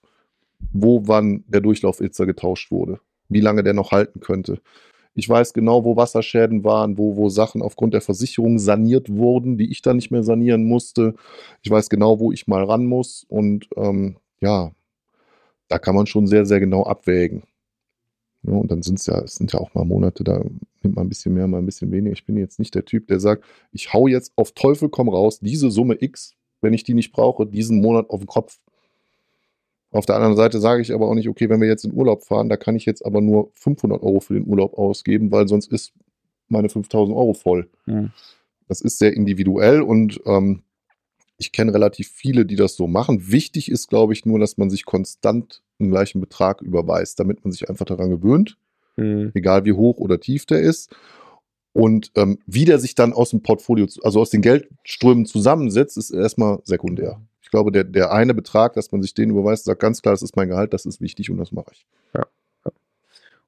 wo 0.71 1.07
wann 1.07 1.43
der 1.47 1.61
Durchlaufitzer 1.61 2.25
getauscht 2.25 2.71
wurde, 2.71 2.99
wie 3.29 3.41
lange 3.41 3.63
der 3.63 3.73
noch 3.73 3.91
halten 3.91 4.19
könnte. 4.19 4.61
Ich 5.15 5.27
weiß 5.29 5.53
genau, 5.53 5.85
wo 5.85 5.95
Wasserschäden 5.95 6.63
waren, 6.63 6.97
wo, 6.97 7.15
wo 7.15 7.29
Sachen 7.29 7.61
aufgrund 7.61 7.93
der 7.93 8.01
Versicherung 8.01 8.59
saniert 8.59 9.09
wurden, 9.09 9.57
die 9.57 9.71
ich 9.71 9.81
dann 9.81 9.95
nicht 9.95 10.11
mehr 10.11 10.23
sanieren 10.23 10.65
musste. 10.65 11.15
Ich 11.63 11.71
weiß 11.71 11.89
genau, 11.89 12.19
wo 12.19 12.33
ich 12.33 12.47
mal 12.47 12.65
ran 12.65 12.85
muss. 12.85 13.25
Und 13.29 13.69
ähm, 13.77 14.17
ja, 14.41 14.71
da 15.69 15.79
kann 15.79 15.95
man 15.95 16.05
schon 16.05 16.27
sehr, 16.27 16.45
sehr 16.45 16.59
genau 16.59 16.83
abwägen. 16.83 17.43
Ja, 18.43 18.53
und 18.53 18.69
dann 18.69 18.83
sind 18.83 18.99
es 18.99 19.07
ja, 19.07 19.19
es 19.21 19.35
sind 19.35 19.53
ja 19.53 19.59
auch 19.59 19.73
mal 19.73 19.85
Monate, 19.85 20.23
da 20.23 20.43
nimmt 20.83 20.95
man 20.95 21.05
ein 21.05 21.09
bisschen 21.09 21.33
mehr, 21.33 21.47
mal 21.47 21.59
ein 21.59 21.65
bisschen 21.65 21.91
weniger. 21.91 22.13
Ich 22.13 22.25
bin 22.25 22.37
jetzt 22.37 22.59
nicht 22.59 22.75
der 22.75 22.85
Typ, 22.85 23.07
der 23.07 23.19
sagt, 23.19 23.43
ich 23.71 23.93
hau 23.93 24.07
jetzt 24.07 24.33
auf 24.35 24.51
Teufel 24.51 24.89
komm 24.89 25.09
raus, 25.09 25.39
diese 25.39 25.71
Summe 25.71 25.97
X, 25.99 26.35
wenn 26.61 26.73
ich 26.73 26.83
die 26.83 26.93
nicht 26.93 27.11
brauche, 27.11 27.47
diesen 27.47 27.81
Monat 27.81 28.09
auf 28.09 28.19
den 28.19 28.27
Kopf. 28.27 28.59
Auf 29.95 30.05
der 30.05 30.15
anderen 30.15 30.35
Seite 30.35 30.59
sage 30.59 30.81
ich 30.81 30.93
aber 30.93 31.07
auch 31.07 31.13
nicht, 31.13 31.29
okay, 31.29 31.47
wenn 31.49 31.61
wir 31.61 31.69
jetzt 31.69 31.85
in 31.85 31.93
Urlaub 31.93 32.25
fahren, 32.25 32.49
da 32.49 32.57
kann 32.57 32.75
ich 32.75 32.85
jetzt 32.85 33.05
aber 33.05 33.21
nur 33.21 33.51
500 33.53 34.03
Euro 34.03 34.19
für 34.19 34.33
den 34.33 34.45
Urlaub 34.45 34.77
ausgeben, 34.77 35.31
weil 35.31 35.47
sonst 35.47 35.71
ist 35.71 35.93
meine 36.49 36.67
5000 36.67 37.15
Euro 37.15 37.33
voll. 37.33 37.69
Hm. 37.85 38.11
Das 38.67 38.81
ist 38.81 38.99
sehr 38.99 39.13
individuell 39.13 39.81
und 39.81 40.19
ähm, 40.25 40.63
ich 41.37 41.53
kenne 41.53 41.73
relativ 41.73 42.09
viele, 42.09 42.45
die 42.45 42.57
das 42.57 42.75
so 42.75 42.87
machen. 42.87 43.31
Wichtig 43.31 43.71
ist, 43.71 43.87
glaube 43.87 44.11
ich, 44.11 44.25
nur, 44.25 44.37
dass 44.37 44.57
man 44.57 44.69
sich 44.69 44.83
konstant 44.83 45.61
einen 45.79 45.91
gleichen 45.91 46.19
Betrag 46.19 46.61
überweist, 46.61 47.17
damit 47.17 47.45
man 47.45 47.53
sich 47.53 47.69
einfach 47.69 47.85
daran 47.85 48.09
gewöhnt, 48.09 48.57
Hm. 48.95 49.31
egal 49.33 49.63
wie 49.63 49.73
hoch 49.73 49.97
oder 49.97 50.19
tief 50.19 50.45
der 50.45 50.59
ist. 50.59 50.93
Und 51.71 52.11
ähm, 52.15 52.39
wie 52.45 52.65
der 52.65 52.79
sich 52.79 52.95
dann 52.95 53.13
aus 53.13 53.29
dem 53.29 53.43
Portfolio, 53.43 53.87
also 54.03 54.19
aus 54.19 54.29
den 54.29 54.41
Geldströmen 54.41 55.25
zusammensetzt, 55.25 55.97
ist 55.97 56.11
erstmal 56.11 56.59
sekundär. 56.63 57.21
Ich 57.55 57.57
glaube, 57.57 57.71
der, 57.71 57.85
der 57.85 58.11
eine 58.11 58.33
Betrag, 58.33 58.73
dass 58.73 58.91
man 58.91 59.01
sich 59.01 59.13
den 59.13 59.29
überweist, 59.29 59.63
sagt 59.63 59.79
ganz 59.79 60.01
klar, 60.01 60.13
das 60.13 60.21
ist 60.21 60.35
mein 60.35 60.49
Gehalt, 60.49 60.73
das 60.73 60.85
ist 60.85 60.99
wichtig 60.99 61.29
und 61.31 61.37
das 61.37 61.53
mache 61.53 61.71
ich. 61.71 61.85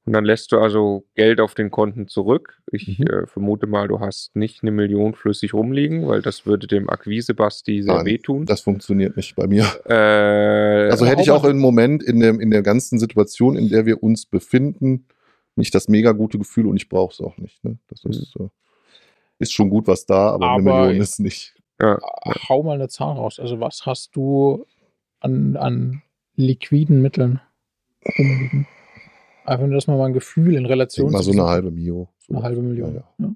Und 0.06 0.14
dann 0.14 0.24
lässt 0.24 0.54
du 0.54 0.60
also 0.60 1.04
Geld 1.16 1.42
auf 1.42 1.54
den 1.56 1.70
Konten 1.70 2.08
zurück. 2.08 2.62
Ich 2.72 2.98
Mhm. 3.00 3.08
äh, 3.08 3.28
vermute 3.28 3.68
mal, 3.68 3.90
du 3.90 4.00
hast 4.00 4.34
nicht 4.38 4.62
eine 4.64 4.72
Million 4.72 5.14
flüssig 5.14 5.54
rumliegen, 5.54 6.08
weil 6.08 6.22
das 6.22 6.46
würde 6.46 6.66
dem 6.68 6.90
Akquise-Basti 6.90 7.84
sehr 7.84 7.96
Nein, 7.96 8.06
wehtun. 8.06 8.46
Das 8.46 8.62
funktioniert 8.62 9.18
nicht 9.18 9.36
bei 9.36 9.46
mir. 9.48 9.66
Äh, 9.90 10.90
Also 10.90 11.06
hätte 11.06 11.22
ich 11.24 11.32
auch 11.32 11.44
im 11.44 11.58
Moment 11.60 12.02
in, 12.02 12.22
dem, 12.22 12.40
in 12.40 12.52
der 12.52 12.62
ganzen 12.62 13.00
Situation, 13.00 13.58
in 13.58 13.68
der 13.68 13.86
wir 13.86 14.02
uns 14.02 14.26
befinden, 14.26 15.08
nicht 15.58 15.76
das 15.76 15.90
mega 15.90 16.14
gute 16.14 16.38
Gefühl 16.38 16.68
und 16.68 16.78
ich 16.78 16.88
brauche 16.88 17.12
es 17.12 17.20
auch 17.20 17.38
nicht. 17.38 17.62
Ne? 17.66 17.78
Das 17.90 18.06
ist, 18.06 18.34
äh, 18.40 18.48
ist 19.40 19.52
schon 19.52 19.70
gut 19.70 19.88
was 19.88 20.06
da, 20.06 20.30
aber, 20.30 20.52
eine 20.54 20.70
Aber- 20.72 20.86
Million 20.86 21.02
ist 21.02 21.20
nicht. 21.20 21.54
Hau 21.82 22.64
mal 22.64 22.76
eine 22.76 22.90
Zahl 22.90 23.16
raus. 23.16 23.40
Also 23.40 23.60
was 23.60 23.86
hast 23.86 24.16
du 24.16 24.66
an, 25.20 25.56
an 25.58 26.02
liquiden 26.36 27.02
Mitteln 27.02 27.40
rumliegen? 28.18 28.68
Einfach 29.46 29.66
nur, 29.66 29.76
dass 29.76 29.88
man 29.88 29.98
mal 29.98 30.06
ein 30.06 30.14
Gefühl 30.14 30.56
in 30.56 30.66
Relation 30.66 31.12
mal 31.12 31.24
so 31.24 31.32
eine 31.32 31.46
halbe 31.46 31.72
Mio. 31.72 32.10
So. 32.20 32.34
eine 32.34 32.44
halbe 32.44 32.62
Million. 32.62 32.96
Ja, 32.96 33.04
ja. 33.20 33.26
Ja. 33.26 33.36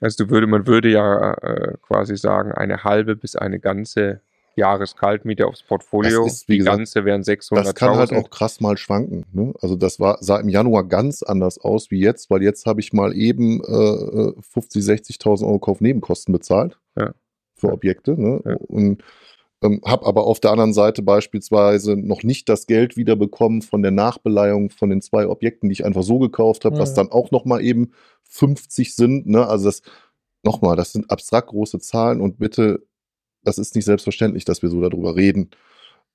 also 0.00 0.24
du 0.24 0.30
würde, 0.30 0.46
man 0.46 0.66
würde 0.66 0.88
ja 0.88 1.34
äh, 1.34 1.76
quasi 1.82 2.16
sagen, 2.16 2.52
eine 2.52 2.84
halbe 2.84 3.16
bis 3.16 3.36
eine 3.36 3.60
ganze 3.60 4.22
Jahreskaltmiete 4.56 5.46
aufs 5.46 5.62
Portfolio. 5.62 6.24
Das 6.24 6.34
ist, 6.34 6.48
wie 6.48 6.52
Die 6.52 6.58
gesagt, 6.58 6.78
ganze 6.78 7.04
wären 7.04 7.22
600.000. 7.22 7.54
Das 7.54 7.74
kann 7.74 7.96
halt 7.96 8.12
auch 8.12 8.30
krass 8.30 8.60
mal 8.60 8.76
schwanken. 8.76 9.24
Ne? 9.32 9.52
Also 9.60 9.76
das 9.76 10.00
war, 10.00 10.18
sah 10.20 10.38
im 10.38 10.48
Januar 10.48 10.84
ganz 10.84 11.22
anders 11.22 11.58
aus 11.58 11.90
wie 11.90 12.00
jetzt, 12.00 12.30
weil 12.30 12.42
jetzt 12.42 12.66
habe 12.66 12.80
ich 12.80 12.92
mal 12.92 13.14
eben 13.14 13.60
äh, 13.60 14.32
50, 14.40 14.82
60.000 14.82 15.46
Euro 15.46 15.58
Kaufnebenkosten 15.58 16.32
bezahlt 16.32 16.78
Ja. 16.96 17.12
Für 17.60 17.72
Objekte. 17.72 18.20
Ne? 18.20 18.42
Ja. 18.44 18.56
Und 18.56 19.02
ähm, 19.62 19.80
habe 19.84 20.06
aber 20.06 20.26
auf 20.26 20.40
der 20.40 20.52
anderen 20.52 20.72
Seite 20.72 21.02
beispielsweise 21.02 21.96
noch 21.96 22.22
nicht 22.22 22.48
das 22.48 22.66
Geld 22.66 22.96
wiederbekommen 22.96 23.62
von 23.62 23.82
der 23.82 23.90
Nachbeleihung 23.90 24.70
von 24.70 24.88
den 24.88 25.02
zwei 25.02 25.26
Objekten, 25.26 25.68
die 25.68 25.74
ich 25.74 25.84
einfach 25.84 26.02
so 26.02 26.18
gekauft 26.18 26.64
habe, 26.64 26.78
was 26.78 26.90
Ja. 26.90 26.96
dann 26.96 27.12
auch 27.12 27.30
noch 27.30 27.44
mal 27.44 27.62
eben 27.62 27.92
50 28.24 28.94
sind. 28.94 29.26
Ne? 29.26 29.46
Also 29.46 29.66
das 29.66 29.82
nochmal, 30.42 30.76
das 30.76 30.92
sind 30.92 31.10
abstrakt 31.10 31.48
große 31.48 31.78
Zahlen 31.80 32.20
und 32.20 32.38
bitte, 32.38 32.86
das 33.44 33.58
ist 33.58 33.74
nicht 33.74 33.84
selbstverständlich, 33.84 34.44
dass 34.46 34.62
wir 34.62 34.70
so 34.70 34.80
darüber 34.80 35.14
reden. 35.16 35.50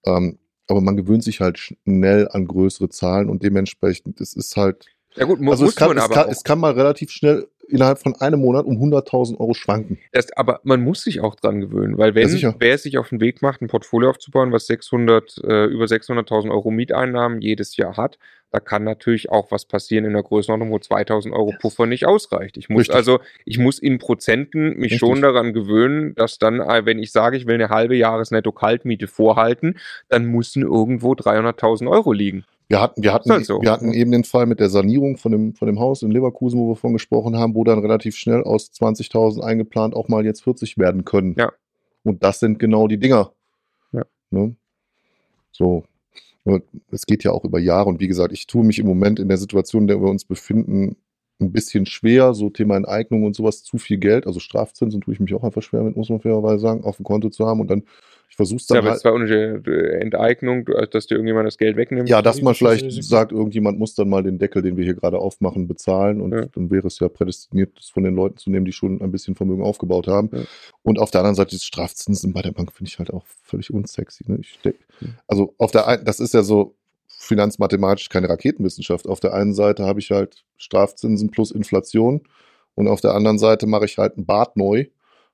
Ähm, 0.06 0.40
aber 0.68 0.82
man 0.82 0.98
gewöhnt 0.98 1.24
sich 1.24 1.42
halt 1.42 1.60
schnell 1.60 2.28
an 2.30 2.48
größere 2.48 2.90
Zahlen 2.90 3.30
und 3.30 3.44
dementsprechend, 3.44 4.20
es 4.20 4.34
ist 4.34 4.58
halt, 4.58 4.88
ja 5.16 5.26
gut, 5.26 5.40
mu 5.40 5.52
also 5.52 5.66
muss 5.66 5.74
es 5.74 5.78
kann, 5.78 5.90
man 5.90 5.98
es, 5.98 6.04
aber 6.04 6.16
kann, 6.16 6.30
es 6.30 6.44
kann 6.44 6.60
mal 6.60 6.74
relativ 6.74 7.12
schnell 7.12 7.48
innerhalb 7.68 8.00
von 8.00 8.16
einem 8.16 8.40
Monat 8.40 8.66
um 8.66 8.78
100.000 8.78 9.40
Euro 9.40 9.54
schwanken. 9.54 9.98
Das, 10.12 10.32
aber 10.34 10.60
man 10.64 10.82
muss 10.82 11.04
sich 11.04 11.22
auch 11.22 11.36
dran 11.36 11.62
gewöhnen, 11.62 11.98
weil 11.98 12.16
wenn 12.16 12.30
Ja, 12.36 12.56
wer 12.60 12.78
sich 12.78 12.98
auf 12.98 13.10
den 13.10 13.22
Weg 13.22 13.42
macht, 13.42 13.62
ein 13.62 13.68
Portfolio 13.68 14.10
aufzubauen, 14.10 14.52
was 14.52 14.68
600, 14.68 15.42
äh, 15.44 15.66
über 15.66 15.86
600.000 15.86 16.52
Euro 16.52 16.72
Mieteinnahmen 16.72 17.42
jedes 17.42 17.78
Jahr 17.78 17.98
hat, 17.98 18.18
da 18.52 18.60
kann 18.62 18.86
natürlich 18.86 19.30
auch 19.30 19.52
was 19.52 19.66
passieren 19.66 20.06
in 20.06 20.14
der 20.14 20.24
Größenordnung, 20.24 20.72
wo 20.72 20.78
2.000 20.78 21.34
Euro 21.34 21.54
Puffer 21.60 21.88
nicht 21.88 22.06
ausreicht. 22.06 22.56
Ich 22.56 22.70
muss 22.70 22.82
Richtig. 22.82 22.96
also, 22.96 23.20
ich 23.44 23.58
muss 23.58 23.80
in 23.80 23.98
Prozenten 23.98 24.78
mich 24.78 24.94
Richtig. 24.94 25.00
schon 25.00 25.22
daran 25.22 25.52
gewöhnen, 25.52 26.16
dass 26.16 26.40
dann, 26.40 26.62
äh, 26.62 26.86
wenn 26.86 27.00
ich 27.00 27.12
sage, 27.12 27.36
ich 27.36 27.48
will 27.48 27.56
eine 27.56 27.68
halbe 27.68 27.98
Jahresnetto-Kaltmiete 27.98 29.08
vorhalten, 29.08 29.78
dann 30.08 30.24
müssen 30.26 30.62
irgendwo 30.64 31.16
300.000 31.16 31.90
Euro 31.90 32.14
liegen. 32.14 32.46
Wir 32.68 32.82
hatten, 32.82 33.04
wir 33.04 33.14
hatten, 33.14 33.32
halt 33.32 33.46
so. 33.46 33.62
wir 33.62 33.72
hatten 33.72 33.94
eben 33.94 34.12
den 34.12 34.24
Fall 34.24 34.48
mit 34.48 34.60
der 34.60 34.70
Sanierung 34.70 35.18
von 35.18 35.32
dem, 35.32 35.54
von 35.54 35.68
dem 35.68 35.80
Haus 35.80 36.02
in 36.02 36.12
Leverkusen, 36.12 36.60
wo 36.60 36.70
wir 36.70 36.76
von 36.76 36.94
gesprochen 36.94 37.38
haben, 37.38 37.54
wo 37.54 37.64
dann 37.64 37.80
relativ 37.80 38.16
schnell 38.16 38.44
aus 38.44 38.72
20.000 38.72 39.42
eingeplant 39.42 39.96
auch 39.96 40.08
mal 40.08 40.26
jetzt 40.26 40.44
40 40.44 40.78
werden 40.78 41.06
können. 41.06 41.36
Ja. 41.38 41.52
Und 42.04 42.24
das 42.24 42.40
sind 42.40 42.58
genau 42.58 42.88
die 42.88 42.98
Dinger. 42.98 43.32
Ja. 43.92 44.04
Ne? 44.32 44.56
So. 45.52 45.84
Es 46.92 47.08
geht 47.08 47.24
ja 47.24 47.32
auch 47.32 47.44
über 47.44 47.60
Jahre. 47.60 47.90
Und 47.90 48.00
wie 48.00 48.08
gesagt, 48.08 48.32
ich 48.32 48.46
tue 48.46 48.64
mich 48.64 48.78
im 48.78 48.86
Moment 48.86 49.20
in 49.20 49.28
der 49.28 49.38
Situation, 49.38 49.84
in 49.84 49.88
der 49.88 50.02
wir 50.02 50.10
uns 50.10 50.26
befinden, 50.26 50.96
ein 51.40 51.52
bisschen 51.52 51.86
schwer, 51.86 52.34
so 52.34 52.50
Thema 52.50 52.78
Enteignung 52.78 53.24
und 53.24 53.36
sowas, 53.36 53.64
zu 53.64 53.78
viel 53.78 53.98
Geld, 53.98 54.26
also 54.26 54.40
Strafzinsen 54.40 55.02
tue 55.02 55.14
ich 55.14 55.20
mich 55.20 55.34
auch 55.34 55.44
einfach 55.44 55.62
schwer 55.62 55.82
mit, 55.84 55.98
muss 55.98 56.10
man 56.10 56.22
fairerweise 56.22 56.60
sagen, 56.60 56.84
auf 56.84 56.96
dem 56.98 57.04
Konto 57.06 57.30
zu 57.30 57.46
haben 57.46 57.60
und 57.60 57.68
dann, 57.70 57.84
ich 58.30 58.38
versuche 58.38 58.58
es 58.58 58.68
dann 58.68 58.76
Ja, 58.76 58.80
aber 58.82 58.90
halt, 58.92 58.98
es 59.00 59.06
war 59.06 59.14
eine 59.16 60.00
Enteignung, 60.02 60.64
du- 60.66 60.74
dass 60.90 61.08
dir 61.08 61.16
irgendjemand 61.16 61.46
das 61.48 61.58
Geld 61.58 61.76
wegnimmt. 61.76 62.08
ja, 62.10 62.22
dass 62.22 62.42
man 62.42 62.56
vielleicht 62.56 62.92
sagt, 63.04 63.34
irgendjemand 63.34 63.78
muss 63.80 63.96
dann 63.96 64.08
mal 64.10 64.24
den 64.24 64.40
Deckel, 64.40 64.62
den 64.62 64.78
wir 64.78 64.86
hier 64.86 64.94
gerade 64.96 65.20
aufmachen, 65.20 65.68
bezahlen 65.68 66.22
und 66.22 66.34
Ja. 66.34 66.46
dann 66.54 66.72
wäre 66.72 66.88
es 66.88 67.00
ja 67.00 67.10
prädestiniert, 67.10 67.72
das 67.78 67.90
von 67.90 68.04
den 68.04 68.16
Leuten 68.16 68.38
zu 68.38 68.50
nehmen, 68.50 68.66
die 68.66 68.72
schon 68.74 69.02
ein 69.02 69.12
bisschen 69.12 69.36
Vermögen 69.36 69.62
aufgebaut 69.62 70.08
haben. 70.08 70.30
Ja. 70.32 70.44
Und 70.84 71.00
auf 71.00 71.12
der 71.12 71.20
anderen 71.22 71.36
Seite, 71.36 71.50
diese 71.52 71.66
Strafzinsen 71.66 72.32
bei 72.34 72.42
der 72.42 72.52
Bank 72.52 72.72
finde 72.72 72.90
ich 72.90 72.98
halt 73.00 73.12
auch 73.12 73.26
völlig 73.44 73.74
unsexy. 73.74 74.24
Ne? 74.28 74.40
Ich 74.40 74.58
also 75.28 75.54
auf 75.58 75.72
der 75.72 75.88
einen, 75.88 76.06
das 76.06 76.20
ist 76.22 76.34
ja 76.34 76.44
so 76.44 76.76
finanzmathematisch 77.26 78.10
keine 78.10 78.30
Raketenwissenschaft. 78.30 79.08
Auf 79.08 79.20
der 79.20 79.34
einen 79.34 79.54
Seite 79.54 79.86
habe 79.86 80.00
ich 80.00 80.12
halt 80.12 80.46
Strafzinsen 80.58 81.32
plus 81.32 81.52
Inflation 81.52 82.22
und 82.76 82.88
auf 82.88 83.02
der 83.02 83.14
anderen 83.14 83.40
Seite 83.40 83.68
mache 83.68 83.86
ich 83.86 83.98
halt 83.98 84.18
ein 84.18 84.26
Bad 84.26 84.58
neu, 84.58 84.86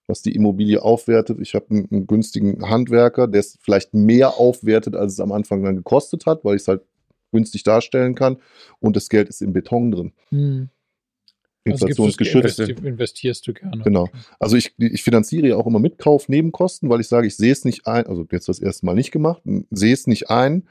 was 0.07 0.21
die 0.21 0.35
Immobilie 0.35 0.81
aufwertet. 0.81 1.39
Ich 1.41 1.55
habe 1.55 1.67
einen, 1.69 1.87
einen 1.91 2.07
günstigen 2.07 2.69
Handwerker, 2.69 3.27
der 3.27 3.39
es 3.39 3.57
vielleicht 3.61 3.93
mehr 3.93 4.39
aufwertet, 4.39 4.95
als 4.95 5.13
es 5.13 5.19
am 5.19 5.31
Anfang 5.31 5.63
dann 5.63 5.75
gekostet 5.75 6.25
hat, 6.25 6.43
weil 6.43 6.55
ich 6.55 6.63
es 6.63 6.67
halt 6.67 6.81
günstig 7.31 7.63
darstellen 7.63 8.15
kann 8.15 8.37
und 8.79 8.95
das 8.95 9.07
Geld 9.07 9.29
ist 9.29 9.41
im 9.41 9.53
Beton 9.53 9.91
drin. 9.91 10.11
Hm. 10.29 10.69
Also 11.63 11.85
Inflationsgeschützt. 11.85 12.59
investi- 12.59 12.85
investierst 12.85 13.47
du 13.47 13.53
gerne. 13.53 13.83
Genau. 13.83 14.09
Also 14.39 14.55
ich, 14.55 14.73
ich 14.79 15.03
finanziere 15.03 15.49
ja 15.49 15.57
auch 15.57 15.67
immer 15.67 15.77
mit 15.77 15.99
Kauf 15.99 16.27
Nebenkosten, 16.27 16.89
weil 16.89 17.01
ich 17.01 17.07
sage, 17.07 17.27
ich 17.27 17.37
sehe 17.37 17.51
es 17.51 17.65
nicht 17.65 17.85
ein, 17.85 18.07
also 18.07 18.25
jetzt 18.31 18.49
das 18.49 18.57
erste 18.59 18.85
Mal 18.87 18.95
nicht 18.95 19.11
gemacht, 19.11 19.43
sehe 19.69 19.93
es 19.93 20.07
nicht 20.07 20.31
ein, 20.31 20.67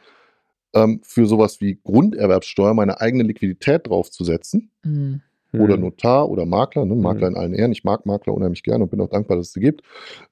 ähm, 0.74 1.00
für 1.04 1.26
sowas 1.26 1.60
wie 1.60 1.78
Grunderwerbssteuer 1.82 2.74
meine 2.74 3.00
eigene 3.00 3.24
Liquidität 3.24 3.86
draufzusetzen. 3.88 4.70
Hm. 4.84 5.20
Hm. 5.52 5.60
Oder 5.60 5.76
Notar 5.76 6.28
oder 6.30 6.46
Makler, 6.46 6.84
ne? 6.86 6.94
Makler 6.94 7.30
Mhm. 7.30 7.36
in 7.36 7.40
allen 7.42 7.54
Ehren. 7.54 7.72
Ich 7.72 7.82
mag 7.84 8.06
Makler 8.06 8.34
unheimlich 8.34 8.62
gerne 8.62 8.84
und 8.84 8.90
bin 8.90 9.00
auch 9.00 9.08
dankbar, 9.08 9.36
dass 9.36 9.48
es 9.48 9.52
sie 9.52 9.60
gibt. 9.60 9.82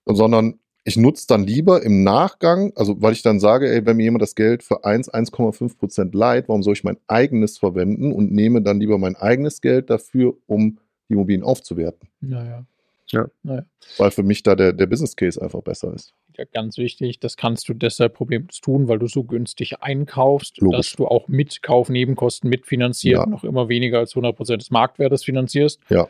Sondern 0.07 0.61
ich 0.85 0.97
nutze 0.97 1.27
dann 1.27 1.45
lieber 1.45 1.83
im 1.83 2.03
Nachgang, 2.05 2.73
also 2.77 3.03
weil 3.03 3.13
ich 3.13 3.23
dann 3.23 3.41
sage, 3.41 3.69
ey, 3.71 3.85
wenn 3.85 3.97
mir 3.99 4.05
jemand 4.05 4.23
das 4.23 4.35
Geld 4.37 4.63
für 4.63 4.85
1, 4.85 5.09
1,5 5.13 5.77
Prozent 5.77 6.15
leiht, 6.15 6.49
warum 6.49 6.63
soll 6.63 6.73
ich 6.75 6.85
mein 6.85 6.99
eigenes 7.09 7.59
verwenden 7.59 8.13
und 8.13 8.33
nehme 8.33 8.63
dann 8.63 8.81
lieber 8.81 8.97
mein 8.97 9.17
eigenes 9.17 9.61
Geld 9.61 9.91
dafür, 9.91 10.35
um 10.47 10.79
die 11.09 11.15
Immobilien 11.15 11.43
aufzuwerten? 11.43 12.09
Naja. 12.21 12.65
Weil 13.13 14.11
für 14.11 14.23
mich 14.23 14.43
da 14.43 14.55
der, 14.55 14.73
der 14.73 14.87
Business 14.87 15.17
Case 15.17 15.41
einfach 15.41 15.63
besser 15.63 15.93
ist. 15.95 16.15
Ja, 16.37 16.45
ganz 16.45 16.79
wichtig, 16.79 17.19
das 17.19 17.37
kannst 17.37 17.69
du 17.69 17.75
deshalb 17.75 18.15
problemlos 18.15 18.61
tun, 18.61 18.87
weil 18.87 19.01
du 19.01 19.09
so 19.09 19.25
günstig 19.25 19.81
einkaufst, 19.81 20.61
Logisch. 20.61 20.77
dass 20.77 20.97
du 20.97 21.07
auch 21.07 21.27
mit 21.27 21.63
Kaufnebenkosten 21.63 22.49
mitfinanziert 22.49 23.19
Ja. 23.19 23.27
noch 23.27 23.43
immer 23.43 23.69
weniger 23.69 23.99
als 23.99 24.15
100% 24.15 24.57
des 24.59 24.71
Marktwertes 24.71 25.25
finanzierst. 25.25 25.81
Ja. 25.89 26.07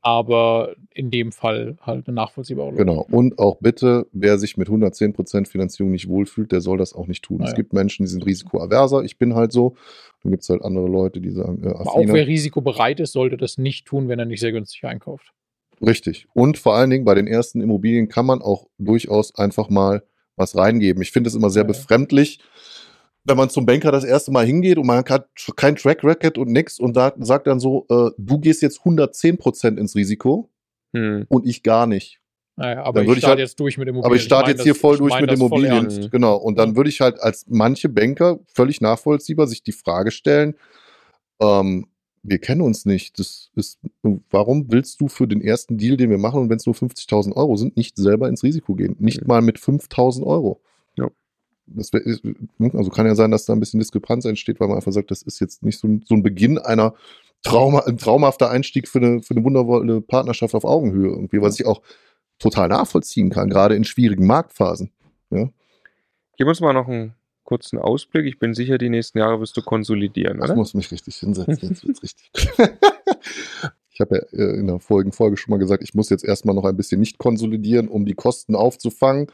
Aber 0.00 0.76
in 0.90 1.10
dem 1.10 1.32
Fall 1.32 1.78
halt 1.80 2.06
eine 2.06 2.14
nachvollziehbare 2.14 2.68
Logik. 2.72 2.86
Genau. 2.86 3.06
Und 3.10 3.38
auch 3.38 3.56
bitte, 3.60 4.06
wer 4.12 4.38
sich 4.38 4.58
mit 4.58 4.68
110% 4.68 5.48
Finanzierung 5.48 5.92
nicht 5.92 6.08
wohlfühlt, 6.08 6.52
der 6.52 6.60
soll 6.60 6.76
das 6.76 6.92
auch 6.92 7.06
nicht 7.06 7.24
tun. 7.24 7.40
Ah, 7.40 7.44
es 7.44 7.52
ja. 7.52 7.56
gibt 7.56 7.72
Menschen, 7.72 8.04
die 8.04 8.10
sind 8.10 8.24
risikoaverser. 8.26 9.02
Ich 9.02 9.16
bin 9.16 9.34
halt 9.34 9.50
so. 9.50 9.76
Dann 10.22 10.30
gibt 10.30 10.42
es 10.42 10.50
halt 10.50 10.62
andere 10.62 10.88
Leute, 10.88 11.22
die 11.22 11.30
sagen, 11.30 11.64
äh, 11.64 11.68
Aber 11.68 11.94
auch 11.94 12.04
wer 12.06 12.26
risikobereit 12.26 13.00
ist, 13.00 13.12
sollte 13.12 13.38
das 13.38 13.56
nicht 13.56 13.86
tun, 13.86 14.08
wenn 14.08 14.18
er 14.18 14.26
nicht 14.26 14.40
sehr 14.40 14.52
günstig 14.52 14.84
einkauft. 14.84 15.32
Richtig. 15.84 16.26
Und 16.34 16.58
vor 16.58 16.74
allen 16.76 16.90
Dingen 16.90 17.04
bei 17.04 17.14
den 17.14 17.26
ersten 17.26 17.60
Immobilien 17.60 18.08
kann 18.08 18.26
man 18.26 18.42
auch 18.42 18.66
durchaus 18.78 19.34
einfach 19.34 19.68
mal 19.70 20.02
was 20.36 20.56
reingeben. 20.56 21.02
Ich 21.02 21.12
finde 21.12 21.28
es 21.28 21.34
immer 21.34 21.50
sehr 21.50 21.64
befremdlich, 21.64 22.40
wenn 23.24 23.36
man 23.36 23.50
zum 23.50 23.66
Banker 23.66 23.90
das 23.92 24.04
erste 24.04 24.30
Mal 24.32 24.44
hingeht 24.46 24.78
und 24.78 24.86
man 24.86 25.04
hat 25.04 25.28
kein 25.56 25.76
Track 25.76 26.04
Record 26.04 26.38
und 26.38 26.48
nix 26.50 26.78
und 26.78 26.94
da 26.96 27.12
sagt 27.18 27.46
dann 27.46 27.60
so, 27.60 27.86
äh, 27.88 28.10
du 28.18 28.38
gehst 28.38 28.60
jetzt 28.62 28.80
110% 28.84 29.78
ins 29.78 29.94
Risiko 29.94 30.50
Hm. 30.94 31.24
und 31.28 31.46
ich 31.46 31.62
gar 31.62 31.86
nicht. 31.86 32.20
Naja, 32.56 32.84
aber 32.84 33.00
Dann 33.00 33.06
ich 33.06 33.12
ich 33.14 33.18
starte 33.18 33.30
halt- 33.30 33.38
jetzt 33.40 33.58
durch 33.58 33.78
mit 33.78 33.88
Immobilien. 33.88 34.06
Aber 34.06 34.14
ich 34.14 34.22
starte 34.22 34.44
meine 34.44 34.52
jetzt 34.54 34.62
hier 34.62 34.74
das- 34.74 34.80
voll 34.80 34.94
ich 34.94 35.00
durch 35.00 35.20
mit 35.20 35.32
Immobilien. 35.32 36.08
Genau. 36.10 36.36
Und 36.36 36.56
dann 36.56 36.76
würde 36.76 36.88
ich 36.90 37.00
halt 37.00 37.18
als 37.20 37.46
manche 37.48 37.88
Banker 37.88 38.38
völlig 38.46 38.80
nachvollziehbar 38.80 39.46
sich 39.48 39.62
die 39.64 39.72
Frage 39.72 40.12
stellen, 40.12 40.54
ähm, 41.40 41.86
wir 42.24 42.38
kennen 42.38 42.62
uns 42.62 42.86
nicht. 42.86 43.18
Das 43.18 43.50
ist, 43.54 43.78
warum 44.30 44.72
willst 44.72 45.00
du 45.00 45.08
für 45.08 45.28
den 45.28 45.40
ersten 45.40 45.76
Deal, 45.78 45.96
den 45.96 46.10
wir 46.10 46.18
machen, 46.18 46.40
und 46.40 46.48
wenn 46.50 46.56
es 46.56 46.66
nur 46.66 46.74
50.000 46.74 47.36
Euro 47.36 47.56
sind, 47.56 47.76
nicht 47.76 47.96
selber 47.96 48.28
ins 48.28 48.42
Risiko 48.42 48.74
gehen? 48.74 48.96
Nicht 48.98 49.20
Mhm. 49.20 49.28
mal 49.28 49.42
mit 49.42 49.58
5.000 49.58 50.24
Euro. 50.24 50.60
Ja. 50.96 51.10
Das 51.66 51.92
wär, 51.92 52.02
also 52.72 52.90
kann 52.90 53.06
ja 53.06 53.14
sein, 53.14 53.30
dass 53.30 53.44
da 53.44 53.52
ein 53.52 53.60
bisschen 53.60 53.80
Diskrepanz 53.80 54.24
entsteht, 54.24 54.58
weil 54.58 54.68
man 54.68 54.76
einfach 54.78 54.92
sagt, 54.92 55.10
das 55.10 55.22
ist 55.22 55.38
jetzt 55.40 55.62
nicht 55.62 55.78
so 55.78 55.86
ein, 55.86 56.02
so 56.06 56.14
ein 56.14 56.22
Beginn 56.22 56.58
einer 56.58 56.94
Trauma, 57.42 57.80
ein 57.80 57.98
traumhafter 57.98 58.50
Einstieg 58.50 58.88
für 58.88 58.98
eine, 58.98 59.22
für 59.22 59.34
eine 59.34 59.44
wundervolle 59.44 60.00
Partnerschaft 60.00 60.54
auf 60.54 60.64
Augenhöhe 60.64 61.10
irgendwie, 61.10 61.42
was 61.42 61.60
ich 61.60 61.66
auch 61.66 61.82
total 62.38 62.68
nachvollziehen 62.68 63.30
kann, 63.30 63.50
gerade 63.50 63.76
in 63.76 63.84
schwierigen 63.84 64.26
Marktphasen. 64.26 64.90
Gib 66.36 66.48
uns 66.48 66.60
mal 66.60 66.72
noch 66.72 66.88
einen 66.88 67.14
kurzen 67.44 67.78
Ausblick. 67.78 68.26
Ich 68.26 68.38
bin 68.38 68.54
sicher, 68.54 68.78
die 68.78 68.88
nächsten 68.88 69.18
Jahre 69.18 69.40
wirst 69.40 69.56
du 69.56 69.62
konsolidieren, 69.62 70.38
Ich 70.38 70.44
oder? 70.44 70.56
muss 70.56 70.74
mich 70.74 70.90
richtig 70.90 71.16
hinsetzen, 71.16 71.58
jetzt 71.68 71.86
wird's 71.86 72.02
richtig. 72.02 72.30
Ich 73.94 74.00
habe 74.00 74.16
ja 74.16 74.38
äh, 74.38 74.58
in 74.58 74.66
der 74.66 74.80
vorigen 74.80 75.12
Folge 75.12 75.36
schon 75.36 75.52
mal 75.52 75.58
gesagt, 75.58 75.84
ich 75.84 75.94
muss 75.94 76.10
jetzt 76.10 76.24
erstmal 76.24 76.54
noch 76.54 76.64
ein 76.64 76.76
bisschen 76.76 76.98
nicht 76.98 77.18
konsolidieren, 77.18 77.86
um 77.86 78.04
die 78.04 78.14
Kosten 78.14 78.56
aufzufangen, 78.56 79.28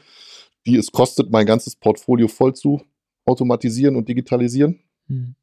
die 0.67 0.75
es 0.75 0.91
kostet, 0.91 1.31
mein 1.31 1.47
ganzes 1.47 1.75
Portfolio 1.75 2.27
voll 2.27 2.53
zu 2.53 2.83
automatisieren 3.25 3.95
und 3.95 4.07
digitalisieren. 4.07 4.79
Hm. 5.07 5.33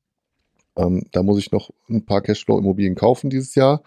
Ähm, 0.77 1.03
da 1.11 1.25
muss 1.25 1.39
ich 1.39 1.51
noch 1.51 1.71
ein 1.89 2.07
paar 2.07 2.23
Cashflow-Immobilien 2.23 2.95
kaufen 2.95 3.29
dieses 3.29 3.57
Jahr. 3.57 3.83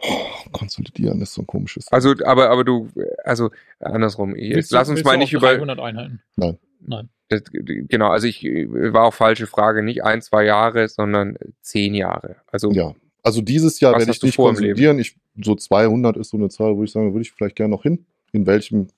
Oh, 0.00 0.50
konsolidieren 0.52 1.20
ist 1.20 1.34
so 1.34 1.42
ein 1.42 1.48
komisches. 1.48 1.90
Also, 1.90 2.14
aber, 2.24 2.50
aber 2.50 2.62
du, 2.62 2.88
also 3.24 3.50
andersrum. 3.80 4.36
Jetzt 4.36 4.70
lass 4.70 4.88
uns 4.88 5.02
mal 5.02 5.14
du 5.14 5.18
nicht 5.18 5.32
über. 5.32 5.56
300 5.56 5.80
Einheiten. 5.80 6.22
Nein. 6.36 6.58
Nein. 6.80 7.08
Das, 7.28 7.42
genau, 7.52 8.08
also 8.08 8.26
ich 8.26 8.42
war 8.42 9.04
auch 9.04 9.14
falsche 9.14 9.46
Frage, 9.46 9.82
nicht 9.82 10.02
ein, 10.02 10.22
zwei 10.22 10.44
Jahre, 10.44 10.88
sondern 10.88 11.36
zehn 11.60 11.94
Jahre. 11.94 12.36
Also 12.50 12.70
Ja, 12.72 12.94
also 13.22 13.42
dieses 13.42 13.80
Jahr 13.80 13.98
werde 13.98 14.10
ich 14.10 14.22
nicht 14.22 14.36
konsolidieren. 14.36 14.98
Ich, 14.98 15.16
so 15.42 15.54
200 15.54 16.16
ist 16.16 16.30
so 16.30 16.38
eine 16.38 16.48
Zahl, 16.48 16.76
wo 16.76 16.84
ich 16.84 16.90
sagen, 16.90 17.12
würde 17.12 17.22
ich 17.22 17.32
vielleicht 17.32 17.56
gerne 17.56 17.70
noch 17.70 17.82
hin. 17.82 18.06
In 18.32 18.46
welchem, 18.46 18.88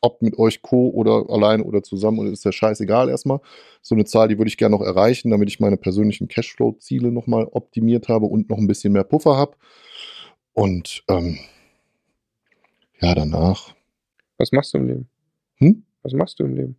ob 0.00 0.22
mit 0.22 0.38
euch 0.38 0.62
co 0.62 0.88
oder 0.88 1.28
alleine 1.28 1.62
oder 1.64 1.82
zusammen, 1.82 2.18
oder 2.18 2.30
ist 2.30 2.44
ja 2.44 2.52
scheißegal 2.52 3.10
erstmal. 3.10 3.40
So 3.82 3.94
eine 3.94 4.06
Zahl, 4.06 4.28
die 4.28 4.38
würde 4.38 4.48
ich 4.48 4.56
gerne 4.56 4.74
noch 4.74 4.84
erreichen, 4.84 5.30
damit 5.30 5.50
ich 5.50 5.60
meine 5.60 5.76
persönlichen 5.76 6.28
Cashflow-Ziele 6.28 7.12
nochmal 7.12 7.44
optimiert 7.50 8.08
habe 8.08 8.26
und 8.26 8.48
noch 8.48 8.58
ein 8.58 8.66
bisschen 8.66 8.94
mehr 8.94 9.04
Puffer 9.04 9.36
habe. 9.36 9.56
Und 10.54 11.02
ähm, 11.08 11.38
ja, 13.00 13.14
danach, 13.14 13.74
was 14.38 14.52
machst 14.52 14.72
du 14.72 14.78
im 14.78 14.86
Leben? 14.86 15.08
Hm? 15.56 15.82
Was 16.02 16.14
machst 16.14 16.38
du 16.38 16.44
im 16.44 16.56
Leben? 16.56 16.76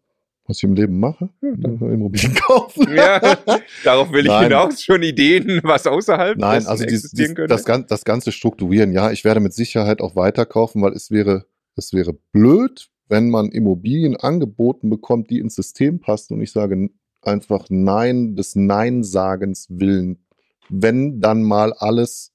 Was 0.47 0.57
ich 0.57 0.63
im 0.63 0.73
Leben 0.75 0.99
mache, 0.99 1.29
Ja, 1.41 1.51
dann- 1.57 1.77
Immobilien 1.93 2.33
kaufen. 2.47 2.87
Ja, 2.95 3.19
darauf 3.83 4.11
will 4.11 4.21
ich 4.21 4.27
Nein. 4.27 4.43
hinaus. 4.45 4.81
Schon 4.81 5.03
Ideen, 5.03 5.59
was 5.63 5.85
außerhalb 5.85 6.37
Nein, 6.37 6.65
also 6.65 6.83
dies, 6.83 6.93
existieren 6.93 7.29
dies, 7.29 7.35
könnte? 7.35 7.55
das, 7.55 7.87
das 7.87 8.05
ganze 8.05 8.31
Strukturieren, 8.31 8.91
ja, 8.93 9.11
ich 9.11 9.23
werde 9.23 9.39
mit 9.39 9.53
Sicherheit 9.53 10.01
auch 10.01 10.15
weiterkaufen, 10.15 10.81
weil 10.81 10.93
es 10.93 11.11
wäre, 11.11 11.45
es 11.75 11.93
wäre 11.93 12.13
blöd, 12.31 12.89
wenn 13.09 13.29
man 13.29 13.49
Immobilien 13.51 14.15
angeboten 14.17 14.89
bekommt, 14.89 15.29
die 15.29 15.39
ins 15.39 15.55
System 15.55 15.99
passen 15.99 16.33
und 16.35 16.41
ich 16.41 16.51
sage 16.51 16.89
einfach 17.21 17.65
Nein 17.69 18.35
des 18.35 18.55
Nein-Sagens 18.55 19.67
willen. 19.69 20.23
Wenn 20.69 21.19
dann 21.21 21.43
mal 21.43 21.73
alles 21.73 22.33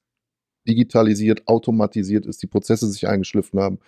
digitalisiert, 0.68 1.46
automatisiert 1.48 2.24
ist, 2.26 2.42
die 2.42 2.46
Prozesse 2.46 2.88
sich 2.88 3.08
eingeschliffen 3.08 3.58
haben, 3.60 3.78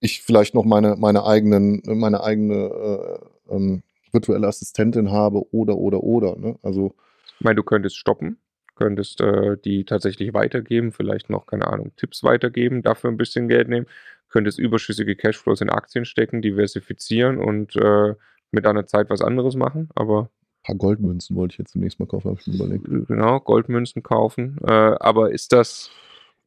ich 0.00 0.22
vielleicht 0.22 0.54
noch 0.54 0.64
meine, 0.64 0.96
meine 0.96 1.24
eigenen, 1.24 1.82
meine 1.86 2.22
eigene 2.22 2.54
äh, 2.54 3.18
ähm, 3.48 3.82
virtuelle 4.12 4.46
Assistentin 4.46 5.10
habe 5.10 5.42
oder 5.52 5.76
oder 5.76 6.02
oder. 6.02 6.36
Ne? 6.36 6.56
Also 6.62 6.94
Ich 7.38 7.44
meine, 7.44 7.56
du 7.56 7.62
könntest 7.62 7.96
stoppen, 7.96 8.38
könntest 8.76 9.20
äh, 9.20 9.56
die 9.64 9.84
tatsächlich 9.84 10.34
weitergeben, 10.34 10.92
vielleicht 10.92 11.30
noch, 11.30 11.46
keine 11.46 11.66
Ahnung, 11.66 11.92
Tipps 11.96 12.22
weitergeben, 12.22 12.82
dafür 12.82 13.10
ein 13.10 13.16
bisschen 13.16 13.48
Geld 13.48 13.68
nehmen, 13.68 13.86
könntest 14.28 14.58
überschüssige 14.58 15.16
Cashflows 15.16 15.60
in 15.60 15.70
Aktien 15.70 16.04
stecken, 16.04 16.42
diversifizieren 16.42 17.38
und 17.38 17.76
äh, 17.76 18.14
mit 18.50 18.66
einer 18.66 18.86
Zeit 18.86 19.10
was 19.10 19.20
anderes 19.20 19.56
machen, 19.56 19.88
aber 19.94 20.30
paar 20.64 20.76
Goldmünzen 20.76 21.36
wollte 21.36 21.52
ich 21.52 21.58
jetzt 21.58 21.74
demnächst 21.74 22.00
mal 22.00 22.06
kaufen, 22.06 22.30
habe 22.30 22.40
ich 22.40 22.46
mir 22.46 22.54
überlegt. 22.54 22.86
genau, 23.08 23.38
Goldmünzen 23.38 24.02
kaufen. 24.02 24.56
Äh, 24.62 24.70
aber 24.70 25.30
ist 25.30 25.52
das, 25.52 25.90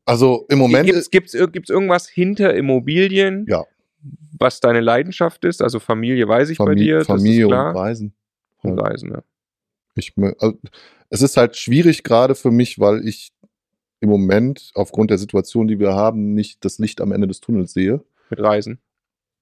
Also 0.06 0.46
im 0.50 0.58
Moment 0.60 0.86
gibt 0.88 0.98
es 0.98 1.10
gibt's, 1.10 1.38
gibt's 1.52 1.70
irgendwas 1.70 2.08
hinter 2.10 2.54
Immobilien, 2.56 3.46
Ja. 3.48 3.64
Was 4.38 4.60
deine 4.60 4.82
Leidenschaft 4.82 5.46
ist? 5.46 5.62
Also 5.62 5.80
Familie 5.80 6.28
weiß 6.28 6.50
ich 6.50 6.58
bei 6.58 6.66
Familie, 6.66 7.00
dir, 7.00 7.06
Familie 7.06 7.46
ist 7.46 7.52
und. 7.52 7.54
Reisen. 7.54 8.14
Und 8.64 8.72
Halt. 8.72 8.82
Reisen, 8.82 9.12
ja. 9.12 9.24
Ich, 9.96 10.14
also, 10.18 10.58
es 11.10 11.22
ist 11.22 11.38
halt 11.38 11.56
schwierig 11.56 12.04
gerade 12.04 12.36
für 12.36 12.52
mich, 12.52 12.80
weil 12.80 13.08
ich 13.08 13.32
im 14.00 14.10
Moment 14.10 14.72
aufgrund 14.76 15.10
der 15.10 15.18
Situation, 15.18 15.68
die 15.68 15.80
wir 15.80 15.94
haben, 15.94 16.34
nicht 16.34 16.64
das 16.64 16.78
Licht 16.78 17.02
am 17.02 17.12
Ende 17.12 17.28
des 17.28 17.40
Tunnels 17.42 17.74
sehe. 17.74 18.04
Mit 18.30 18.40
Reisen. 18.40 18.80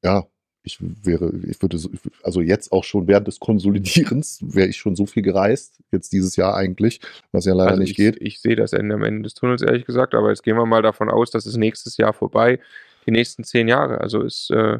Ja, 0.03 0.27
ich 0.65 0.79
wäre, 0.81 1.31
ich 1.47 1.61
würde, 1.61 1.77
so, 1.77 1.89
also 2.23 2.41
jetzt 2.41 2.71
auch 2.71 2.83
schon 2.83 3.07
während 3.07 3.27
des 3.27 3.39
Konsolidierens 3.39 4.39
wäre 4.41 4.67
ich 4.67 4.77
schon 4.77 4.95
so 4.95 5.05
viel 5.05 5.23
gereist, 5.23 5.79
jetzt 5.91 6.11
dieses 6.11 6.35
Jahr 6.35 6.55
eigentlich, 6.55 6.99
was 7.31 7.45
ja 7.45 7.53
leider 7.53 7.71
Also 7.71 7.81
nicht 7.81 7.91
ich, 7.91 7.97
geht. 7.97 8.17
Ich 8.19 8.41
sehe 8.41 8.55
das 8.55 8.73
Ende 8.73 8.95
am 8.95 9.03
Ende 9.03 9.23
des 9.23 9.35
Tunnels, 9.35 9.61
ehrlich 9.61 9.85
gesagt, 9.85 10.15
aber 10.15 10.29
jetzt 10.29 10.43
gehen 10.43 10.57
wir 10.57 10.65
mal 10.65 10.81
davon 10.81 11.09
aus, 11.09 11.31
dass 11.31 11.45
es 11.45 11.55
nächstes 11.57 11.97
Jahr 11.97 12.13
vorbei, 12.13 12.59
die 13.05 13.11
nächsten 13.11 13.43
zehn 13.43 13.67
Jahre. 13.67 14.01
Also 14.01 14.21
ist, 14.21 14.49
äh, 14.51 14.79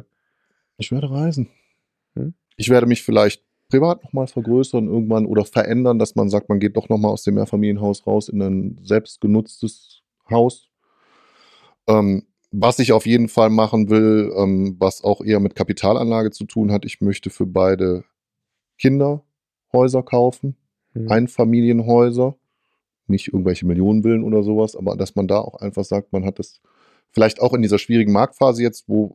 Ich 0.78 0.92
werde 0.92 1.10
reisen. 1.10 1.48
Hm? 2.14 2.34
Ich 2.56 2.68
werde 2.68 2.86
mich 2.86 3.02
vielleicht 3.02 3.42
privat 3.68 4.04
nochmal 4.04 4.26
vergrößern 4.26 4.86
irgendwann 4.86 5.26
oder 5.26 5.44
verändern, 5.44 5.98
dass 5.98 6.14
man 6.14 6.28
sagt, 6.28 6.48
man 6.48 6.60
geht 6.60 6.76
doch 6.76 6.88
nochmal 6.88 7.12
aus 7.12 7.24
dem 7.24 7.34
Mehrfamilienhaus 7.34 8.06
raus 8.06 8.28
in 8.28 8.40
ein 8.42 8.80
selbstgenutztes 8.82 10.02
Haus. 10.30 10.68
Ähm, 11.88 12.26
was 12.52 12.78
ich 12.78 12.92
auf 12.92 13.06
jeden 13.06 13.28
Fall 13.28 13.50
machen 13.50 13.90
will, 13.90 14.32
ähm, 14.36 14.76
was 14.78 15.02
auch 15.02 15.20
eher 15.20 15.40
mit 15.40 15.54
Kapitalanlage 15.54 16.30
zu 16.30 16.44
tun 16.44 16.72
hat, 16.72 16.84
ich 16.84 17.00
möchte 17.00 17.30
für 17.30 17.46
beide 17.46 18.04
Kinder 18.78 19.24
Häuser 19.72 20.02
kaufen, 20.02 20.56
hm. 20.92 21.10
Einfamilienhäuser, 21.10 22.36
nicht 23.08 23.28
irgendwelche 23.28 23.66
Millionenvillen 23.66 24.22
oder 24.22 24.42
sowas, 24.42 24.76
aber 24.76 24.96
dass 24.96 25.14
man 25.16 25.28
da 25.28 25.38
auch 25.38 25.56
einfach 25.56 25.84
sagt, 25.84 26.12
man 26.12 26.24
hat 26.24 26.38
das 26.38 26.60
vielleicht 27.12 27.40
auch 27.40 27.54
in 27.54 27.62
dieser 27.62 27.78
schwierigen 27.78 28.12
Marktphase 28.12 28.62
jetzt, 28.62 28.88
wo 28.88 29.14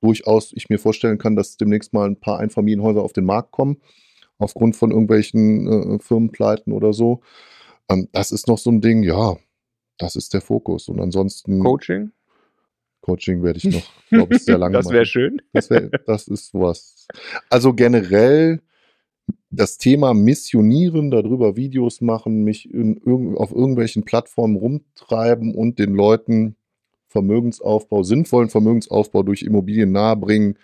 durchaus 0.00 0.52
ich 0.54 0.68
mir 0.68 0.78
vorstellen 0.78 1.18
kann, 1.18 1.36
dass 1.36 1.56
demnächst 1.56 1.92
mal 1.92 2.08
ein 2.08 2.20
paar 2.20 2.38
Einfamilienhäuser 2.38 3.02
auf 3.02 3.12
den 3.12 3.24
Markt 3.24 3.50
kommen, 3.50 3.78
aufgrund 4.38 4.76
von 4.76 4.90
irgendwelchen 4.90 5.96
äh, 5.96 5.98
Firmenpleiten 5.98 6.72
oder 6.72 6.92
so. 6.92 7.20
Ähm, 7.88 8.08
das 8.12 8.30
ist 8.30 8.48
noch 8.48 8.58
so 8.58 8.70
ein 8.70 8.80
Ding, 8.80 9.02
ja, 9.02 9.36
das 9.98 10.16
ist 10.16 10.34
der 10.34 10.40
Fokus. 10.40 10.88
Und 10.88 11.00
ansonsten 11.00 11.60
Coaching. 11.60 12.12
Coaching 13.00 13.42
werde 13.42 13.58
ich 13.58 13.64
noch, 13.64 13.82
glaube 14.10 14.36
ich, 14.36 14.44
sehr 14.44 14.58
lange 14.58 14.74
Das 14.74 14.90
wäre 14.90 15.06
schön. 15.06 15.42
Das, 15.52 15.70
wär, 15.70 15.88
das 16.06 16.28
ist 16.28 16.54
was. 16.54 17.06
Also 17.50 17.74
generell 17.74 18.62
das 19.50 19.78
Thema 19.78 20.14
Missionieren, 20.14 21.10
darüber 21.10 21.56
Videos 21.56 22.00
machen, 22.00 22.44
mich 22.44 22.72
in, 22.72 23.00
auf 23.36 23.52
irgendwelchen 23.52 24.04
Plattformen 24.04 24.56
rumtreiben 24.56 25.54
und 25.54 25.78
den 25.78 25.94
Leuten 25.94 26.56
Vermögensaufbau, 27.08 28.02
sinnvollen 28.02 28.50
Vermögensaufbau 28.50 29.22
durch 29.22 29.42
Immobilien 29.42 29.92
nahebringen, 29.92 30.58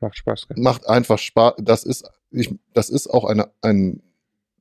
Macht 0.00 0.16
Spaß. 0.16 0.48
gell? 0.48 0.62
macht 0.62 0.88
einfach 0.88 1.18
Spaß. 1.18 1.54
Das 1.58 1.84
ist, 1.84 2.08
ich, 2.30 2.54
das 2.72 2.88
ist 2.88 3.08
auch 3.08 3.24
eine, 3.24 3.50
ein 3.62 4.02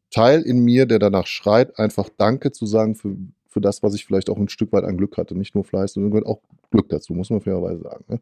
Teil 0.10 0.42
in 0.42 0.64
mir, 0.64 0.86
der 0.86 1.00
danach 1.00 1.28
schreit, 1.28 1.78
einfach 1.78 2.10
Danke 2.10 2.52
zu 2.52 2.66
sagen 2.66 2.96
für, 2.96 3.16
für 3.48 3.62
das, 3.62 3.84
was 3.84 3.94
ich 3.94 4.06
vielleicht 4.06 4.30
auch 4.30 4.38
ein 4.38 4.50
Stück 4.50 4.72
weit 4.74 4.84
an 4.84 4.98
Glück 4.98 5.18
hatte. 5.18 5.36
Nicht 5.36 5.54
nur 5.54 5.64
Fleiß, 5.64 5.94
sondern 5.94 6.26
auch 6.26 6.42
Glück 6.72 6.90
dazu, 6.90 7.14
muss 7.14 7.30
man 7.30 7.42
fairerweise 7.42 7.84
sagen. 7.84 8.06
Ne? 8.08 8.20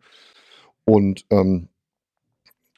Und 0.83 1.25
ähm, 1.29 1.69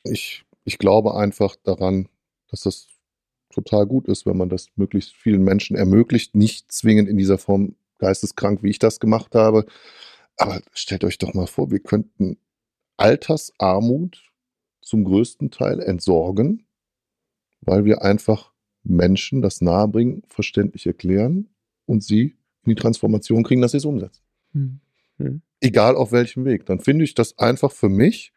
ich, 0.03 0.45
ich 0.65 0.77
glaube 0.77 1.15
einfach 1.15 1.55
daran, 1.63 2.07
dass 2.49 2.61
das 2.61 2.87
total 3.49 3.87
gut 3.87 4.07
ist, 4.07 4.25
wenn 4.25 4.37
man 4.37 4.49
das 4.49 4.67
möglichst 4.75 5.15
vielen 5.15 5.43
Menschen 5.43 5.75
ermöglicht, 5.75 6.35
nicht 6.35 6.71
zwingend 6.71 7.09
in 7.09 7.17
dieser 7.17 7.37
Form 7.37 7.75
geisteskrank, 7.97 8.63
wie 8.63 8.69
ich 8.69 8.79
das 8.79 8.99
gemacht 8.99 9.35
habe. 9.35 9.65
Aber 10.37 10.61
stellt 10.73 11.03
euch 11.03 11.17
doch 11.17 11.33
mal 11.33 11.47
vor, 11.47 11.71
wir 11.71 11.79
könnten 11.79 12.37
Altersarmut 12.97 14.31
zum 14.81 15.03
größten 15.03 15.51
Teil 15.51 15.79
entsorgen, 15.79 16.65
weil 17.61 17.85
wir 17.85 18.03
einfach 18.03 18.53
Menschen 18.83 19.41
das 19.41 19.61
nahebringen, 19.61 20.23
verständlich 20.27 20.85
erklären 20.85 21.49
und 21.85 22.03
sie 22.03 22.37
in 22.63 22.69
die 22.71 22.75
Transformation 22.75 23.43
kriegen, 23.43 23.61
dass 23.61 23.71
sie 23.71 23.77
es 23.77 23.85
umsetzen. 23.85 24.23
Hm. 24.53 25.41
Egal 25.59 25.95
auf 25.95 26.11
welchem 26.11 26.45
Weg. 26.45 26.65
Dann 26.65 26.79
finde 26.79 27.03
ich 27.03 27.15
das 27.15 27.37
einfach 27.39 27.71
für 27.71 27.89
mich 27.89 28.31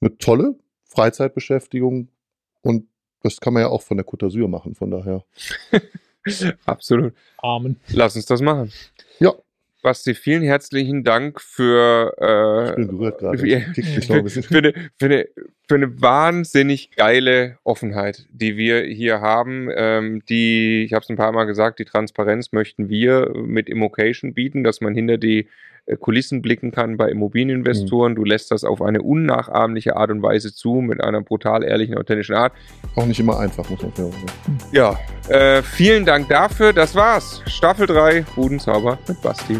eine 0.00 0.16
tolle 0.18 0.58
Freizeitbeschäftigung 0.84 2.08
und 2.62 2.88
das 3.22 3.40
kann 3.40 3.52
man 3.52 3.62
ja 3.62 3.68
auch 3.68 3.82
von 3.82 3.98
der 3.98 4.06
Côte 4.06 4.26
d'Azur 4.26 4.48
machen, 4.48 4.74
von 4.74 4.90
daher. 4.90 5.24
Absolut. 6.66 7.14
Amen. 7.38 7.76
Lass 7.92 8.16
uns 8.16 8.26
das 8.26 8.40
machen. 8.40 8.72
Ja. 9.18 9.34
Basti, 9.82 10.14
vielen 10.14 10.42
herzlichen 10.42 11.04
Dank 11.04 11.40
für, 11.40 12.12
Ich 12.78 12.86
bin 12.86 13.02
äh, 13.02 13.12
gerade. 13.12 13.72
Ich 13.76 14.08
noch 14.10 14.16
ein 14.16 14.24
bisschen. 14.24 14.42
für, 14.42 14.58
eine, 14.58 14.74
für, 14.98 15.06
eine, 15.06 15.28
für 15.66 15.74
eine 15.76 16.02
wahnsinnig 16.02 16.90
geile 16.90 17.56
Offenheit, 17.64 18.26
die 18.30 18.58
wir 18.58 18.82
hier 18.82 19.22
haben. 19.22 19.70
Ähm, 19.74 20.22
die, 20.28 20.84
ich 20.84 20.92
habe 20.92 21.02
es 21.02 21.08
ein 21.08 21.16
paar 21.16 21.32
Mal 21.32 21.44
gesagt, 21.44 21.78
die 21.78 21.86
Transparenz 21.86 22.52
möchten 22.52 22.90
wir 22.90 23.32
mit 23.34 23.70
Immocation 23.70 24.34
bieten, 24.34 24.64
dass 24.64 24.82
man 24.82 24.94
hinter 24.94 25.16
die 25.16 25.40
äh, 25.40 25.48
Kulissen 26.00 26.42
blicken 26.42 26.70
kann 26.70 26.96
bei 26.96 27.08
Immobilieninvestoren. 27.10 28.14
Du 28.14 28.24
lässt 28.24 28.50
das 28.50 28.64
auf 28.64 28.82
eine 28.82 29.02
unnachahmliche 29.02 29.96
Art 29.96 30.10
und 30.10 30.22
Weise 30.22 30.54
zu, 30.54 30.74
mit 30.74 31.02
einer 31.02 31.20
brutal 31.20 31.64
ehrlichen, 31.64 31.96
authentischen 31.96 32.36
Art. 32.36 32.52
Auch 32.96 33.06
nicht 33.06 33.20
immer 33.20 33.38
einfach, 33.38 33.68
muss 33.68 33.82
man 33.82 33.92
sagen. 33.94 34.14
Ja, 34.72 34.98
äh, 35.28 35.62
vielen 35.62 36.04
Dank 36.04 36.28
dafür. 36.28 36.72
Das 36.72 36.94
war's. 36.94 37.42
Staffel 37.46 37.86
3, 37.86 38.24
Budenzauber 38.34 38.98
mit 39.06 39.20
Basti. 39.22 39.58